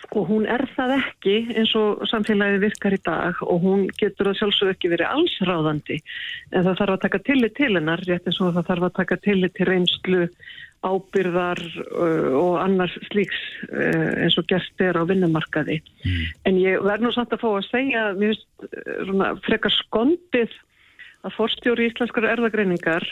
Sko 0.02 0.26
hún 0.28 0.48
er 0.50 0.66
það 0.76 0.96
ekki 0.98 1.36
eins 1.56 1.72
og 1.80 2.02
samfélagið 2.12 2.66
virkar 2.66 2.96
í 2.98 3.04
dag 3.06 3.38
og 3.46 3.62
hún 3.64 3.86
getur 4.00 4.32
að 4.32 4.42
sjálfsög 4.42 4.74
ekki 4.74 4.92
verið 4.92 5.14
allsráðandi 5.14 6.02
en 6.52 6.66
það 6.66 6.82
þarf 6.82 6.98
að 6.98 7.06
taka 7.06 7.22
tillit 7.30 7.56
til 7.60 7.72
hennar 7.78 8.04
rétt 8.08 8.28
eins 8.28 8.42
og 8.44 8.52
það 8.58 8.68
þarf 8.74 8.88
að 8.90 8.98
taka 9.00 9.20
tillit 9.28 9.56
til 9.56 9.70
reynslu 9.70 10.26
ábyrðar 10.82 11.62
uh, 11.94 12.32
og 12.40 12.56
annars 12.64 12.96
slíks 13.12 13.38
uh, 13.70 14.24
eins 14.24 14.38
og 14.42 14.48
gert 14.50 14.82
er 14.82 14.98
á 14.98 15.06
vinnumarkaði. 15.06 15.78
En 16.50 16.58
ég 16.58 16.82
verð 16.82 17.06
nú 17.06 17.12
samt 17.14 17.36
að 17.36 17.44
fá 17.44 17.50
að 17.52 17.68
segja, 17.70 18.08
mér 18.18 18.34
finnst 18.34 19.20
uh, 19.22 19.36
frekar 19.46 19.76
skondið 19.76 20.56
að 21.22 21.36
forstjóri 21.38 21.88
íslenskar 21.90 22.28
erðagreiningar, 22.32 23.06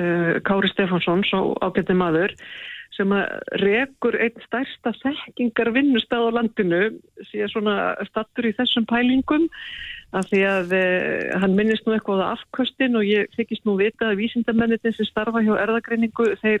uh, 0.00 0.36
Kári 0.46 0.70
Stefánsson, 0.72 1.24
svo 1.28 1.54
ágætti 1.62 1.96
maður, 1.96 2.34
sem 2.96 3.12
að 3.14 3.40
rekur 3.62 4.18
einn 4.20 4.44
stærsta 4.44 4.92
þekkingar 5.00 5.72
vinnustað 5.72 6.28
á 6.28 6.34
landinu 6.36 6.82
sé 7.30 7.46
svona 7.48 7.94
stattur 8.10 8.50
í 8.50 8.54
þessum 8.58 8.86
pælingum 8.88 9.48
af 10.12 10.28
því 10.28 10.42
að 10.44 10.74
eh, 10.76 11.30
hann 11.40 11.56
minnist 11.56 11.86
nú 11.86 11.94
eitthvað 11.96 12.20
á 12.20 12.34
afkvöstin 12.34 12.98
og 13.00 13.06
ég 13.08 13.32
þykist 13.36 13.64
nú 13.64 13.78
vita 13.80 14.10
að 14.10 14.20
vísindamennitin 14.20 14.92
sem 14.96 15.08
starfa 15.08 15.40
hjá 15.40 15.54
erðagreiningu 15.62 16.34
þeir 16.42 16.60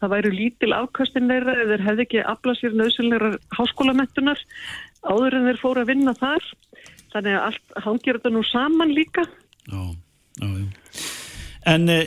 það 0.00 0.12
væru 0.14 0.32
lítil 0.34 0.74
afkvöstin 0.76 1.32
þeirra 1.32 1.56
eða 1.62 1.70
þeir 1.72 1.86
hefði 1.88 2.06
ekki 2.06 2.22
aflað 2.34 2.60
sér 2.60 2.76
nöðsynleira 2.76 3.32
háskólamettunar 3.56 4.44
áður 5.08 5.38
en 5.38 5.48
þeir 5.48 5.62
fóru 5.62 5.84
að 5.84 5.92
vinna 5.94 6.14
þar. 6.16 6.46
Þannig 7.10 7.36
að 7.36 7.46
allt 7.48 7.74
hangir 7.86 8.20
þetta 8.20 8.32
nú 8.36 8.44
saman 8.46 8.94
líka. 8.94 9.24
Já, 9.64 9.80
já, 10.40 10.48
já. 10.48 10.66
En, 11.70 11.88
e, 11.88 12.00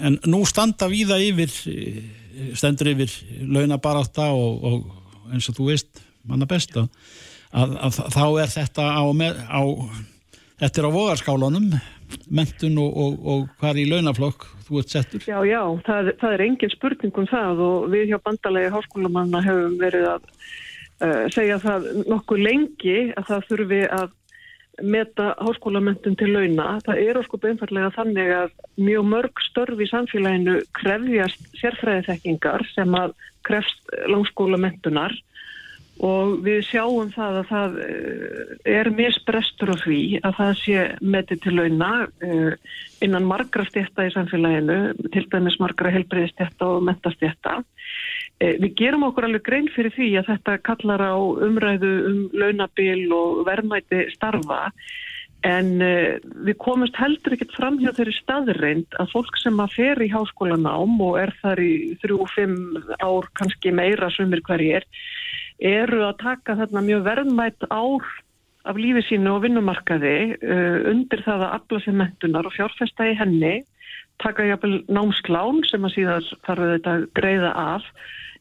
en 0.00 0.20
nú 0.30 0.44
standa 0.46 0.88
víða 0.88 1.18
yfir, 1.18 1.50
eh, 1.66 2.52
stendur 2.54 2.92
yfir 2.92 3.10
launabarátta 3.42 4.30
og, 4.30 4.64
og 4.64 5.32
eins 5.34 5.48
og 5.50 5.58
þú 5.58 5.66
veist, 5.72 6.02
manna 6.24 6.46
besta, 6.46 6.86
að, 7.50 7.74
að 7.82 7.98
þá 8.14 8.24
er 8.44 8.54
þetta 8.54 8.86
á, 8.94 9.02
á 9.02 9.62
þetta 10.60 10.80
er 10.80 10.86
á 10.86 10.96
vogarskálunum, 10.96 11.68
mentun 12.30 12.78
og, 12.82 12.96
og, 12.96 13.20
og 13.32 13.44
hvað 13.60 13.72
er 13.72 13.82
í 13.82 13.90
launaflokk 13.90 14.46
þú 14.66 14.80
ert 14.82 14.94
settur? 14.94 15.26
Já, 15.26 15.38
já, 15.46 15.60
það, 15.86 16.12
það 16.20 16.34
er 16.36 16.44
engin 16.46 16.74
spurning 16.74 17.20
um 17.22 17.28
það 17.30 17.62
og 17.66 17.86
við 17.92 18.10
hjá 18.10 18.18
bandalegi 18.22 18.72
háskólamanna 18.74 19.42
hefum 19.46 19.76
verið 19.80 20.08
að 20.14 20.26
uh, 20.30 21.24
segja 21.34 21.58
það 21.62 21.88
nokkuð 22.10 22.42
lengi 22.46 22.98
að 23.14 23.30
það 23.30 23.46
þurfi 23.50 23.82
að 23.98 24.16
meta 24.82 25.32
háskólamöntun 25.38 26.16
til 26.18 26.32
launa. 26.34 26.78
Það 26.86 27.02
er 27.06 27.22
sko 27.26 27.40
beinfarlega 27.42 27.92
þannig 27.96 28.34
að 28.36 28.52
mjög 28.80 29.08
mörg 29.14 29.42
störf 29.48 29.80
í 29.80 29.88
samfélaginu 29.90 30.60
krefjast 30.76 31.50
sérfræðiþekkingar 31.60 32.66
sem 32.74 32.94
að 32.98 33.16
krefst 33.46 33.92
langskólamöntunar 34.10 35.14
og 36.00 36.38
við 36.44 36.62
sjáum 36.64 37.10
það 37.12 37.38
að 37.40 37.48
það 37.50 37.74
eh, 37.84 38.52
er 38.72 38.90
misbrestur 38.96 39.72
á 39.74 39.76
því 39.82 40.00
að 40.24 40.36
það 40.38 40.52
sé 40.62 40.84
metið 41.04 41.42
til 41.44 41.54
launa 41.58 41.90
eh, 42.24 42.54
innan 43.04 43.28
margra 43.28 43.66
stjætta 43.68 44.06
í 44.08 44.14
samfélaginu, 44.14 44.78
til 45.12 45.26
dæmis 45.32 45.58
margra 45.60 45.92
helbreyðstjætta 45.92 46.68
og 46.72 46.86
mentastjætta. 46.88 47.60
Eh, 48.40 48.56
við 48.62 48.74
gerum 48.78 49.04
okkur 49.10 49.28
alveg 49.28 49.44
grein 49.46 49.68
fyrir 49.74 49.92
því 49.96 50.10
að 50.20 50.32
þetta 50.32 50.56
kallar 50.68 51.04
á 51.04 51.14
umræðu 51.46 51.92
um 52.08 52.18
launabil 52.32 53.06
og 53.12 53.44
verðmæti 53.48 54.06
starfa. 54.14 54.70
En 55.40 55.78
við 55.80 56.56
komumst 56.60 56.98
heldur 57.00 57.32
ekkert 57.32 57.54
fram 57.56 57.78
hjá 57.80 57.94
þeirri 57.96 58.12
staðreind 58.12 58.96
að 59.00 59.14
fólk 59.14 59.38
sem 59.40 59.56
að 59.64 59.72
fer 59.72 60.02
í 60.04 60.10
háskólanám 60.12 60.98
og 61.00 61.16
er 61.16 61.32
þar 61.40 61.62
í 61.64 61.96
þrjú-fimm 62.02 62.58
ár 63.00 63.28
kannski 63.40 63.72
meira 63.72 64.10
sumir 64.12 64.42
hverjir 64.44 64.84
eru 65.60 66.02
að 66.04 66.18
taka 66.20 66.58
þarna 66.60 66.84
mjög 66.84 67.06
verðmætt 67.08 67.68
ár 67.72 68.04
af 68.68 68.76
lífi 68.76 69.02
sínu 69.08 69.36
og 69.36 69.44
vinnumarkaði 69.44 70.16
uh, 70.36 70.78
undir 70.90 71.22
það 71.24 71.46
að 71.46 71.54
afla 71.58 71.82
sér 71.84 71.96
mentunar 72.00 72.48
og 72.48 72.56
fjárfesta 72.56 73.08
í 73.08 73.16
henni, 73.16 73.60
taka 74.22 74.48
jáfnvel 74.48 74.80
námsklán 74.92 75.62
sem 75.68 75.84
að 75.86 75.96
síðan 75.96 76.28
þarf 76.46 76.66
þetta 76.74 76.96
að 76.96 77.06
greiða 77.16 77.54
af, 77.76 77.88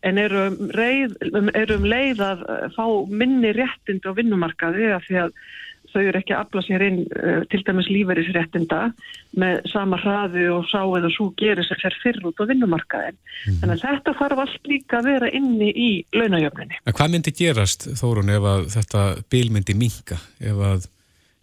en 0.08 0.20
eru 0.22 0.44
um, 0.50 0.60
reið, 0.76 1.16
eru 1.58 1.80
um 1.80 1.88
leið 1.88 2.22
að 2.24 2.46
fá 2.76 2.86
minni 3.12 3.52
réttind 3.56 4.06
á 4.08 4.12
vinnumarkaði 4.16 4.94
af 4.96 5.08
því 5.08 5.26
að 5.26 5.34
þau 5.90 6.02
eru 6.04 6.20
ekki 6.20 6.36
að 6.36 6.44
afla 6.44 6.64
sér 6.64 6.86
inn 6.86 7.00
uh, 7.08 7.42
til 7.50 7.62
dæmis 7.66 7.90
lífeyrisréttinda 7.90 8.82
með 9.42 9.60
sama 9.72 9.98
hraði 10.00 10.46
og 10.54 10.68
sá 10.70 10.84
eða 10.84 11.10
svo 11.16 11.32
gerir 11.40 11.66
sér 11.66 11.82
sér 11.82 11.98
fyrr 12.04 12.30
út 12.30 12.40
á 12.40 12.46
vinnumarkaðin. 12.50 13.18
Mm. 13.18 13.60
Þannig 13.64 13.76
að 13.76 13.86
þetta 13.88 14.16
þarf 14.22 14.44
allt 14.46 14.72
líka 14.72 15.00
að 15.02 15.10
vera 15.10 15.32
inni 15.42 15.70
í 15.74 15.90
launajöfninni. 16.16 16.82
En 16.86 16.98
hvað 17.00 17.14
myndi 17.16 17.36
gerast, 17.42 17.90
Þórun, 18.00 18.34
ef 18.38 18.50
að 18.54 18.66
þetta 18.78 19.06
bil 19.34 19.48
myndi 19.56 19.78
minka, 19.80 20.20
ef 20.40 20.66
að, 20.72 20.90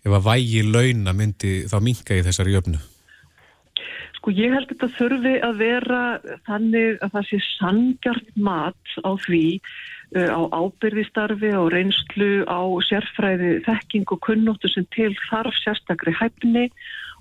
ef 0.06 0.18
að 0.20 0.28
vægi 0.30 0.66
launa 0.68 1.16
myndi 1.16 1.56
þá 1.70 1.80
minka 1.82 2.16
í 2.16 2.24
þessari 2.26 2.54
jöfnu? 2.54 2.84
Sko 4.26 4.32
ég 4.34 4.50
held 4.50 4.66
þetta 4.72 4.86
þurfi 4.96 5.32
að 5.46 5.58
vera 5.62 5.98
þannig 6.48 6.96
að 6.98 7.12
það 7.12 7.26
sé 7.28 7.38
sangjart 7.46 8.32
mat 8.34 8.96
á 9.06 9.14
því 9.22 9.44
Uh, 10.14 10.30
á 10.30 10.38
ábyrðistarfi, 10.54 11.50
á 11.50 11.66
reynslu, 11.66 12.46
á 12.46 12.62
sérfræði 12.86 13.56
þekking 13.66 14.06
og 14.14 14.20
kunnóttu 14.22 14.70
sem 14.70 14.84
til 14.94 15.10
þarf 15.26 15.56
sérstakri 15.58 16.14
hæfni 16.14 16.68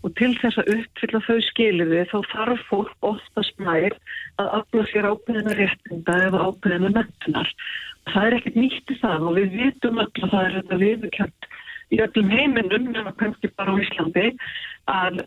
og 0.06 0.13
til 0.20 0.30
þess 0.38 0.62
að 0.62 0.70
uppfylla 0.76 1.22
þau 1.26 1.39
skiliði 1.48 2.04
þá 2.12 2.20
þarf 2.30 2.62
fólk 2.70 3.10
oftast 3.10 3.58
nær 3.58 3.98
að 4.38 4.52
afla 4.60 4.86
sér 4.91 5.10
ábyrðina 5.10 5.58
réttinda 5.58 6.20
eða 6.28 6.46
ábyrðina 6.46 6.94
mentunar. 7.00 7.50
Það 8.13 8.30
er 8.30 8.38
ekkert 8.38 8.62
nýtt 8.62 8.94
í 8.94 9.00
það 9.02 9.28
og 9.32 9.39
við 9.39 9.58
vitum 9.63 10.02
öll 10.06 10.12
að 10.22 10.36
það 10.36 10.46
er 10.46 10.56
þetta 10.60 10.82
viðkjönd 10.86 11.50
í 11.93 12.00
öllum 12.06 12.32
heiminum, 12.34 12.89
nema 12.93 13.13
kannski 13.19 13.52
bara 13.58 13.76
á 13.76 13.82
Íslandi, 13.84 14.32
að 14.91 15.21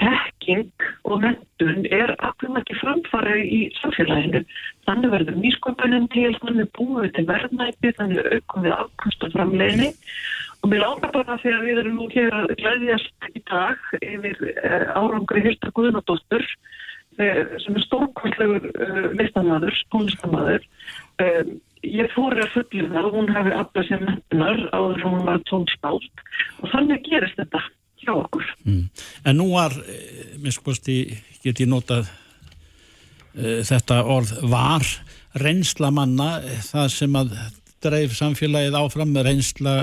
tekking 0.00 0.66
eh, 0.66 0.90
og 1.06 1.22
mentun 1.24 1.86
er 1.90 2.12
allir 2.18 2.60
ekki 2.60 2.78
framfara 2.80 3.38
í 3.42 3.62
samfélaginu. 3.80 4.44
Þannig 4.86 5.14
verður 5.14 5.40
nýsköpunin 5.42 6.10
til, 6.14 6.30
þannig 6.42 6.70
búið 6.78 7.06
við 7.06 7.16
til 7.18 7.26
verðnæpi, 7.30 7.94
þannig 7.98 8.30
aukum 8.36 8.66
við 8.66 8.76
afkvæmstu 8.76 9.32
framleginni 9.34 9.90
og 10.60 10.68
mér 10.68 10.82
láta 10.84 11.08
bara 11.14 11.38
að 11.38 11.64
við 11.64 11.80
erum 11.82 11.96
nú 11.96 12.06
hér 12.12 12.34
að 12.36 12.50
glæðjast 12.60 13.28
í 13.32 13.42
dag 13.48 13.80
yfir 14.04 14.42
uh, 14.50 14.90
árangri 14.98 15.44
Hilda 15.46 15.72
Guðnardóttur 15.76 16.44
uh, 16.44 17.42
sem 17.64 17.78
er 17.78 17.86
stórkvæmlegur 17.86 18.68
uh, 18.68 19.06
listamæður, 19.16 19.80
tónlistamæður 19.94 20.68
ég 21.86 22.10
fór 22.14 22.36
að 22.40 22.54
fullið 22.54 22.90
það 22.94 23.06
og 23.08 23.14
hún 23.16 23.30
hefði 23.34 23.52
aflað 23.56 23.86
sér 23.88 24.02
mentunar 24.06 24.64
áður 24.74 25.04
hún 25.06 25.20
var 25.28 25.44
tónskált 25.48 26.24
og 26.60 26.72
þannig 26.72 27.04
gerist 27.06 27.38
þetta 27.40 27.62
hjá 28.00 28.12
okkur. 28.14 28.48
Mm. 28.64 28.82
En 29.28 29.38
nú 29.40 29.50
var, 29.52 29.76
eh, 29.84 30.34
minnskosti, 30.40 30.98
get 31.44 31.60
ég 31.60 31.68
notað 31.68 32.08
uh, 33.36 33.60
þetta 33.64 34.02
orð 34.04 34.34
var 34.50 34.84
reynsla 35.40 35.90
manna, 35.94 36.40
eh, 36.42 36.60
það 36.64 36.88
sem 36.96 37.16
að 37.16 37.34
dreif 37.80 38.16
samfélagið 38.16 38.76
áfram 38.76 39.12
með 39.14 39.30
reynsla 39.30 39.74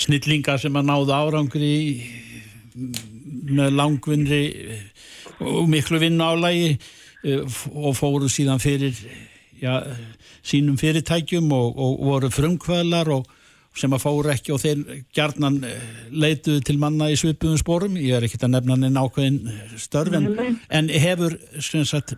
snillinga 0.00 0.56
sem 0.60 0.76
að 0.76 0.88
náðu 0.88 1.12
árangri 1.12 1.74
með 3.52 3.74
langvinri 3.76 4.44
og 5.42 5.68
miklu 5.68 5.98
vinnu 6.00 6.24
álægi 6.24 6.78
og 7.74 7.92
fóru 7.98 8.30
síðan 8.32 8.62
fyrir 8.62 8.96
já, 9.62 9.74
sínum 10.42 10.76
fyrirtækjum 10.80 11.52
og, 11.54 11.78
og 11.78 12.02
voru 12.08 12.32
frumkvöðlar 12.32 13.12
og 13.14 13.30
sem 13.78 13.94
að 13.94 14.02
fóru 14.04 14.32
ekki 14.32 14.52
og 14.52 14.60
þeir 14.60 14.82
gjarnan 15.16 15.62
eh, 15.64 15.84
leituðu 16.12 16.64
til 16.66 16.76
manna 16.80 17.08
í 17.12 17.16
svipuðum 17.18 17.60
spórum, 17.60 17.96
ég 18.00 18.18
er 18.18 18.26
ekkert 18.26 18.46
að 18.48 18.54
nefna 18.56 18.76
henni 18.76 18.90
nákvæðin 18.92 19.38
störfin, 19.80 20.28
en 20.68 20.90
hefur 20.92 21.38
sagt, 21.88 22.14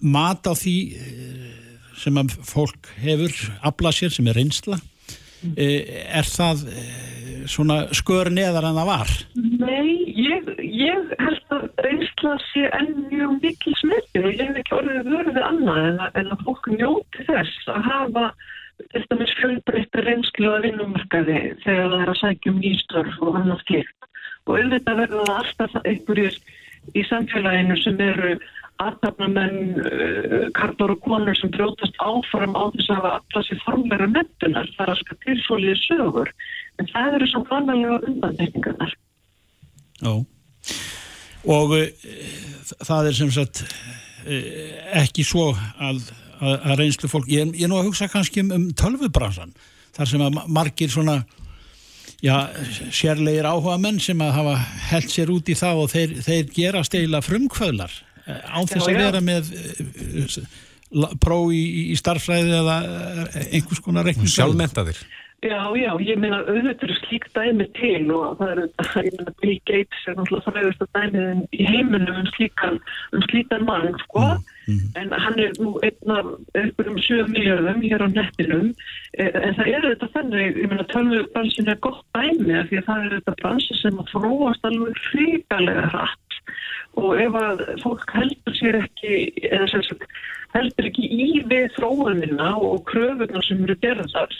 mat 0.00 0.48
á 0.48 0.52
því 0.56 0.76
eh, 0.96 1.52
sem 2.00 2.16
að 2.20 2.36
fólk 2.48 2.90
hefur 3.02 3.36
aflað 3.64 3.98
sér 4.00 4.16
sem 4.16 4.30
er 4.30 4.40
reynsla 4.40 4.80
eh, 5.54 6.08
er 6.16 6.32
það 6.32 6.64
svona 7.50 7.82
skör 7.92 8.30
neðar 8.32 8.70
en 8.70 8.78
það 8.78 8.88
var? 8.88 9.10
Nei, 9.36 10.14
ég, 10.16 10.48
ég 10.74 11.14
held 11.20 11.54
að 11.54 11.64
reynsla 11.86 12.34
sé 12.48 12.66
enn 12.78 13.06
mjög 13.10 13.38
mikil 13.42 13.74
smertir 13.80 14.26
og 14.26 14.34
ég 14.34 14.48
hef 14.48 14.60
ekki 14.60 14.76
orðið 14.78 15.10
verið 15.12 15.40
annað 15.48 15.88
en 15.90 16.02
að, 16.06 16.18
en 16.20 16.34
að 16.34 16.44
fólk 16.48 16.68
njóti 16.74 17.26
þess 17.28 17.70
að 17.74 17.88
hafa 17.90 18.26
til 18.90 19.04
dæmis 19.10 19.36
fjölbreytta 19.38 20.02
reynslu 20.02 20.50
að 20.50 20.66
vinnumarkaði 20.68 21.38
þegar 21.62 21.92
það 21.92 22.00
er 22.00 22.12
að 22.12 22.20
sækja 22.22 22.52
um 22.52 22.60
nýstörf 22.64 23.22
og 23.22 23.38
annað 23.40 23.62
slikt. 23.68 24.10
Og 24.44 24.58
auðvitað 24.58 25.00
verður 25.02 25.28
það 25.28 25.40
alltaf 25.40 25.78
einhverjir 25.84 26.38
í 26.94 27.04
samfélaginu 27.08 27.78
sem 27.80 28.02
eru 28.04 28.34
aðtapnamenn, 28.82 29.58
uh, 29.78 30.46
karlar 30.58 30.96
og 30.96 31.02
konur 31.04 31.38
sem 31.38 31.52
brjótast 31.54 31.94
áfram 32.02 32.56
á 32.58 32.64
þess 32.74 32.90
að 32.96 33.08
alltaf 33.12 33.46
sér 33.46 33.62
formleira 33.62 34.08
mentunar 34.10 34.70
þar 34.74 34.94
að 34.96 35.00
ska 35.04 35.18
tilsvoliði 35.22 35.76
sögur. 35.84 36.32
En 36.82 36.90
það 36.90 37.18
eru 37.20 37.30
svo 37.30 37.44
vanlega 37.52 38.00
undantekningarnar. 38.10 38.96
Já, 40.02 40.14
og 41.44 41.76
uh, 41.78 41.86
það 42.84 43.10
er 43.10 43.18
sem 43.20 43.32
sagt 43.34 43.64
uh, 43.64 44.44
ekki 45.04 45.26
svo 45.26 45.50
að 45.78 46.04
að, 46.40 46.58
að 46.58 46.76
reynslu 46.82 47.10
fólk, 47.10 47.30
ég, 47.32 47.54
ég 47.54 47.66
er 47.66 47.72
nú 47.72 47.78
að 47.78 47.88
hugsa 47.90 48.10
kannski 48.10 48.44
um, 48.44 48.52
um 48.56 48.66
tölvubransan, 48.78 49.54
þar 49.94 50.10
sem 50.10 50.24
að 50.24 50.38
margir 50.50 50.92
svona 50.92 51.20
já, 52.24 52.36
sérlegir 52.94 53.48
áhuga 53.48 53.78
menn 53.82 54.00
sem 54.02 54.20
að 54.24 54.36
hafa 54.38 54.54
held 54.90 55.10
sér 55.12 55.32
út 55.34 55.50
í 55.50 55.58
það 55.58 55.82
og 55.84 55.90
þeir, 55.92 56.14
þeir 56.26 56.52
gera 56.56 56.84
steila 56.86 57.22
frumkvöðlar 57.24 57.98
eh, 58.26 58.40
á 58.48 58.58
þess 58.70 58.88
að 58.88 59.00
vera 59.00 59.24
með 59.24 59.52
uh, 59.54 60.38
próf 61.22 61.52
í, 61.54 61.64
í 61.92 61.98
starfræði 61.98 62.56
eða 62.60 62.78
einhvers 63.50 63.84
konar 63.84 64.08
reiknum 64.08 64.30
sjálfmentaðir 64.30 65.00
Já, 65.44 65.60
já, 65.76 65.90
ég 66.00 66.16
meina 66.16 66.38
auðvitað 66.40 66.86
eru 66.86 66.94
slík 67.02 67.26
dæmi 67.36 67.66
til 67.76 68.06
og 68.16 68.38
það 68.38 68.52
er, 68.54 68.60
ég 69.04 69.16
meina 69.18 69.32
Bill 69.42 69.58
Gates 69.68 70.06
er 70.08 70.16
náttúrulega 70.16 70.52
fræðist 70.54 70.84
að 70.86 70.94
dæmiðin 70.96 71.42
í 71.52 71.66
heiminum 71.68 72.20
um 72.22 72.30
slíkan, 72.32 72.78
um 73.12 73.24
slíkan 73.26 73.66
mann, 73.68 73.90
sko, 74.06 74.24
en 74.96 75.12
hann 75.12 75.42
er 75.44 75.52
nú 75.60 75.74
einn 75.84 76.14
af 76.16 76.30
einhverjum 76.56 76.96
7 76.96 77.28
miljardum 77.34 77.84
hér 77.84 78.06
á 78.06 78.08
nettinum, 78.14 78.72
eh, 79.20 79.28
en 79.42 79.58
það 79.58 79.70
er 79.74 79.88
þetta 79.90 80.10
þannig, 80.16 80.60
ég 80.62 80.72
meina 80.72 80.88
tölvubransin 80.94 81.68
er 81.74 81.80
gott 81.84 82.00
dæmi 82.16 82.56
af 82.62 82.72
því 82.72 82.80
að 82.80 82.88
það 82.88 83.04
er 83.04 83.16
þetta 83.18 83.38
bransi 83.42 83.80
sem 83.82 84.00
að 84.00 84.12
þróast 84.14 84.68
alveg 84.70 85.02
hrikalega 85.10 85.88
hratt 85.92 86.23
og 87.00 87.18
ef 87.20 87.38
að 87.38 87.64
fólk 87.82 88.14
heldur 88.14 88.58
sér 88.58 88.80
ekki, 88.82 89.24
eða 89.50 89.68
sem 89.72 89.84
sagt, 89.88 90.06
heldur 90.54 90.90
ekki 90.90 91.08
í 91.10 91.26
við 91.50 91.66
þróunina 91.78 92.52
og 92.62 92.84
kröfunar 92.90 93.44
sem 93.46 93.64
eru 93.66 93.76
gerðar 93.82 94.36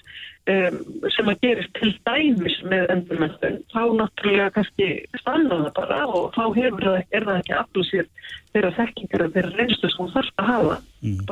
um, 0.51 0.79
sem 1.15 1.31
að 1.31 1.41
gerist 1.43 1.75
til 1.79 1.91
dæmis 2.07 2.57
með 2.69 2.93
endurmennstun, 2.95 3.59
þá 3.73 3.83
náttúrulega 3.99 4.53
kannski 4.59 4.89
stanna 5.21 5.61
það 5.65 5.73
bara 5.81 6.01
og 6.07 6.31
þá 6.37 6.45
hefur 6.61 6.89
það, 6.89 7.01
er 7.11 7.29
það 7.29 7.41
ekki 7.41 7.57
aflu 7.59 7.87
sér 7.89 8.09
þeirra 8.55 8.73
þekkingar 8.79 9.27
og 9.27 9.35
þeirra 9.37 9.59
reynslu 9.59 9.91
sem 9.91 10.05
hún 10.05 10.15
þarf 10.15 10.33
að 10.39 10.51
hafa 10.53 10.79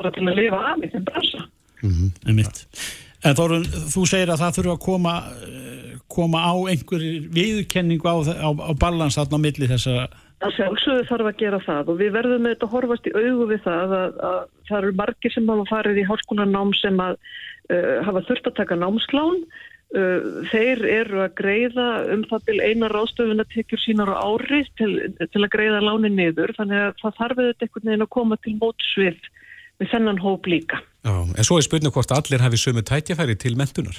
bara 0.00 0.14
til 0.16 0.26
að 0.26 0.38
lifa 0.40 0.60
af 0.72 0.82
í 0.82 0.92
þeim 0.92 1.08
bransa. 1.08 1.46
Einmitt. 2.26 2.66
En 3.22 3.38
Þórun, 3.38 3.64
þú 3.92 4.04
segir 4.10 4.32
að 4.34 4.40
það 4.42 4.56
þurfa 4.56 4.74
að 4.74 4.82
koma, 4.82 5.12
eh, 5.46 5.94
koma 6.10 6.42
á 6.42 6.54
einhverjir 6.72 7.28
viðkenningu 7.30 8.08
á, 8.10 8.16
á, 8.18 8.50
á 8.50 8.72
balans 8.74 9.18
þarna 9.18 9.38
á 9.38 9.44
milli 9.46 9.70
þessa 9.70 10.08
að 10.42 10.54
sjálfsögðu 10.56 11.08
þarf 11.08 11.28
að 11.30 11.40
gera 11.40 11.60
það 11.62 11.90
og 11.92 11.98
við 12.00 12.14
verðum 12.16 12.44
með 12.44 12.54
þetta 12.54 12.68
að 12.68 12.74
horfast 12.76 13.08
í 13.08 13.14
augu 13.16 13.48
við 13.50 13.60
það 13.66 13.94
að, 13.98 14.16
að 14.28 14.38
það 14.68 14.78
eru 14.78 14.94
margir 15.00 15.34
sem 15.34 15.50
hafa 15.52 15.66
farið 15.70 16.00
í 16.02 16.06
háskólanám 16.08 16.72
sem 16.78 17.02
að 17.02 17.18
uh, 17.18 17.98
hafa 18.08 18.24
þurft 18.28 18.48
að 18.50 18.56
taka 18.60 18.78
námslán 18.80 19.40
uh, 19.42 20.30
þeir 20.52 20.84
eru 20.92 21.22
að 21.26 21.36
greiða 21.40 21.88
um 22.14 22.24
það 22.30 22.48
til 22.48 22.58
eina 22.60 22.90
ráðstöfun 22.92 23.44
að 23.44 23.52
tekjur 23.56 23.84
sínar 23.84 24.12
á 24.12 24.16
ári 24.22 24.62
til, 24.80 24.92
til 25.22 25.42
að 25.42 25.52
greiða 25.56 25.84
láni 25.84 26.12
niður 26.12 26.54
þannig 26.58 26.88
að 26.88 27.04
það 27.04 27.20
þarf 27.20 27.42
þetta 27.42 27.68
einhvern 27.68 27.92
veginn 27.92 28.06
að 28.08 28.14
koma 28.18 28.40
til 28.42 28.56
mótsvið 28.58 29.30
við 29.82 29.92
þennan 29.94 30.22
hóp 30.22 30.48
líka. 30.50 30.82
Já, 31.02 31.14
en 31.26 31.46
svo 31.46 31.58
er 31.58 31.66
spurning 31.66 31.94
hvort 31.94 32.12
allir 32.14 32.42
hafi 32.44 32.60
sömu 32.60 32.84
tætjafæri 32.86 33.34
til 33.40 33.56
mentunar. 33.58 33.96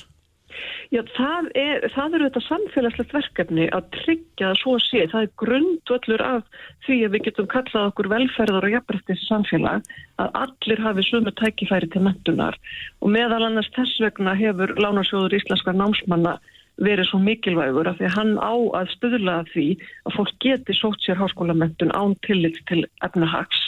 Já, 0.94 1.02
það, 1.16 1.50
er, 1.58 1.86
það 1.96 2.16
eru 2.18 2.28
þetta 2.28 2.44
samfélagslegt 2.48 3.14
verkefni 3.18 3.68
að 3.74 3.88
tryggja 3.98 4.52
að 4.52 4.60
svo 4.62 4.76
sé. 4.84 5.04
Það 5.12 5.26
er 5.26 5.32
grundvöllur 5.42 6.24
af 6.26 6.64
því 6.86 6.98
að 7.08 7.16
við 7.16 7.26
getum 7.28 7.50
kallað 7.54 7.90
okkur 7.90 8.10
velferðar 8.14 8.68
og 8.68 8.76
jafnbrettis 8.76 9.28
samfélag 9.30 9.94
að 10.22 10.40
allir 10.44 10.84
hafi 10.86 11.06
sömu 11.08 11.34
tækifæri 11.40 11.90
til 11.94 12.04
mentunar 12.06 12.58
og 13.02 13.14
meðal 13.16 13.42
annars 13.48 13.72
þess 13.76 14.02
vegna 14.04 14.36
hefur 14.38 14.76
Lánarsjóður 14.78 15.38
Íslenskar 15.40 15.78
námsmanna 15.80 16.38
verið 16.82 17.10
svo 17.10 17.20
mikilvægur 17.22 17.90
af 17.90 18.00
því 18.00 18.08
að 18.10 18.16
hann 18.18 18.32
á 18.42 18.54
að 18.80 18.94
stuðla 18.96 19.40
að 19.42 19.52
því 19.54 19.66
að 20.10 20.16
fólk 20.18 20.38
geti 20.42 20.78
sótt 20.78 21.04
sér 21.06 21.20
háskólamentun 21.22 21.94
án 21.94 22.16
tillit 22.26 22.58
til 22.70 22.82
efnahags 23.06 23.62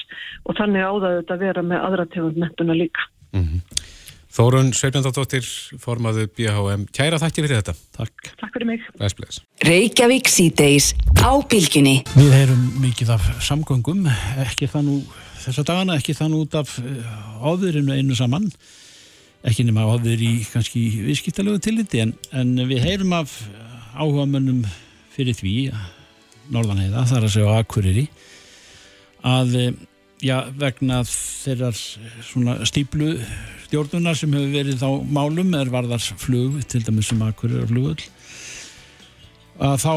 og 0.45 0.57
þannig 0.57 0.85
áðaðu 0.85 1.19
þetta 1.21 1.37
að 1.37 1.45
vera 1.45 1.65
með 1.65 1.85
aðra 1.89 2.07
tegund 2.13 2.41
mentuna 2.41 2.77
líka. 2.77 3.05
Mm 3.33 3.43
-hmm. 3.43 3.85
Þórun 4.35 4.73
Sveifnandardóttir, 4.75 5.45
formaðu 5.79 6.25
BHM. 6.35 6.81
Kæra 6.91 7.15
þakki 7.21 7.45
fyrir 7.45 7.61
þetta. 7.61 7.73
Takk. 7.95 8.25
Takk 8.41 8.57
fyrir 8.57 8.67
mig. 8.67 8.81
Bless, 8.99 9.37
Reykjavík 9.63 10.27
síðdeis 10.27 10.89
á 11.23 11.39
bylginni. 11.39 12.01
Við 12.17 12.35
heyrum 12.35 12.65
mikið 12.83 13.13
af 13.15 13.29
samgöngum, 13.47 14.01
ekki 14.43 14.67
það 14.73 14.89
nú 14.89 14.97
þessa 15.45 15.63
dagana, 15.71 15.95
ekki 16.01 16.17
það 16.19 16.33
nú 16.33 16.41
út 16.43 16.59
af 16.59 16.75
áðurinu 17.47 17.95
einu 17.95 18.19
saman, 18.19 18.49
ekki 19.47 19.69
nema 19.69 19.87
áður 19.87 20.27
í 20.27 20.33
kannski 20.51 20.83
viðskiptalögu 21.05 21.63
tilliti, 21.63 22.03
en, 22.03 22.11
en 22.35 22.53
við 22.67 22.83
heyrum 22.89 23.15
af 23.15 23.39
áhuga 23.95 24.27
mönnum 24.35 24.65
fyrir 25.15 25.39
því, 25.39 25.57
Norðanheiða, 26.51 27.07
þar 27.07 27.23
að 27.29 27.35
segja 27.37 27.55
á 27.55 27.59
Akureyri, 27.63 28.09
að 29.23 29.59
já, 30.19 30.41
vegna 30.59 31.03
þeirrar 31.07 31.79
svona 32.25 32.59
stíplu 32.67 33.15
stjórnunar 33.75 34.15
sem 34.15 34.31
hefur 34.31 34.53
verið 34.53 34.77
þá 34.79 34.89
málum 35.11 35.49
er 35.57 35.67
varðars 35.67 36.13
flug, 36.21 36.61
til 36.71 36.79
dæmis 36.85 37.09
sem 37.11 37.19
akkur 37.25 37.51
er 37.59 37.65
flugull 37.67 38.05
að 39.59 39.81
þá 39.83 39.93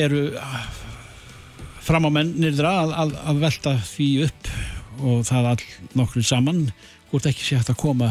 eru 0.00 0.22
fram 1.84 2.08
á 2.08 2.10
mennirðra 2.12 2.72
að, 2.82 2.92
að, 3.02 3.12
að 3.28 3.42
velta 3.42 3.74
því 3.88 4.08
upp 4.26 4.48
og 4.98 5.22
það 5.28 5.48
all 5.52 5.66
nokkur 6.00 6.24
saman. 6.26 6.62
Hvort 7.08 7.28
ekki 7.28 7.44
sé 7.44 7.58
hægt 7.58 7.72
að 7.72 7.80
koma 7.80 8.08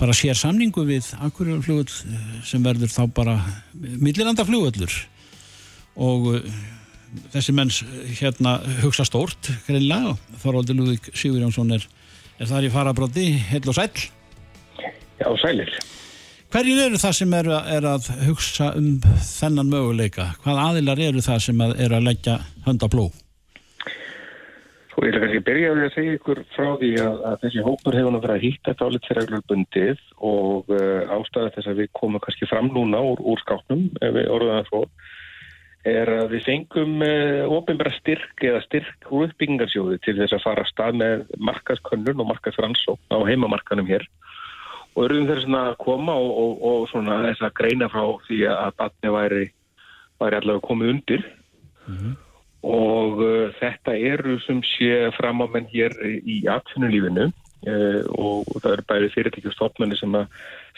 bara 0.00 0.16
sér 0.16 0.36
samningu 0.36 0.84
við 0.88 1.10
akkur 1.20 1.50
flugull 1.64 1.88
sem 2.44 2.64
verður 2.64 2.92
þá 2.92 3.02
bara 3.16 3.36
milliranda 3.76 4.46
flugullur 4.48 4.94
og 6.00 6.30
þessi 7.34 7.56
menns 7.56 7.82
hérna 8.20 8.56
hugsa 8.80 9.04
stórt 9.08 9.52
greinlega, 9.66 10.14
Þorvaldur 10.40 10.80
Lúðvík 10.80 11.12
Sigur 11.12 11.44
Jónsson 11.44 11.76
er, 11.76 11.84
er 12.40 12.48
þar 12.48 12.68
í 12.68 12.72
farabróti 12.72 13.26
heil 13.50 13.66
og 13.66 13.76
sæl 13.76 13.92
Já, 15.20 15.28
sælir 15.40 15.72
Hverjir 16.50 16.80
eru 16.88 16.98
það 16.98 17.12
sem 17.14 17.34
eru 17.38 17.52
að, 17.54 17.66
er 17.76 17.84
að 17.86 18.06
hugsa 18.26 18.72
um 18.74 18.86
þennan 19.22 19.68
möguleika? 19.70 20.32
Hvað 20.42 20.56
aðilar 20.64 21.02
eru 21.04 21.20
það 21.22 21.42
sem 21.44 21.60
að 21.62 21.74
eru 21.84 21.94
að 22.00 22.06
leggja 22.08 22.32
hönda 22.64 22.88
bló? 22.90 23.04
Svo 24.90 25.04
ég 25.06 25.14
vil 25.14 25.20
kannski 25.22 25.42
byrja 25.46 25.68
að 25.76 25.94
segja 25.94 26.16
ykkur 26.18 26.40
frá 26.56 26.66
því 26.80 26.90
að, 27.04 27.20
að 27.30 27.36
þessi 27.44 27.62
hópur 27.68 27.98
hefur 28.00 28.16
verið 28.16 28.34
að 28.34 28.42
hýtta 28.48 28.72
þetta 28.72 28.88
álið 28.88 29.04
til 29.04 29.16
reglarbundið 29.20 30.02
og 30.32 30.74
uh, 30.74 31.14
ástæða 31.20 31.52
þess 31.54 31.70
að 31.70 31.82
við 31.84 31.92
komum 32.00 32.24
kannski 32.24 32.50
fram 32.50 32.72
núna 32.74 33.04
úr, 33.12 33.22
úr 33.22 33.44
skáknum 33.44 33.86
ef 34.02 34.16
við 34.18 34.30
orðum 34.34 34.56
það 34.56 34.68
svo 34.72 34.82
er 35.90 36.12
að 36.16 36.34
við 36.34 36.48
fengum 36.48 36.96
uh, 37.06 37.54
ofinbæra 37.60 37.94
styrk 38.00 38.42
eða 38.50 38.64
styrk 38.66 39.06
úr 39.06 39.28
uppbyggingarsjóði 39.28 40.02
til 40.02 40.18
þess 40.18 40.34
að 40.34 40.44
fara 40.48 40.66
að 40.66 40.72
stað 40.74 40.98
með 41.04 41.22
markaðskönnun 41.38 42.26
og 42.26 42.32
markaðsfrannsókn 42.34 43.14
á 43.14 43.18
heimamarkanum 43.30 43.86
hér 43.88 44.10
og 44.94 45.04
erum 45.04 45.28
þeir 45.28 45.42
svona 45.44 45.62
að 45.70 45.76
koma 45.84 46.16
og, 46.18 46.30
og, 46.42 46.64
og 46.70 46.88
svona 46.90 47.20
þess 47.28 47.44
að 47.46 47.56
greina 47.60 47.90
frá 47.92 48.02
því 48.26 48.40
að 48.52 48.72
batni 48.80 49.12
væri, 49.14 49.44
væri 50.22 50.40
allavega 50.40 50.66
komið 50.66 50.94
undir 50.94 51.26
mm 51.86 51.98
-hmm. 51.98 52.16
og 52.62 53.22
uh, 53.24 53.52
þetta 53.60 53.96
eru 54.14 54.38
sem 54.46 54.62
sé 54.62 55.10
fram 55.18 55.44
á 55.44 55.46
menn 55.52 55.68
hér 55.72 55.94
í 56.06 56.42
atvinnulífinu 56.46 57.30
uh, 57.30 58.02
og, 58.18 58.48
og 58.48 58.56
það 58.62 58.72
eru 58.72 58.88
bæri 58.88 59.12
fyrirtækjastofnarnir 59.14 60.00
sem 60.00 60.14
að 60.14 60.26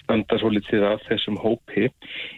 standa 0.03 0.39
svo 0.39 0.51
litið 0.51 0.83
af 0.83 1.03
þessum 1.07 1.37
hópi. 1.39 1.89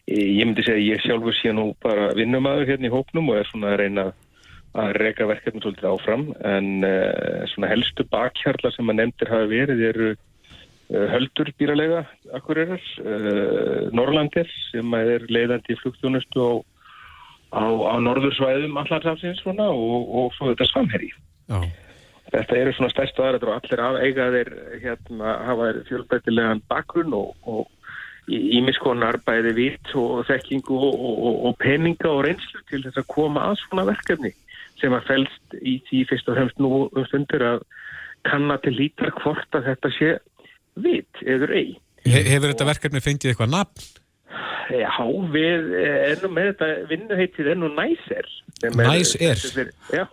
Ég 0.07 0.45
myndi 0.45 0.63
segja 0.63 0.77
að 0.77 0.91
ég 0.93 1.01
sjálfur 1.01 1.33
sé 1.33 1.53
nú 1.53 1.73
bara 1.83 2.13
vinnumæður 2.15 2.69
hérna 2.69 2.91
í 2.91 2.93
hópnum 2.93 3.31
og 3.31 3.41
er 3.41 3.49
svona 3.49 3.73
að 3.73 3.81
reyna 3.81 4.13
að 4.75 4.97
reyka 4.99 5.27
verkefni 5.31 5.63
svolítið 5.63 5.91
áfram 5.91 6.25
en 6.45 6.85
uh, 6.85 7.45
svona 7.53 7.71
helstu 7.71 8.07
bakhjarlar 8.11 8.75
sem 8.75 8.91
að 8.91 8.99
nefndir 9.01 9.31
hafa 9.31 9.51
verið 9.51 9.83
eru 9.91 10.09
höldur 11.13 11.51
býralega 11.59 12.05
akkurirar, 12.37 12.83
uh, 13.03 13.91
Norrlandir 13.97 14.51
sem 14.71 14.99
er 14.99 15.27
leiðandi 15.33 15.75
í 15.75 15.79
flugþjónustu 15.81 16.45
á, 16.45 16.53
á, 17.61 17.65
á 17.65 17.95
norðursvæðum 18.05 18.77
allarsafsins 18.83 19.43
svona 19.45 19.71
og, 19.73 20.09
og 20.09 20.37
svo 20.37 20.53
þetta 20.53 20.69
samherri. 20.73 21.11
Já. 21.49 21.61
Þetta 22.35 22.57
eru 22.59 22.73
svona 22.75 22.91
stærstu 22.91 23.23
aðrættur 23.23 23.53
og 23.53 23.59
allir 23.61 23.83
af 23.85 23.97
eigaðir 24.03 24.51
hérna 24.83 25.35
hafa 25.47 25.71
fjölbreytilegan 25.87 26.63
bakgrunn 26.71 27.15
og, 27.15 27.35
og 27.47 27.69
ímiskonar 28.33 29.19
bæði 29.27 29.53
vitt 29.59 29.93
og 30.01 30.25
þekkingu 30.29 30.79
og, 30.89 30.95
og, 30.97 31.35
og 31.49 31.59
peninga 31.61 32.09
og 32.09 32.25
reynslu 32.27 32.63
til 32.71 32.81
þess 32.87 33.03
að 33.03 33.11
koma 33.13 33.51
að 33.51 33.59
svona 33.67 33.85
verkefni 33.91 34.33
sem 34.81 34.95
að 34.97 35.09
fælst 35.11 35.59
í 35.61 35.77
því 35.89 36.05
fyrst 36.11 36.31
og 36.31 36.39
fremst 36.39 36.63
nú 36.63 36.71
um 36.87 37.07
stundir 37.09 37.45
að 37.45 37.67
kanna 38.25 38.57
til 38.65 38.75
lítar 38.79 39.13
hvort 39.21 39.59
að 39.59 39.69
þetta 39.69 39.93
sé 39.99 40.15
vitt 40.81 41.23
eður 41.25 41.55
ei. 41.55 41.69
He 42.05 42.25
hefur 42.29 42.53
þetta 42.53 42.69
verkefni 42.69 43.03
fengið 43.05 43.33
eitthvað 43.33 43.53
nafn? 43.55 43.93
Já, 44.73 44.91
við 45.33 45.75
ennum 45.85 46.33
með 46.35 46.51
þetta 46.53 46.69
vinnuheitið 46.91 47.51
enn 47.53 47.67
og 47.67 47.77
næser. 47.77 48.29
Næser? 48.75 49.43
Já, 49.93 50.05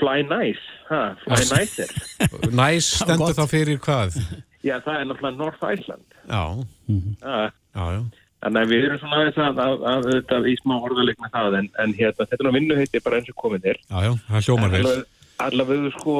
fly 0.00 0.24
nice, 0.26 0.64
ha, 0.90 1.02
fly 1.24 1.44
nicer. 1.52 1.92
Næs 2.60 2.88
stendur 3.00 3.36
þá 3.38 3.44
fyrir 3.50 3.78
hvað? 3.82 4.18
Já, 4.66 4.76
það 4.84 4.96
er 4.96 5.06
náttúrulega 5.08 5.38
North 5.38 5.62
Iceland. 5.64 6.18
Já. 6.26 6.42
Já, 6.90 7.36
já, 7.78 7.84
já. 7.94 8.02
Þannig 8.40 8.62
að 8.62 8.70
við 8.72 8.84
erum 8.86 9.00
svona 9.02 9.16
aðeins 9.20 9.38
að, 9.44 9.58
að, 9.60 9.82
að, 9.90 10.06
að 10.36 10.46
í 10.48 10.52
smá 10.62 10.74
orðaleg 10.80 11.18
með 11.20 11.32
það, 11.34 11.56
en, 11.58 11.66
en 11.82 11.90
hérna, 11.96 12.24
þetta 12.24 12.38
er 12.38 12.46
ná 12.46 12.54
vinnuheiti 12.56 13.02
bara 13.04 13.18
eins 13.20 13.32
og 13.32 13.36
komið 13.40 13.66
er. 13.74 13.80
Já, 13.84 13.98
já, 14.06 14.12
það 14.28 14.46
hljómar 14.48 14.72
vel. 14.74 14.84
Allavega, 15.40 15.90
sko, 15.96 16.14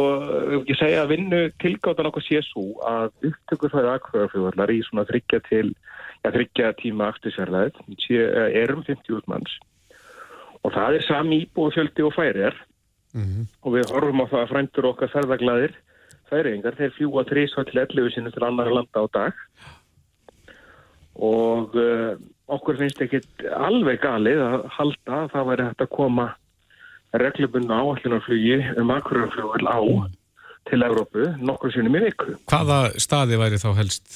við 0.49 0.57
ekki 0.61 0.77
segja 0.79 1.03
að 1.05 1.13
vinnu 1.15 1.41
tilgáttan 1.63 2.09
okkur 2.11 2.25
sé 2.25 2.41
svo 2.47 2.65
að 2.89 3.11
upptökur 3.31 3.75
það 3.75 3.91
aðkvæðarfljóðarlar 3.95 4.73
í 4.73 4.81
svona 4.87 5.07
þryggja 5.11 5.43
til, 5.49 5.67
já, 6.23 6.31
þryggja 6.31 6.73
tíma 6.81 7.11
aftursverðaðið, 7.13 7.83
er 8.63 8.75
um 8.75 8.83
50 8.87 9.29
manns. 9.31 9.59
Og 10.65 10.75
það 10.75 10.99
er 10.99 11.07
sami 11.07 11.43
íbúið 11.45 11.77
fjöldi 11.77 12.05
og 12.05 12.17
færir 12.17 12.57
mm 13.15 13.23
-hmm. 13.23 13.47
og 13.63 13.77
við 13.77 13.93
horfum 13.93 14.25
á 14.25 14.31
það 14.31 14.43
að 14.43 14.51
frændur 14.53 14.91
okkar 14.93 15.13
ferðaglaðir 15.15 15.77
færingar, 16.31 16.77
þeir 16.79 16.95
fljúa 16.97 17.25
3-11 17.29 18.15
sinu 18.15 18.31
til 18.31 18.45
annar 18.47 18.71
landa 18.71 19.03
á 19.03 19.07
dag 19.13 19.33
og 21.21 21.75
uh, 21.75 22.15
okkur 22.51 22.79
finnst 22.79 23.03
ekki 23.03 23.21
alveg 23.57 24.01
galið 24.03 24.43
að 24.45 24.69
halda 24.77 25.19
að 25.25 25.33
það 25.35 25.49
væri 25.51 25.67
hægt 25.69 25.85
að 25.85 25.93
koma 25.97 26.27
reglubunna 27.13 27.81
áallunarflugi 27.83 28.59
um 28.79 28.91
akkurarflugvel 28.95 29.67
á 29.67 29.81
til 30.69 30.85
Evrópu 30.85 31.25
nokkur 31.41 31.73
sinnum 31.75 31.97
í 31.99 32.03
viku. 32.05 32.35
Hvaða 32.51 32.93
staði 33.01 33.39
væri 33.41 33.59
þá 33.59 33.71
helst, 33.79 34.11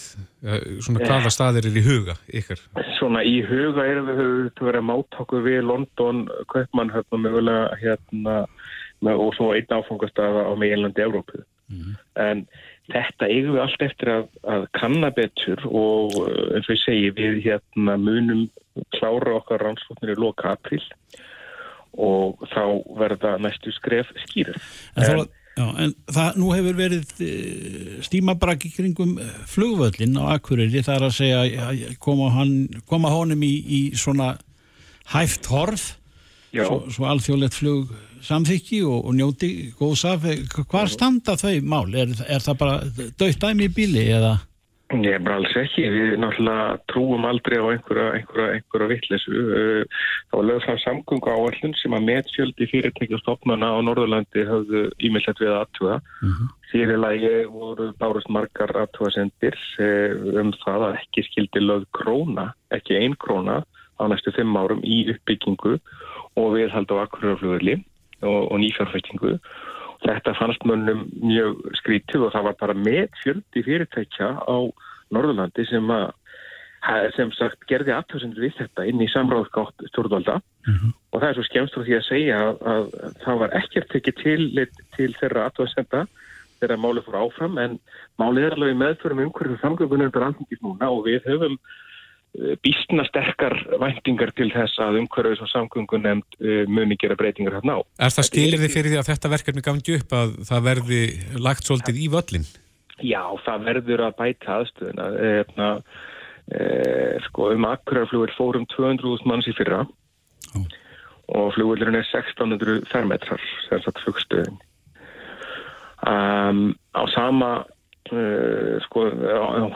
eh, 0.45 0.61
svona 0.85 1.01
hvaða 1.03 1.33
staðir 1.33 1.67
er 1.71 1.79
í 1.81 1.85
huga 1.85 2.15
ykkar? 2.29 2.61
Svona 2.99 3.25
í 3.25 3.41
huga 3.49 3.87
erum 3.89 4.11
við 4.11 4.21
höfum 4.21 4.69
verið 4.69 4.87
mátáku 4.91 5.41
við 5.43 5.65
London, 5.65 6.29
Kaupmannhöfn 6.53 7.17
og 7.17 7.25
mögulega 7.25 7.79
hérna 7.81 8.37
og 9.05 9.35
svo 9.37 9.53
einn 9.53 9.69
áfangastafa 9.69 10.47
á 10.49 10.53
meginlandi 10.57 11.03
Evrópu. 11.03 11.43
En 12.17 12.47
þetta 12.93 13.29
eigum 13.29 13.57
við 13.57 13.63
allt 13.65 13.85
eftir 13.87 14.11
að, 14.13 14.27
að 14.45 14.67
kanna 14.77 15.11
betur 15.11 15.61
og 15.71 16.17
uh, 16.21 16.57
eins 16.57 16.69
og 16.69 16.77
ég 16.77 16.83
segi 16.83 17.13
við 17.17 17.41
hérna 17.47 17.97
munum 18.01 18.47
klára 18.97 19.39
okkar 19.39 19.65
rannsóknir 19.65 20.15
í 20.15 20.21
loka 20.21 20.53
april 20.53 20.83
og 20.83 21.25
þá 21.95 22.63
verða 22.99 23.35
næstu 23.43 23.73
skref 23.77 24.11
skýrið. 24.25 24.61
En, 24.97 25.05
en, 25.05 25.27
já, 25.57 25.67
en 25.85 25.95
það 26.17 26.41
nú 26.41 26.53
hefur 26.55 26.79
verið 26.79 27.13
uh, 27.27 27.99
stímabrak 28.07 28.67
í 28.69 28.73
kringum 28.75 29.19
eh, 29.23 29.35
flugvöllin 29.51 30.19
á 30.19 30.35
Akureyri 30.37 30.83
það 30.85 30.97
er 30.97 31.07
að 31.09 31.19
segja 31.19 31.69
að 31.69 31.85
koma, 32.03 32.33
hann, 32.35 32.57
koma 32.91 33.13
honum 33.15 33.45
í, 33.47 33.55
í 33.63 33.83
svona 33.99 34.35
hæft 35.15 35.47
horf 35.53 35.93
Já. 36.55 36.65
svo, 36.69 36.85
svo 36.95 37.07
alþjóðlegt 37.11 37.57
flug 37.59 37.95
samþykki 38.25 38.81
og, 38.87 39.01
og 39.09 39.17
njóti 39.19 39.51
góðs 39.79 40.05
af 40.09 40.27
hvað 40.55 40.91
standa 40.93 41.37
þau 41.39 41.57
mál? 41.67 41.89
Er, 41.99 42.15
er 42.29 42.43
það 42.43 42.61
bara 42.61 43.09
dögt 43.21 43.43
dæmi 43.43 43.69
í 43.69 43.75
bíli 43.75 44.05
eða? 44.15 44.37
Er 44.93 45.23
bara 45.25 45.39
alls 45.41 45.55
ekki. 45.57 45.87
Við 45.91 46.19
náttúrulega 46.21 46.65
trúum 46.93 47.25
aldrei 47.27 47.57
á 47.57 47.67
einhverja, 47.73 48.09
einhverja, 48.19 48.49
einhverja 48.59 48.89
vittlesu. 48.91 49.33
Það 50.29 50.37
var 50.37 50.49
lögð 50.51 50.67
fram 50.67 50.81
samgöngu 50.83 51.33
áallun 51.33 51.75
sem 51.81 51.97
að 51.97 52.05
metfjöldi 52.11 52.69
fyrirtækjastofnana 52.71 53.71
á 53.75 53.79
Norðurlandi 53.81 54.45
hafðu 54.47 54.85
ímyndilegt 55.01 55.41
við 55.41 55.55
aðtuga. 55.57 55.97
Mm 56.21 56.35
-hmm. 56.35 56.53
Fyrirlægi 56.71 57.35
voru 57.55 57.89
bárust 57.99 58.29
margar 58.29 58.77
aðtugasendir 58.85 59.57
um 60.43 60.53
það 60.65 60.89
að 60.91 60.99
ekki 61.01 61.27
skildi 61.31 61.65
lögð 61.65 61.87
króna, 61.97 62.53
ekki 62.71 63.01
ein 63.01 63.17
króna 63.17 63.65
á 63.99 64.03
næstu 64.05 64.33
fimm 64.37 64.57
árum 64.57 64.85
í 64.85 65.09
uppbyggingu 65.15 65.79
og 66.37 66.55
viðhald 66.55 66.91
á 66.93 66.97
akkuraflugurli 67.07 67.81
og, 68.23 68.53
og 68.53 68.59
nýfjárfæktingu. 68.61 69.39
Þetta 70.05 70.35
fannst 70.37 70.67
mönnum 70.69 71.07
mjög 71.23 71.63
skrítið 71.81 72.27
og 72.27 72.35
það 72.35 72.47
var 72.49 72.59
bara 72.61 72.77
með 72.77 73.07
fjöldi 73.23 73.63
fyrirtækja 73.65 74.29
á 74.45 74.57
Norðurlandi 75.15 75.65
sem 75.71 75.91
að 75.95 76.13
sem 77.17 77.31
sagt 77.33 77.63
gerði 77.71 77.95
aðtöðsendur 77.95 78.45
við 78.45 78.59
þetta 78.59 78.85
inn 78.85 79.01
í 79.01 79.09
samráðsgátt 79.09 79.87
stjórnvalda 79.89 80.35
mm 80.41 80.75
-hmm. 80.75 80.91
og 81.13 81.21
það 81.21 81.29
er 81.29 81.39
svo 81.39 81.45
skemst 81.47 81.75
frá 81.75 81.85
því 81.87 81.95
að 81.97 82.09
segja 82.09 82.41
að, 82.43 82.59
að 82.75 82.85
það 83.25 83.39
var 83.41 83.55
ekkert 83.61 83.89
tekið 83.95 84.19
til, 84.21 84.67
til 84.97 85.11
þeirra 85.21 85.47
aðtöðsenda 85.49 86.03
þeirra 86.61 86.77
málið 86.81 87.07
fór 87.07 87.19
áfram 87.23 87.57
en 87.59 87.79
málið 88.21 88.45
er 88.49 88.57
alveg 88.59 88.77
meðförum 88.83 89.25
umhverfið 89.25 89.63
samgöngunum 89.65 90.85
og 90.91 91.01
við 91.09 91.25
höfum 91.31 91.57
býstna 92.35 93.05
sterkar 93.07 93.55
væntingar 93.79 94.33
til 94.35 94.49
þess 94.51 94.81
að 94.83 94.99
umhverfis 95.05 95.43
og 95.45 95.51
samgöngun 95.53 96.03
nefnd 96.03 96.39
uh, 96.43 96.63
muni 96.67 96.97
gera 96.99 97.15
breytingar 97.19 97.61
hérna 97.61 97.79
á. 97.79 97.81
Er 98.03 98.15
það 98.15 98.29
skilir 98.31 98.63
þið 98.63 98.73
fyrir 98.75 98.91
því 98.91 99.01
að 99.01 99.11
þetta 99.13 99.31
verkefni 99.35 99.63
gangi 99.63 99.99
upp 100.01 100.15
að 100.19 100.33
það 100.49 100.65
verði 100.67 101.03
lagt 101.45 101.69
svolítið 101.69 102.01
í 102.03 102.09
völlin? 102.11 102.47
Já, 103.03 103.23
það 103.47 103.69
verður 103.69 104.03
að 104.07 104.17
bæta 104.19 104.57
aðstöðuna. 104.57 105.07
Eðna, 105.29 105.69
e, 106.51 106.65
sko, 107.29 107.51
um 107.55 107.69
akkurarflugur 107.69 108.33
fórum 108.35 108.67
200.000 108.73 109.31
manns 109.31 109.51
í 109.51 109.55
fyrra 109.55 109.85
oh. 109.85 110.65
og 111.39 111.53
flugurinn 111.55 111.99
er 111.99 112.07
1600 112.07 112.83
fermetrar, 112.91 113.45
sem 113.69 113.83
sagt 113.85 114.03
flugstöðin. 114.03 114.59
Um, 116.05 116.75
á 116.99 117.03
sama 117.15 117.53
uh, 117.63 118.75
sko, 118.89 119.07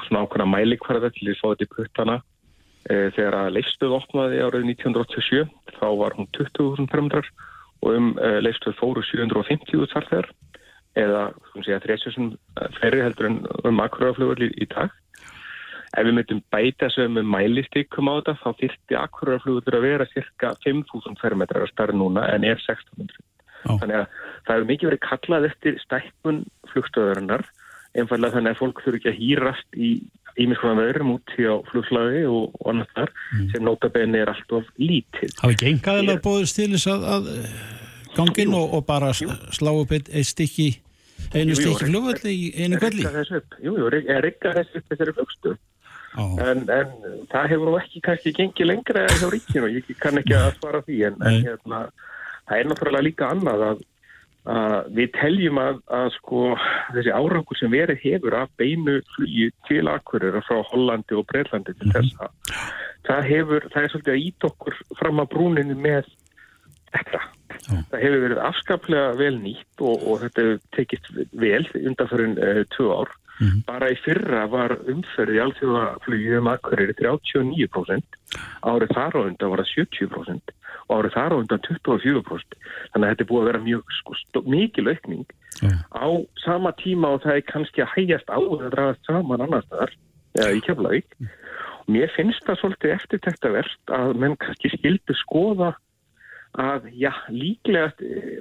svona 0.09 0.25
ákveðna 0.27 0.49
mælikvarða 0.51 1.13
til 1.15 1.29
því 1.29 1.37
að 1.37 1.41
fá 1.45 1.47
þetta 1.53 1.69
í 1.69 1.73
puttana 1.77 2.19
Þegar 2.89 3.35
að 3.37 3.55
leifstöð 3.59 3.95
opnaði 3.99 4.41
árið 4.41 4.71
1987 4.73 5.43
þá 5.77 5.89
var 6.01 6.15
hún 6.17 6.29
20.000 6.37 6.89
fermetrar 6.89 7.27
og 7.85 7.91
um 7.95 8.15
uh, 8.17 8.39
leifstöð 8.41 8.79
fóru 8.79 9.03
750.000 9.05 9.91
farþegar 9.93 10.31
eða 10.99 11.27
segja, 11.61 11.83
30.000 11.85 12.73
ferri 12.81 13.05
heldur 13.05 13.29
en 13.29 13.37
um 13.69 13.83
akkuraflugur 13.85 14.41
í, 14.49 14.67
dag. 14.73 14.91
Ef 15.97 16.05
við 16.05 16.17
myndum 16.17 16.41
bæta 16.53 16.89
þessu 16.89 17.07
með 17.13 17.29
mælistíkum 17.33 18.11
á 18.11 18.19
þetta 18.19 18.35
þá 18.43 18.49
þyrtti 18.63 18.99
akkuraflugur 18.99 19.79
að 19.79 19.87
vera 19.87 20.09
cirka 20.11 20.55
5.000 20.65 21.21
fermetrar 21.21 21.65
að 21.65 21.73
starra 21.73 21.97
núna 21.97 22.27
en 22.33 22.45
er 22.49 22.59
1600. 22.59 23.23
Oh. 23.69 23.79
Þannig 23.79 24.01
að 24.01 24.05
það 24.47 24.53
hefur 24.55 24.69
mikið 24.73 24.91
verið 24.91 25.05
kallað 25.07 25.49
eftir 25.49 25.81
stækkun 25.85 26.43
flugstöðurinnar 26.73 27.47
einfallega 27.97 28.37
þannig 28.37 28.55
að 28.55 28.61
fólk 28.61 28.83
þurfi 28.85 29.01
ekki 29.01 29.13
að 29.13 29.21
hýrast 29.23 29.79
í 29.79 29.91
ímiðskoðan 30.43 30.81
veðurum 30.83 31.15
út 31.17 31.35
í 31.39 31.47
á 31.49 31.55
flugslagi 31.71 32.25
og, 32.31 32.53
og 32.59 32.73
annars 32.73 32.93
þar 32.97 33.13
mm. 33.15 33.47
sem 33.53 33.65
notabenni 33.67 34.21
er 34.23 34.33
alltaf 34.33 34.69
lítið. 34.81 35.35
Hafa 35.41 35.55
ekki 35.55 35.71
engaðilega 35.73 36.25
bóðist 36.25 36.59
til 36.59 36.71
þess 36.75 36.91
að, 36.93 37.09
að 37.15 37.31
gangin 38.19 38.55
og, 38.59 38.77
og 38.79 38.85
bara 38.89 39.15
slá 39.15 39.73
upp 39.73 39.95
eitt, 39.97 40.13
eitt 40.13 40.31
stykki 40.31 40.69
einu 41.33 41.55
jú, 41.55 41.61
stykki 41.63 41.91
flugvöldi 41.91 42.35
í 42.35 42.53
einu 42.65 42.81
kvöldi? 42.81 43.09
Jú, 43.65 43.75
jú, 43.81 43.91
er 43.99 44.23
rikka 44.25 44.55
þessu 44.57 44.85
þessari 44.89 45.17
flugstöð. 45.19 45.59
Oh. 46.19 46.39
En, 46.43 46.65
en 46.73 46.95
það 47.31 47.51
hefur 47.53 47.77
ekki 47.79 48.01
kannski 48.03 48.33
gengið 48.35 48.71
lengra 48.71 49.05
hjá 49.13 49.29
ríkinu, 49.31 49.69
ég 49.71 49.91
kann 50.01 50.19
ekki 50.19 50.35
að 50.35 50.55
svara 50.57 50.81
því 50.87 51.03
en, 51.11 51.19
en 51.21 51.37
hérna, 51.45 51.83
það 52.49 52.63
er 52.63 52.71
náttúrulega 52.71 53.07
líka 53.07 53.29
annað 53.35 53.65
að 53.69 53.85
Uh, 54.49 54.81
við 54.97 55.11
teljum 55.13 55.59
að, 55.61 55.83
að 55.93 56.07
sko, 56.15 56.43
þessi 56.95 57.13
árangur 57.13 57.59
sem 57.61 57.69
verið 57.69 57.99
hefur 58.01 58.37
af 58.39 58.53
beinu 58.57 58.95
flugi 59.13 59.51
til 59.69 59.83
akkurir 59.93 60.39
frá 60.47 60.63
Hollandi 60.71 61.19
og 61.19 61.27
Breitlandi 61.29 61.75
til 61.77 61.91
þessa 61.93 62.31
það, 63.09 63.27
hefur, 63.29 63.67
það 63.73 63.83
er 63.83 63.93
svolítið 63.93 64.15
að 64.15 64.25
ít 64.27 64.49
okkur 64.49 64.79
fram 65.01 65.23
að 65.23 65.31
brúninu 65.35 65.77
með 65.79 66.11
þetta. 66.95 67.23
Það 67.69 68.03
hefur 68.03 68.23
verið 68.25 68.43
afskaplega 68.49 69.15
vel 69.19 69.35
nýtt 69.43 69.85
og, 69.85 70.05
og 70.09 70.23
þetta 70.25 70.45
hefur 70.45 70.61
tekist 70.77 71.11
vel 71.45 71.65
undanfyrin 71.83 72.37
uh, 72.41 72.63
tvö 72.77 72.91
ár. 73.03 73.17
Mm. 73.39 73.59
Bara 73.69 73.91
í 73.93 73.97
fyrra 74.03 74.47
var 74.51 74.75
umferði 74.91 75.39
alþjóðaflugið 75.45 76.39
um 76.41 76.51
akkurir 76.51 76.91
39% 76.99 78.17
árið 78.67 78.95
þar 78.97 79.15
á 79.15 79.21
undan 79.23 79.53
var 79.53 79.63
það 79.63 79.73
70% 79.87 80.55
og 80.89 80.95
árið 80.97 81.15
þar 81.15 81.35
á 81.35 81.37
undan 81.39 81.65
24%. 81.69 82.59
Þannig 82.93 83.07
að 83.07 83.13
þetta 83.13 83.25
er 83.25 83.31
búið 83.31 83.43
að 83.43 83.51
vera 83.51 83.65
mjög 83.65 83.97
sko, 83.99 84.19
mikil 84.49 84.87
aukning 84.91 85.27
yeah. 85.63 85.81
á 85.95 86.09
sama 86.43 86.75
tíma 86.83 87.15
og 87.15 87.25
það 87.25 87.39
er 87.39 87.49
kannski 87.53 87.85
að 87.85 87.93
hægjast 87.95 88.33
á 88.33 88.39
að 88.39 88.71
dragast 88.75 89.11
saman 89.11 89.45
annar 89.47 89.67
staðar 89.69 89.95
eða 90.39 90.55
í 90.57 90.63
Keflavík. 90.67 91.19
Mm. 91.19 91.35
Og 91.79 91.93
mér 91.95 92.15
finnst 92.17 92.47
það 92.47 92.63
svolítið 92.63 92.97
eftir 92.97 93.23
þetta 93.27 93.53
verst 93.55 93.95
að 93.95 94.17
menn 94.23 94.39
kannski 94.41 94.73
skildu 94.75 95.17
skoða 95.23 95.77
að 96.59 96.89
já, 96.97 97.13
líklega 97.31 97.93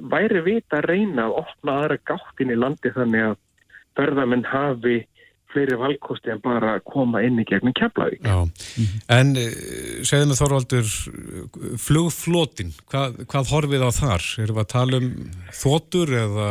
væri 0.10 0.42
vita 0.46 0.80
að 0.80 0.88
reyna 0.90 1.28
að 1.28 1.42
opna 1.44 1.76
aðra 1.82 1.98
gáttin 2.08 2.54
í 2.54 2.58
landi 2.58 2.92
þannig 2.96 3.26
að 3.32 3.36
verðamenn 3.98 4.46
hafi 4.48 5.02
fleiri 5.54 5.78
valkosti 5.80 6.32
en 6.34 6.42
bara 6.44 6.76
að 6.76 6.86
koma 6.92 7.22
inn 7.26 7.40
í 7.40 7.46
gegnum 7.48 7.76
Keflavík. 7.78 8.26
Já, 8.26 8.44
en 9.16 9.34
segðum 10.06 10.34
við 10.34 10.42
Þorvaldur, 10.42 10.90
flugflótin, 11.82 12.74
hvað, 12.92 13.22
hvað 13.32 13.54
horfið 13.54 13.86
á 13.88 13.92
þar? 13.96 14.28
Erum 14.44 14.60
við 14.60 14.66
að 14.66 14.74
tala 14.74 15.00
um 15.02 15.10
þóttur 15.56 16.14
eða 16.24 16.50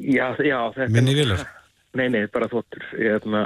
já, 0.00 0.26
já, 0.42 0.58
minni 0.88 1.16
vilar? 1.16 1.46
Nei, 1.98 2.06
nei, 2.08 2.22
bara 2.32 2.48
þóttur. 2.48 2.84
Hérna, 2.96 3.42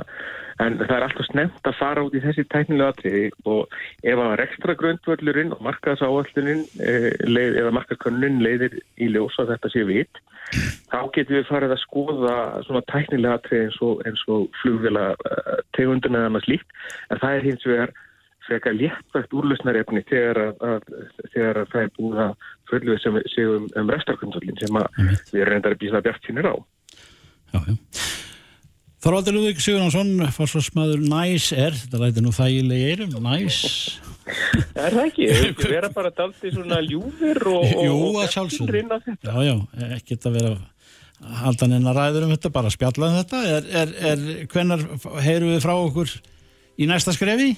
en 0.62 0.78
það 0.80 0.94
er 0.96 1.04
alltaf 1.07 1.28
snemt 1.28 1.68
að 1.68 1.76
fara 1.78 2.04
út 2.07 2.14
í 2.16 2.22
þessi 2.24 2.46
tæknilega 2.52 2.94
atriði 2.94 3.24
og 3.48 3.74
ef 4.07 4.22
að 4.22 4.36
rekstra 4.40 4.76
grundvöldurinn 4.80 5.52
og 5.57 5.61
markaðsáallurinn 5.66 6.64
leið, 7.28 7.59
eða 7.61 7.74
markaðskönnin 7.76 8.40
leiðir 8.44 8.78
í 8.96 9.11
ljósa 9.12 9.46
þetta 9.50 9.72
sé 9.72 9.84
vitt, 9.88 10.22
þá 10.92 10.98
getum 11.14 11.36
við 11.36 11.46
farið 11.50 11.76
að 11.76 11.82
skoða 11.84 12.34
svona 12.68 12.84
tæknilega 12.92 13.40
atrið 13.40 13.66
eins 13.66 13.78
og, 13.84 14.02
og 14.32 14.59
flugvila 14.62 15.07
uh, 15.12 15.54
tegundina 15.76 16.22
eða 16.22 16.32
annars 16.32 16.50
líkt 16.50 16.76
en 17.11 17.22
það 17.22 17.38
er 17.38 17.48
hins 17.50 17.68
vegar 17.68 17.94
frekar 18.46 18.76
léttvægt 18.78 19.34
úrlösnarefni 19.34 20.04
þegar 20.07 20.38
að, 20.44 20.61
að, 20.62 20.92
þegar 21.32 21.59
að 21.64 21.72
það 21.72 21.82
er 21.82 21.96
búið 21.96 22.20
að 22.22 22.52
fölluð 22.70 23.00
sem 23.02 23.18
séum 23.34 23.66
um, 23.74 23.90
restarkundvöldin 23.90 24.61
sem 24.62 24.78
við 25.34 25.48
reyndar 25.50 25.74
að 25.74 25.82
býsa 25.82 26.04
bjart 26.07 26.30
sínir 26.30 26.46
á. 26.46 26.54
Já, 27.50 27.59
já 27.66 28.22
Þorvaldur 29.07 29.36
Lúðvík 29.36 29.61
Sigurðansson, 29.62 30.09
fórsvarsmaður 30.34 31.02
næs 31.07 31.52
er, 31.54 31.76
þetta 31.78 32.00
læti 32.00 32.22
nú 32.24 32.32
þægilegi 32.34 32.88
eirum, 32.90 33.12
næs. 33.22 33.59
Er 34.82 34.96
það 34.96 35.04
ekki? 35.04 35.28
Það 35.30 35.70
vera 35.76 35.90
bara 35.94 36.11
dalti 36.11 36.50
svona 36.50 36.80
ljúfur 36.82 37.38
og... 37.52 37.68
Jú, 37.86 38.00
að 38.18 38.32
sjálfsögðu. 38.34 38.80
Já, 39.22 39.36
já, 39.46 39.54
ekkert 39.94 40.26
að 40.26 40.40
vera 40.40 40.50
haldan 41.44 41.76
en 41.78 41.86
að 41.86 42.00
ræður 42.00 42.26
um 42.26 42.34
þetta, 42.34 42.52
bara 42.59 42.74
spjalla 42.74 43.12
um 43.12 43.16
þetta. 43.20 43.44
Er, 43.52 43.70
er, 43.84 43.94
er, 44.11 44.26
hvenar 44.50 44.82
heyru 45.22 45.52
við 45.52 45.62
frá 45.62 45.76
okkur 45.76 46.18
í 46.74 46.90
næsta 46.90 47.14
skrefi? 47.14 47.52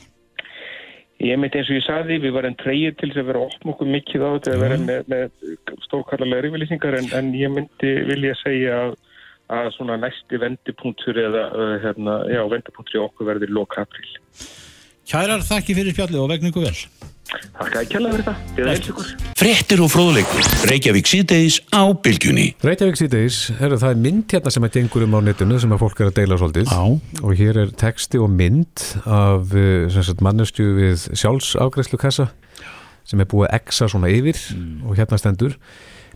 ég 1.19 1.41
myndi 1.41 1.59
eins 1.59 1.73
og 1.73 1.81
ég 1.81 1.87
saði, 1.89 2.21
við 2.23 2.37
varum 2.37 2.55
treyið 2.61 3.01
til 3.01 3.09
þess 3.09 3.25
að 3.25 3.31
vera 3.33 3.47
opn 3.49 3.73
okkur 3.73 3.89
mikið 3.97 4.23
á 4.23 4.31
þetta 4.37 4.53
að 4.53 4.61
vera 4.63 4.77
með, 4.85 5.09
með 5.11 5.55
stórkallarlega 5.89 6.53
yfirlýsingar 6.53 7.01
en, 7.01 7.09
en 7.19 7.33
ég 7.35 7.51
myndi 7.57 7.95
vilja 8.07 8.37
segja 8.45 8.77
að, 8.85 8.93
að 9.49 9.71
svona 9.77 9.99
næsti 10.01 10.41
vendipunktur 10.41 11.19
eða 11.21 11.45
hérna, 11.85 12.21
já, 12.29 12.43
vendipunktur 12.53 13.01
í 13.01 13.05
okkur 13.05 13.31
verður 13.33 13.55
loka 13.57 13.85
april. 13.87 14.09
Kærar 15.09 15.41
þakki 15.41 15.77
fyrir 15.79 15.95
spjallið 15.97 16.21
og 16.21 16.33
vegna 16.35 16.51
ykkur 16.53 16.67
vel. 16.69 16.81
Takk 17.29 17.75
að 17.77 17.89
kjalla 17.93 18.11
fyrir 18.13 18.25
þetta. 18.25 18.55
Eða 18.57 18.73
eins 18.75 18.89
ykkur. 18.89 19.09
Fréttir 19.37 19.83
og 19.85 19.91
fróðleikur. 19.93 20.47
Reykjavík 20.69 21.09
síðdeis 21.09 21.59
á 21.73 21.83
bylgjunni. 22.05 22.47
Reykjavík 22.65 23.01
síðdeis, 23.01 23.41
herru, 23.59 23.79
það 23.81 23.95
er 23.95 24.03
mynd 24.05 24.37
hérna 24.37 24.53
sem 24.53 24.69
að 24.69 24.79
gengur 24.79 25.05
um 25.05 25.17
á 25.17 25.21
netinu 25.25 25.61
sem 25.61 25.73
að 25.77 25.83
fólk 25.85 26.01
er 26.01 26.11
að 26.11 26.17
deila 26.21 26.39
svolítið 26.41 26.73
Já. 26.73 26.83
og 27.25 27.35
hér 27.41 27.61
er 27.65 27.75
texti 27.85 28.21
og 28.21 28.33
mynd 28.33 28.85
af 29.05 29.57
mannestju 30.25 30.73
við 30.79 31.09
sjálfsafgræslu 31.21 32.01
kassa 32.01 32.31
sem 33.09 33.21
er 33.21 33.29
búið 33.29 33.49
að 33.49 33.61
exa 33.63 33.89
svona 33.89 34.13
yfir 34.13 34.41
og 34.85 34.97
hérna 34.97 35.21
stendur 35.21 35.57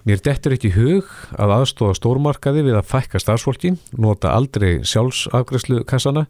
Mér 0.09 0.19
dettur 0.25 0.57
ekki 0.57 0.73
í 0.73 0.75
hug 0.75 1.11
að 1.39 1.53
aðstóða 1.61 1.95
stórmarkaði 2.01 2.65
við 2.67 2.79
að 2.81 2.89
fækka 2.91 3.21
starfsfólki, 3.23 3.77
nota 3.95 4.33
aldrei 4.35 4.81
sjálfsafgræslu 4.83 5.85
kassana 5.87 6.27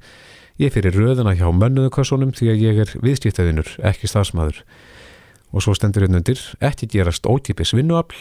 Ég 0.60 0.72
fyrir 0.74 0.92
röðina 0.92 1.32
hjá 1.32 1.46
mönnuðukassunum 1.48 2.34
því 2.36 2.48
að 2.52 2.60
ég 2.60 2.80
er 2.84 2.90
viðskiptaðinur, 3.00 3.70
ekki 3.88 4.10
starfsmæður. 4.10 4.58
Og 5.52 5.64
svo 5.64 5.72
stendur 5.76 6.04
hérna 6.04 6.20
undir, 6.20 6.40
ekki 6.60 6.88
gerast 6.92 7.24
ótípis 7.28 7.72
vinnuafl 7.76 8.18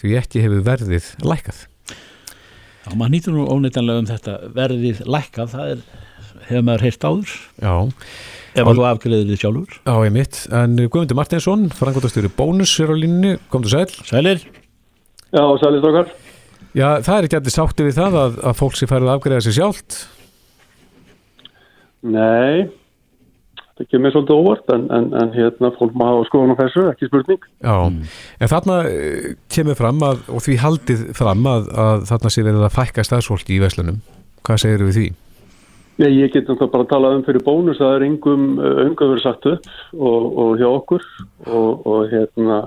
því 0.00 0.14
ekki 0.18 0.42
hefur 0.44 0.64
verðið 0.64 1.10
lækkað. 1.22 1.60
Já, 1.88 2.90
maður 2.94 3.12
nýtur 3.14 3.36
nú 3.36 3.44
óneitanlega 3.52 4.02
um 4.02 4.08
þetta 4.08 4.36
verðið 4.56 5.02
lækkað, 5.12 5.52
það 5.52 5.72
er, 5.74 5.82
hefur 6.48 6.66
maður 6.70 6.86
heyrt 6.86 7.06
áður, 7.08 7.34
Já, 7.60 7.74
ef 8.54 8.70
að 8.72 8.80
þú 8.80 8.86
afgriðir 8.88 9.28
þið 9.28 9.42
sjálfur. 9.42 9.78
á 9.84 9.94
ég 10.08 10.14
mitt. 10.16 10.40
En 10.48 10.78
Guðmundur 10.80 11.20
Martinsson, 11.20 11.68
frangotastjóri 11.76 12.32
Bónus 12.32 12.72
er 12.80 12.90
á 12.90 12.96
línunni, 12.96 13.36
komdu 13.52 13.70
sæl. 13.70 13.90
Sælir, 14.08 14.46
Já, 15.28 15.42
sælir 15.60 15.82
strókar. 15.82 16.12
Já, 16.76 16.88
það 17.04 17.14
er 17.14 17.26
ekki 17.26 17.38
allir 17.38 17.54
sátti 17.54 17.86
við 17.86 17.96
það 17.98 18.18
að, 18.22 18.40
að 18.48 18.58
fólk 18.58 18.76
sé 18.78 18.88
færið 18.88 19.08
að 19.08 19.14
afgreða 19.16 19.44
sér 19.44 19.56
sjálft. 19.56 19.98
Nei, 22.08 22.68
það 23.76 23.88
kemur 23.92 24.14
svolítið 24.14 24.40
óvart 24.40 24.74
en, 24.74 24.84
en, 24.94 25.08
en 25.18 25.32
hérna 25.34 25.72
fólk 25.76 25.96
má 25.98 26.04
hafa 26.10 26.26
skoðun 26.28 26.54
á 26.54 26.60
þessu, 26.60 26.84
ekki 26.92 27.08
spurning. 27.10 27.48
Já, 27.64 27.76
en 28.38 28.52
þarna 28.52 28.80
eh, 28.88 29.30
kemur 29.52 29.78
fram 29.78 30.04
að, 30.06 30.22
og 30.32 30.44
því 30.44 30.58
haldið 30.64 31.06
fram 31.18 31.48
að, 31.50 31.72
að 31.86 32.04
þarna 32.12 32.34
sé 32.34 32.46
verið 32.46 32.68
að 32.68 32.76
fækka 32.78 33.06
starfsfólki 33.08 33.56
í 33.56 33.62
Veslunum. 33.64 33.98
Hvað 34.46 34.62
segir 34.64 34.86
við 34.86 35.00
því? 35.00 35.08
Nei, 35.98 36.12
ég 36.14 36.30
get 36.30 36.46
náttúrulega 36.46 36.72
bara 36.76 36.84
að 36.86 36.90
tala 36.92 37.14
um 37.16 37.22
fyrir 37.26 37.42
bónus 37.42 37.80
að 37.80 37.88
það 37.88 37.96
er 37.96 38.04
engum 38.06 38.42
umgöð 38.62 39.16
verið 39.16 39.24
sagt 39.24 39.48
upp 39.50 39.64
og, 39.98 40.28
og 40.44 40.52
hjá 40.60 40.68
okkur 40.68 41.06
og, 41.50 41.88
og 41.90 42.12
hérna 42.12 42.60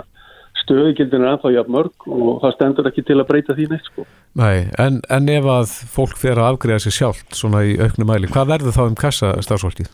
stöðugildin 0.61 1.25
er 1.25 1.33
ennþá 1.33 1.51
jafn 1.55 1.75
mörg 1.75 2.07
og 2.07 2.41
það 2.43 2.55
stendur 2.55 2.89
ekki 2.89 3.03
til 3.07 3.17
að 3.19 3.27
breyta 3.29 3.55
því 3.57 3.67
neitt 3.71 3.89
sko. 3.89 4.05
Nei, 4.39 4.67
en, 4.81 5.01
en 5.11 5.29
ef 5.31 5.49
að 5.55 5.75
fólk 5.91 6.15
fer 6.21 6.39
að 6.39 6.53
afgreða 6.53 6.85
sér 6.85 6.95
sjálft 6.95 7.37
svona 7.37 7.65
í 7.67 7.75
auknum 7.81 8.11
mæli, 8.11 8.29
hvað 8.31 8.53
verður 8.53 8.77
þá 8.77 8.83
um 8.85 8.97
kassa 8.99 9.33
starfsfólkið? 9.43 9.91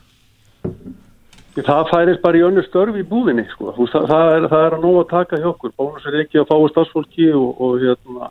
Það 1.57 1.87
færist 1.89 2.21
bara 2.21 2.37
í 2.37 2.43
önnu 2.45 2.61
störf 2.67 2.97
í 2.99 3.05
búðinni 3.07 3.47
sko. 3.49 3.71
Það, 3.73 4.03
það, 4.11 4.27
er, 4.35 4.43
það 4.51 4.65
er 4.65 4.75
að 4.75 4.83
nóga 4.83 4.99
að 5.01 5.09
taka 5.13 5.39
hjá 5.41 5.47
okkur. 5.49 5.73
Bónus 5.79 6.05
er 6.05 6.19
ekki 6.21 6.41
að 6.41 6.51
fáa 6.51 6.67
starfsfólki 6.73 7.31
og, 7.33 7.63
og, 7.65 7.79
hérna, 7.81 8.29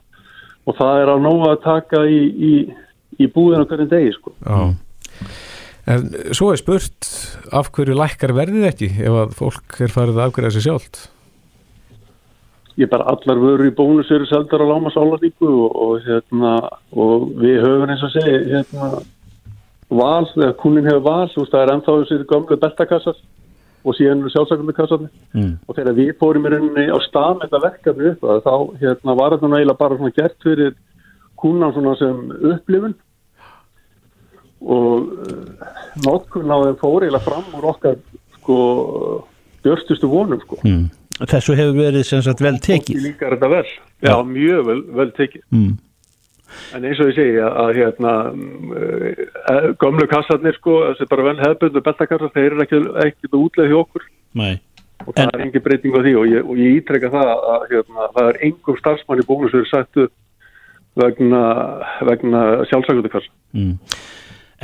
og 0.62 0.78
það 0.78 1.03
er 1.03 1.12
að 1.16 1.24
nóga 1.24 1.51
að 1.57 1.64
taka 1.64 2.05
í, 2.07 2.20
í, 2.22 2.53
í 3.18 3.28
búðinu 3.34 3.66
hverjum 3.66 3.91
degi 3.91 4.14
sko. 4.14 4.34
Já. 4.47 4.61
En 5.87 6.09
svo 6.34 6.53
er 6.53 6.59
spurt 6.59 7.11
af 7.55 7.72
hverju 7.74 7.99
lækkar 7.99 8.34
verðið 8.34 8.70
ekki 8.70 8.89
ef 9.07 9.18
að 9.24 9.37
fólk 9.39 9.76
er 9.87 9.93
farið 9.95 10.18
að 10.18 10.24
afgreða 10.28 10.55
sér 10.55 10.66
sjálft? 10.68 11.03
Ég 12.77 12.91
bara 12.93 13.09
allar 13.09 13.39
vörur 13.41 13.70
í 13.70 13.72
bónus 13.72 14.11
eru 14.12 14.27
seldar 14.29 14.61
á 14.61 14.66
lámas 14.68 14.99
álaríku 15.01 15.49
og, 15.49 15.77
og, 15.85 16.01
hérna, 16.05 16.57
og 16.93 17.31
við 17.41 17.62
höfum 17.64 17.93
eins 17.93 18.05
og 18.05 18.12
segi 18.12 18.35
hérna, 18.51 18.91
val, 19.89 20.27
eða 20.37 20.53
kunin 20.61 20.89
hefur 20.89 21.07
val, 21.07 21.31
þú 21.33 21.45
veist 21.45 21.55
það 21.55 21.64
er 21.64 21.72
ennþá 21.74 21.97
þessi 22.03 22.29
gömlu 22.33 22.61
beltakassar 22.61 23.22
og 23.87 23.95
síðan 23.95 24.24
eru 24.24 24.33
sjálfsakundikassarnir 24.35 25.11
mm. 25.37 25.53
og 25.64 25.79
þegar 25.79 25.97
við 25.97 26.12
fórum 26.20 26.47
í 26.49 26.53
rauninni 26.53 26.87
á 26.91 26.99
stað 27.07 27.37
með 27.37 27.45
þetta 27.47 27.62
verkefni 27.64 28.12
upp 28.12 28.24
þá 28.45 28.55
hérna, 28.83 29.16
var 29.20 29.37
þetta 29.37 29.51
eiginlega 29.53 29.81
bara 29.83 29.99
svona 30.01 30.16
gert 30.16 30.39
fyrir 30.43 30.77
kunan 31.39 31.74
svona 31.77 31.95
sem 32.01 32.22
upplifun 32.51 32.97
og 34.66 35.11
uh, 35.22 35.66
notkun 36.07 36.51
á 36.51 36.57
þeim 36.64 36.79
fór 36.81 37.07
eiginlega 37.07 37.27
fram 37.29 37.59
úr 37.59 37.68
okkar 37.70 37.99
sko 38.41 38.59
björstustu 39.62 40.11
vonum 40.11 40.43
sko 40.43 40.59
mm. 40.64 40.87
Þessu 41.21 41.57
hefur 41.57 41.77
verið 41.81 42.05
sem 42.05 42.23
sagt 42.23 42.41
vel 42.45 42.59
tekið. 42.61 43.03
líkar 43.03 43.37
þetta 43.37 43.49
vel, 43.51 43.64
já, 44.03 44.11
Já. 44.11 44.17
mjög 44.25 44.64
vel, 44.67 44.83
vel 45.01 45.11
tekið 45.17 45.43
Mm. 45.53 45.79
en 46.75 46.85
eins 46.85 47.01
og 47.01 47.07
ég 47.11 47.14
segi 47.17 47.39
að, 47.43 47.75
hérna 47.75 48.12
uh, 48.77 49.73
gömlu 49.81 50.07
kassarnir 50.11 50.55
sko 50.59 50.77
þessi 50.93 51.09
bara 51.11 51.23
vel 51.31 51.37
hefðbundu 51.41 51.83
beltakassar 51.83 52.31
þeir 52.35 52.53
eru 52.53 52.62
ekki, 52.67 52.81
ekki 53.07 53.31
útleið 53.33 53.71
hjá 53.73 53.79
okkur 53.81 54.03
Nei. 54.35 54.61
og 55.07 55.14
það 55.14 55.23
En- 55.25 55.31
er 55.35 55.45
engin 55.47 55.62
breyting 55.64 55.97
á 55.97 56.01
því 56.05 56.12
og 56.21 56.27
ég, 56.31 56.45
og 56.45 56.57
ég 56.57 56.77
ítreka 56.83 57.11
það 57.11 57.33
að 57.55 57.67
hérna, 57.73 58.09
það 58.17 58.29
er 58.31 58.39
engum 58.51 58.79
starfsmann 58.79 59.21
í 59.23 59.27
bónus 59.27 59.51
sem 59.51 59.61
er 59.61 59.71
sagt 59.73 59.97
upp 59.97 60.12
vegna, 60.97 61.43
vegna 62.09 62.43
sjálfsakundikassa 62.71 63.31
Mm. 63.55 63.79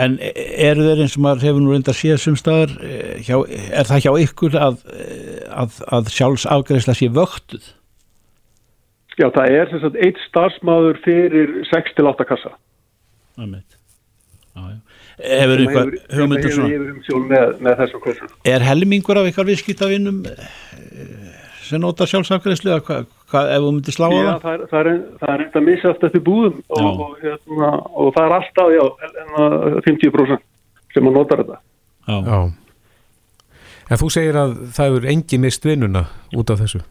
En 0.00 0.16
eru 0.22 0.86
þeir 0.86 1.02
eins 1.04 1.18
og 1.18 1.24
maður 1.26 1.46
hefur 1.48 1.60
nú 1.60 1.74
reynda 1.74 1.92
síðan 1.92 2.20
sem 2.22 2.36
staðar, 2.40 2.70
eh, 2.80 3.28
er 3.76 3.88
það 3.88 4.04
hjá 4.06 4.12
ykkur 4.22 4.56
að, 4.56 4.78
eh, 4.88 5.42
að, 5.52 5.76
að 5.92 6.08
sjálfsafgreðsla 6.14 6.94
sé 6.96 7.10
vöktuð? 7.12 7.66
Já, 9.20 9.28
það 9.28 9.58
er 9.58 9.68
sem 9.68 9.82
sagt 9.82 9.98
eitt 10.00 10.20
starfsmáður 10.30 11.02
fyrir 11.04 11.52
6-8 11.68 12.24
kassa 12.24 12.54
Einmitt. 13.36 13.76
Já, 14.56 14.62
já. 14.64 14.78
Hefur 15.22 15.60
eitthvað 15.62 15.92
hugmyndur 16.16 16.54
svona? 16.56 17.20
með, 17.28 17.52
með 17.60 17.82
Er 18.48 18.64
helmingur 18.64 19.20
af 19.20 19.28
ykkar 19.28 19.48
viðskiptavinnum 19.48 20.24
sem 21.62 21.80
nota 21.80 22.08
sjálfsafgreðslu 22.08 22.72
eða 22.72 22.84
hvað, 22.88 23.06
hva, 23.32 23.42
ef 23.48 23.64
þú 23.64 23.72
myndir 23.72 23.96
slá 23.96 24.06
á 24.06 24.12
Já, 24.12 24.22
það? 24.22 24.42
það 24.42 24.54
er, 24.54 24.64
það 24.70 24.80
er, 24.80 25.02
það 25.20 25.34
er 25.34 25.44
enda 25.46 25.62
misjátt 25.66 26.06
eftir 26.08 26.24
búðum 26.26 26.58
og, 26.68 26.88
og, 27.06 27.12
hérna, 27.22 27.70
og 27.92 28.10
það 28.16 28.26
er 28.26 28.34
alltaf, 28.38 28.72
já, 28.76 28.84
en, 29.08 29.20
en, 29.44 29.78
50% 29.88 30.44
sem 30.92 31.08
að 31.08 31.16
nota 31.16 31.38
þetta. 31.40 31.60
Já. 32.08 32.16
Já. 32.28 32.40
En 33.92 34.00
þú 34.00 34.08
segir 34.12 34.38
að 34.40 34.56
það 34.72 34.90
hefur 34.90 35.12
engi 35.12 35.38
mist 35.42 35.68
vinnuna 35.68 36.06
út 36.38 36.52
af 36.52 36.62
þessu. 36.62 36.82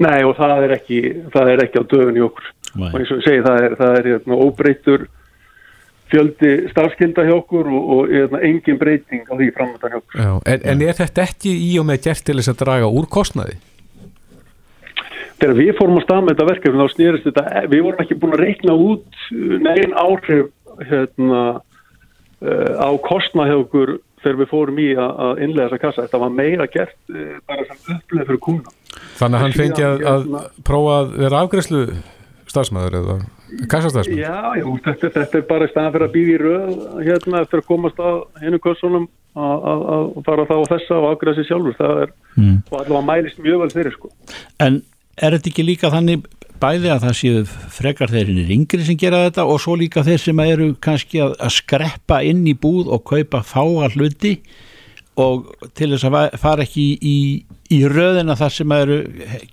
Nei, 0.00 0.18
og 0.24 0.36
það 0.38 0.66
er 0.66 0.76
ekki, 0.78 1.00
það 1.34 1.50
er 1.52 1.62
ekki 1.66 1.82
á 1.82 1.84
dögun 1.90 2.18
í 2.18 2.22
okkur. 2.24 2.52
Nei. 2.70 2.90
Og 2.90 3.00
eins 3.00 3.10
og 3.10 3.18
ég 3.20 3.26
segi, 3.26 3.42
það 3.44 3.64
er, 3.66 3.74
það 3.80 3.96
er 3.98 4.08
hérna, 4.14 4.38
óbreytur 4.46 5.08
fjöldi 6.10 6.52
starfskilda 6.72 7.24
hjá 7.26 7.34
okkur 7.36 7.68
og, 7.70 7.90
og 7.94 8.14
hérna, 8.14 8.40
engin 8.46 8.78
breyting 8.80 9.26
á 9.30 9.34
því 9.34 9.50
framöndan 9.56 9.92
hjá 9.92 9.98
okkur. 10.00 10.22
Já. 10.22 10.30
En, 10.54 10.64
en 10.72 10.86
er 10.86 10.96
þetta 10.98 11.26
ekki 11.26 11.52
í 11.68 11.74
og 11.82 11.86
með 11.90 12.06
gert 12.08 12.24
til 12.26 12.38
þess 12.40 12.54
að 12.54 12.62
draga 12.64 12.90
úr 12.90 13.10
kostnaði? 13.12 13.58
Þegar 15.40 15.56
við 15.56 15.70
fórum 15.78 15.98
á 15.98 16.02
stað 16.04 16.22
með 16.26 16.32
þetta 16.34 16.48
verkefni 16.50 16.80
þá 16.84 16.92
snýrist 16.94 17.26
þetta, 17.30 17.44
við 17.72 17.82
vorum 17.86 18.02
ekki 18.04 18.16
búin 18.20 18.34
að 18.36 18.42
reikna 18.44 18.74
út 18.76 19.20
negin 19.64 19.94
áhrif 19.96 20.50
hérna, 20.90 21.40
uh, 22.44 22.72
á 22.76 22.88
kostnað 23.06 23.50
hjá 23.50 23.56
okkur 23.62 23.92
þegar 24.20 24.38
við 24.42 24.50
fórum 24.52 24.78
í 24.84 24.88
að, 25.00 25.10
að 25.26 25.42
innlega 25.46 25.68
þessa 25.70 25.82
kassa. 25.86 26.04
Þetta 26.06 26.20
var 26.20 26.34
meira 26.36 26.66
gert 26.68 26.96
uh, 27.08 27.36
bara 27.48 27.64
sem 27.70 27.94
uppleið 27.96 28.26
fyrir 28.28 28.40
kuna. 28.44 28.74
Þannig 29.20 29.38
að 29.38 29.44
hann 29.46 29.56
fengi 29.56 29.84
að, 29.86 30.04
að 30.12 30.24
hérna- 30.26 30.44
prófa 30.68 30.96
að 31.00 31.12
vera 31.24 31.40
afgræslu 31.46 31.82
starfsmæður 32.50 32.98
eða 33.00 33.16
kassastarfsmæður? 33.70 34.20
Já, 34.20 34.60
já, 34.60 34.66
þetta, 34.90 35.10
þetta 35.16 35.38
er 35.40 35.46
bara 35.48 35.68
staðan 35.70 35.92
fyrir 35.96 36.06
að 36.08 36.14
býða 36.16 36.34
í 36.34 36.38
röð 36.44 36.70
hérna 37.06 37.42
eftir 37.46 37.62
að 37.62 37.68
komast 37.70 38.00
að 38.02 38.20
hennu 38.44 38.60
kursunum 38.64 39.08
að 39.40 39.66
að- 39.70 39.84
að 39.94 40.06
fara 40.26 40.46
þá 40.50 40.54
á 40.58 40.70
þessa 40.74 40.96
og 40.98 41.08
afgræða 41.14 41.36
sér 41.40 41.48
sjálfur. 41.52 41.76
Það 41.80 42.00
er, 42.04 42.16
Mm. 42.40 42.56
og 42.70 42.76
allavega 42.78 43.06
mælist 43.10 43.38
mjög 43.42 43.58
vel 43.64 43.70
fyrir 43.74 43.92
sko. 43.96 44.08
En 44.62 44.76
er 45.16 45.36
þetta 45.36 45.50
ekki 45.52 45.66
líka 45.66 45.90
þannig 45.92 46.26
bæði 46.60 46.90
að 46.92 47.04
það 47.06 47.14
séu 47.16 47.44
frekar 47.72 48.10
þeir 48.12 48.30
hinnir 48.30 48.50
yngri 48.56 48.84
sem 48.84 48.98
gera 49.00 49.22
þetta 49.26 49.46
og 49.48 49.62
svo 49.62 49.76
líka 49.80 50.04
þeir 50.04 50.20
sem 50.20 50.42
eru 50.44 50.72
kannski 50.82 51.22
að, 51.24 51.38
að 51.40 51.54
skreppa 51.56 52.20
inn 52.26 52.42
í 52.48 52.56
búð 52.56 52.90
og 52.92 53.06
kaupa 53.08 53.40
fáa 53.46 53.88
hluti 53.94 54.36
og 55.20 55.48
til 55.76 55.90
þess 55.92 56.06
að 56.06 56.36
fara 56.40 56.64
ekki 56.64 56.84
í, 56.96 57.16
í, 57.72 57.80
röðina 57.90 58.36
þar 58.38 58.54
sem 58.54 58.72
eru 58.76 58.98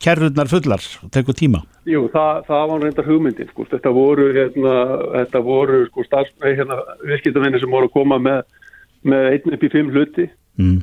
kerrurnar 0.03 0.51
fullar 0.51 0.83
og 1.03 1.11
tekur 1.11 1.35
tíma. 1.35 1.63
Jú, 1.87 2.05
það, 2.13 2.43
það 2.47 2.63
var 2.71 2.83
reyndar 2.85 3.07
hugmyndin 3.07 3.49
sko. 3.51 3.65
Þetta 3.71 3.91
voru, 3.95 4.27
hérna, 4.35 4.75
þetta 5.15 5.41
voru 5.43 5.81
sko, 5.89 6.05
starfsmæði, 6.07 6.59
hérna, 6.61 6.77
viðskiptavinni 7.03 7.63
sem 7.63 7.73
voru 7.73 7.89
að 7.89 7.95
koma 7.97 8.19
með, 8.21 8.43
með 9.07 9.29
einn 9.33 9.57
upp 9.57 9.65
í 9.67 9.71
fimm 9.73 9.91
hluti 9.95 10.29
Mm. 10.57 10.81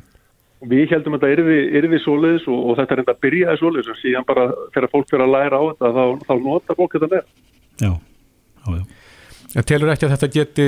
Við 0.63 0.93
heldum 0.93 1.17
að 1.17 1.25
þetta 1.25 1.57
yrði 1.79 1.99
svoleiðis 2.03 2.47
og, 2.47 2.59
og 2.69 2.79
þetta 2.79 2.97
reynda 2.99 3.15
að 3.15 3.23
byrjaði 3.25 3.61
svoleiðis 3.61 3.91
og 3.91 3.99
síðan 3.99 4.27
bara 4.27 4.45
þegar 4.73 4.91
fólk 4.93 5.09
fyrir 5.11 5.25
að 5.25 5.33
læra 5.35 5.59
á 5.59 5.63
þetta 5.71 5.93
þá, 5.97 6.03
þá 6.25 6.33
nota 6.45 6.77
fólk 6.79 6.97
þetta 6.97 7.11
með. 7.11 7.31
Já, 7.81 7.91
já, 7.91 8.67
já. 8.79 8.83
En 9.55 9.67
telur 9.69 9.93
ekki 9.93 10.07
að 10.07 10.13
þetta 10.15 10.31
geti 10.35 10.67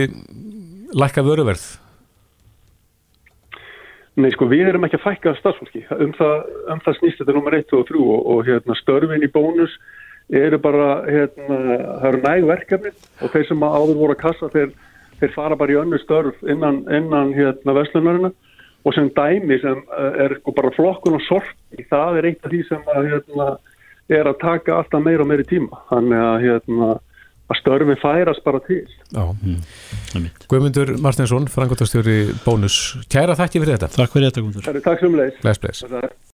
lækka 0.96 1.24
vöruverð? 1.28 1.68
Nei, 4.18 4.32
sko, 4.34 4.48
við 4.50 4.72
erum 4.72 4.88
ekki 4.88 4.98
að 4.98 5.06
fækka 5.06 5.36
starfsfólki. 5.38 5.84
Um 5.94 6.14
það, 6.18 6.36
um 6.74 6.80
það 6.86 7.00
snýst 7.00 7.20
þetta 7.22 7.36
nummer 7.38 7.54
1 7.54 7.74
og 7.78 7.84
3 7.86 8.00
og, 8.02 8.22
og 8.34 8.40
hérna, 8.48 8.78
störfin 8.80 9.26
í 9.26 9.30
bónus 9.30 9.76
eru 10.34 10.58
bara, 10.60 10.88
hérna, 11.06 11.58
það 12.02 12.08
eru 12.10 12.22
næg 12.24 12.48
verkefni 12.50 12.92
og 13.22 13.34
þeir 13.36 13.46
sem 13.48 13.64
áður 13.64 14.00
voru 14.00 14.16
að 14.16 14.24
kassa, 14.24 14.50
þeir, 14.56 14.74
þeir 15.22 15.36
fara 15.36 15.60
bara 15.60 15.76
í 15.76 15.78
önnu 15.84 16.00
störf 16.02 16.42
innan, 16.50 16.82
innan 16.90 17.32
hérna, 17.38 17.76
vestlunarina 17.78 18.34
og 18.88 18.96
sem 18.96 19.10
dæmi 19.16 19.58
sem 19.64 19.82
eh, 20.00 20.22
er 20.26 20.38
sko 20.40 20.54
bara 20.56 20.72
flokkun 20.76 21.18
og 21.18 21.26
sorti, 21.28 21.84
það 21.90 22.22
er 22.22 22.30
eitt 22.30 22.46
af 22.46 22.54
því 22.54 22.62
sem 22.70 22.94
að, 22.94 23.10
hérna, 23.12 23.50
er 24.20 24.30
að 24.32 24.40
taka 24.44 24.78
alltaf 24.80 25.04
meira 25.04 25.26
og 25.26 25.32
meiri 25.32 25.46
tíma. 25.48 25.82
Þannig 25.90 26.24
að, 26.24 26.38
hérna, 26.46 26.94
að 27.48 27.60
störfin 27.62 28.00
færast 28.04 28.46
bara 28.48 28.62
til. 28.68 28.86
Já. 29.12 29.26
Guðmundur 30.48 30.96
Martinsson, 31.04 31.50
frangotastjóri 31.52 32.20
Bónus. 32.46 32.80
Kæra 33.12 33.36
þakki 33.40 33.64
fyrir 33.64 33.76
þetta. 33.76 33.92
Takk 34.00 34.16
fyrir 34.16 34.32
þetta, 34.32 34.46
Guðmundur. 34.46 34.82
Takk 34.88 35.04
sem 35.04 35.20
bless. 35.20 36.18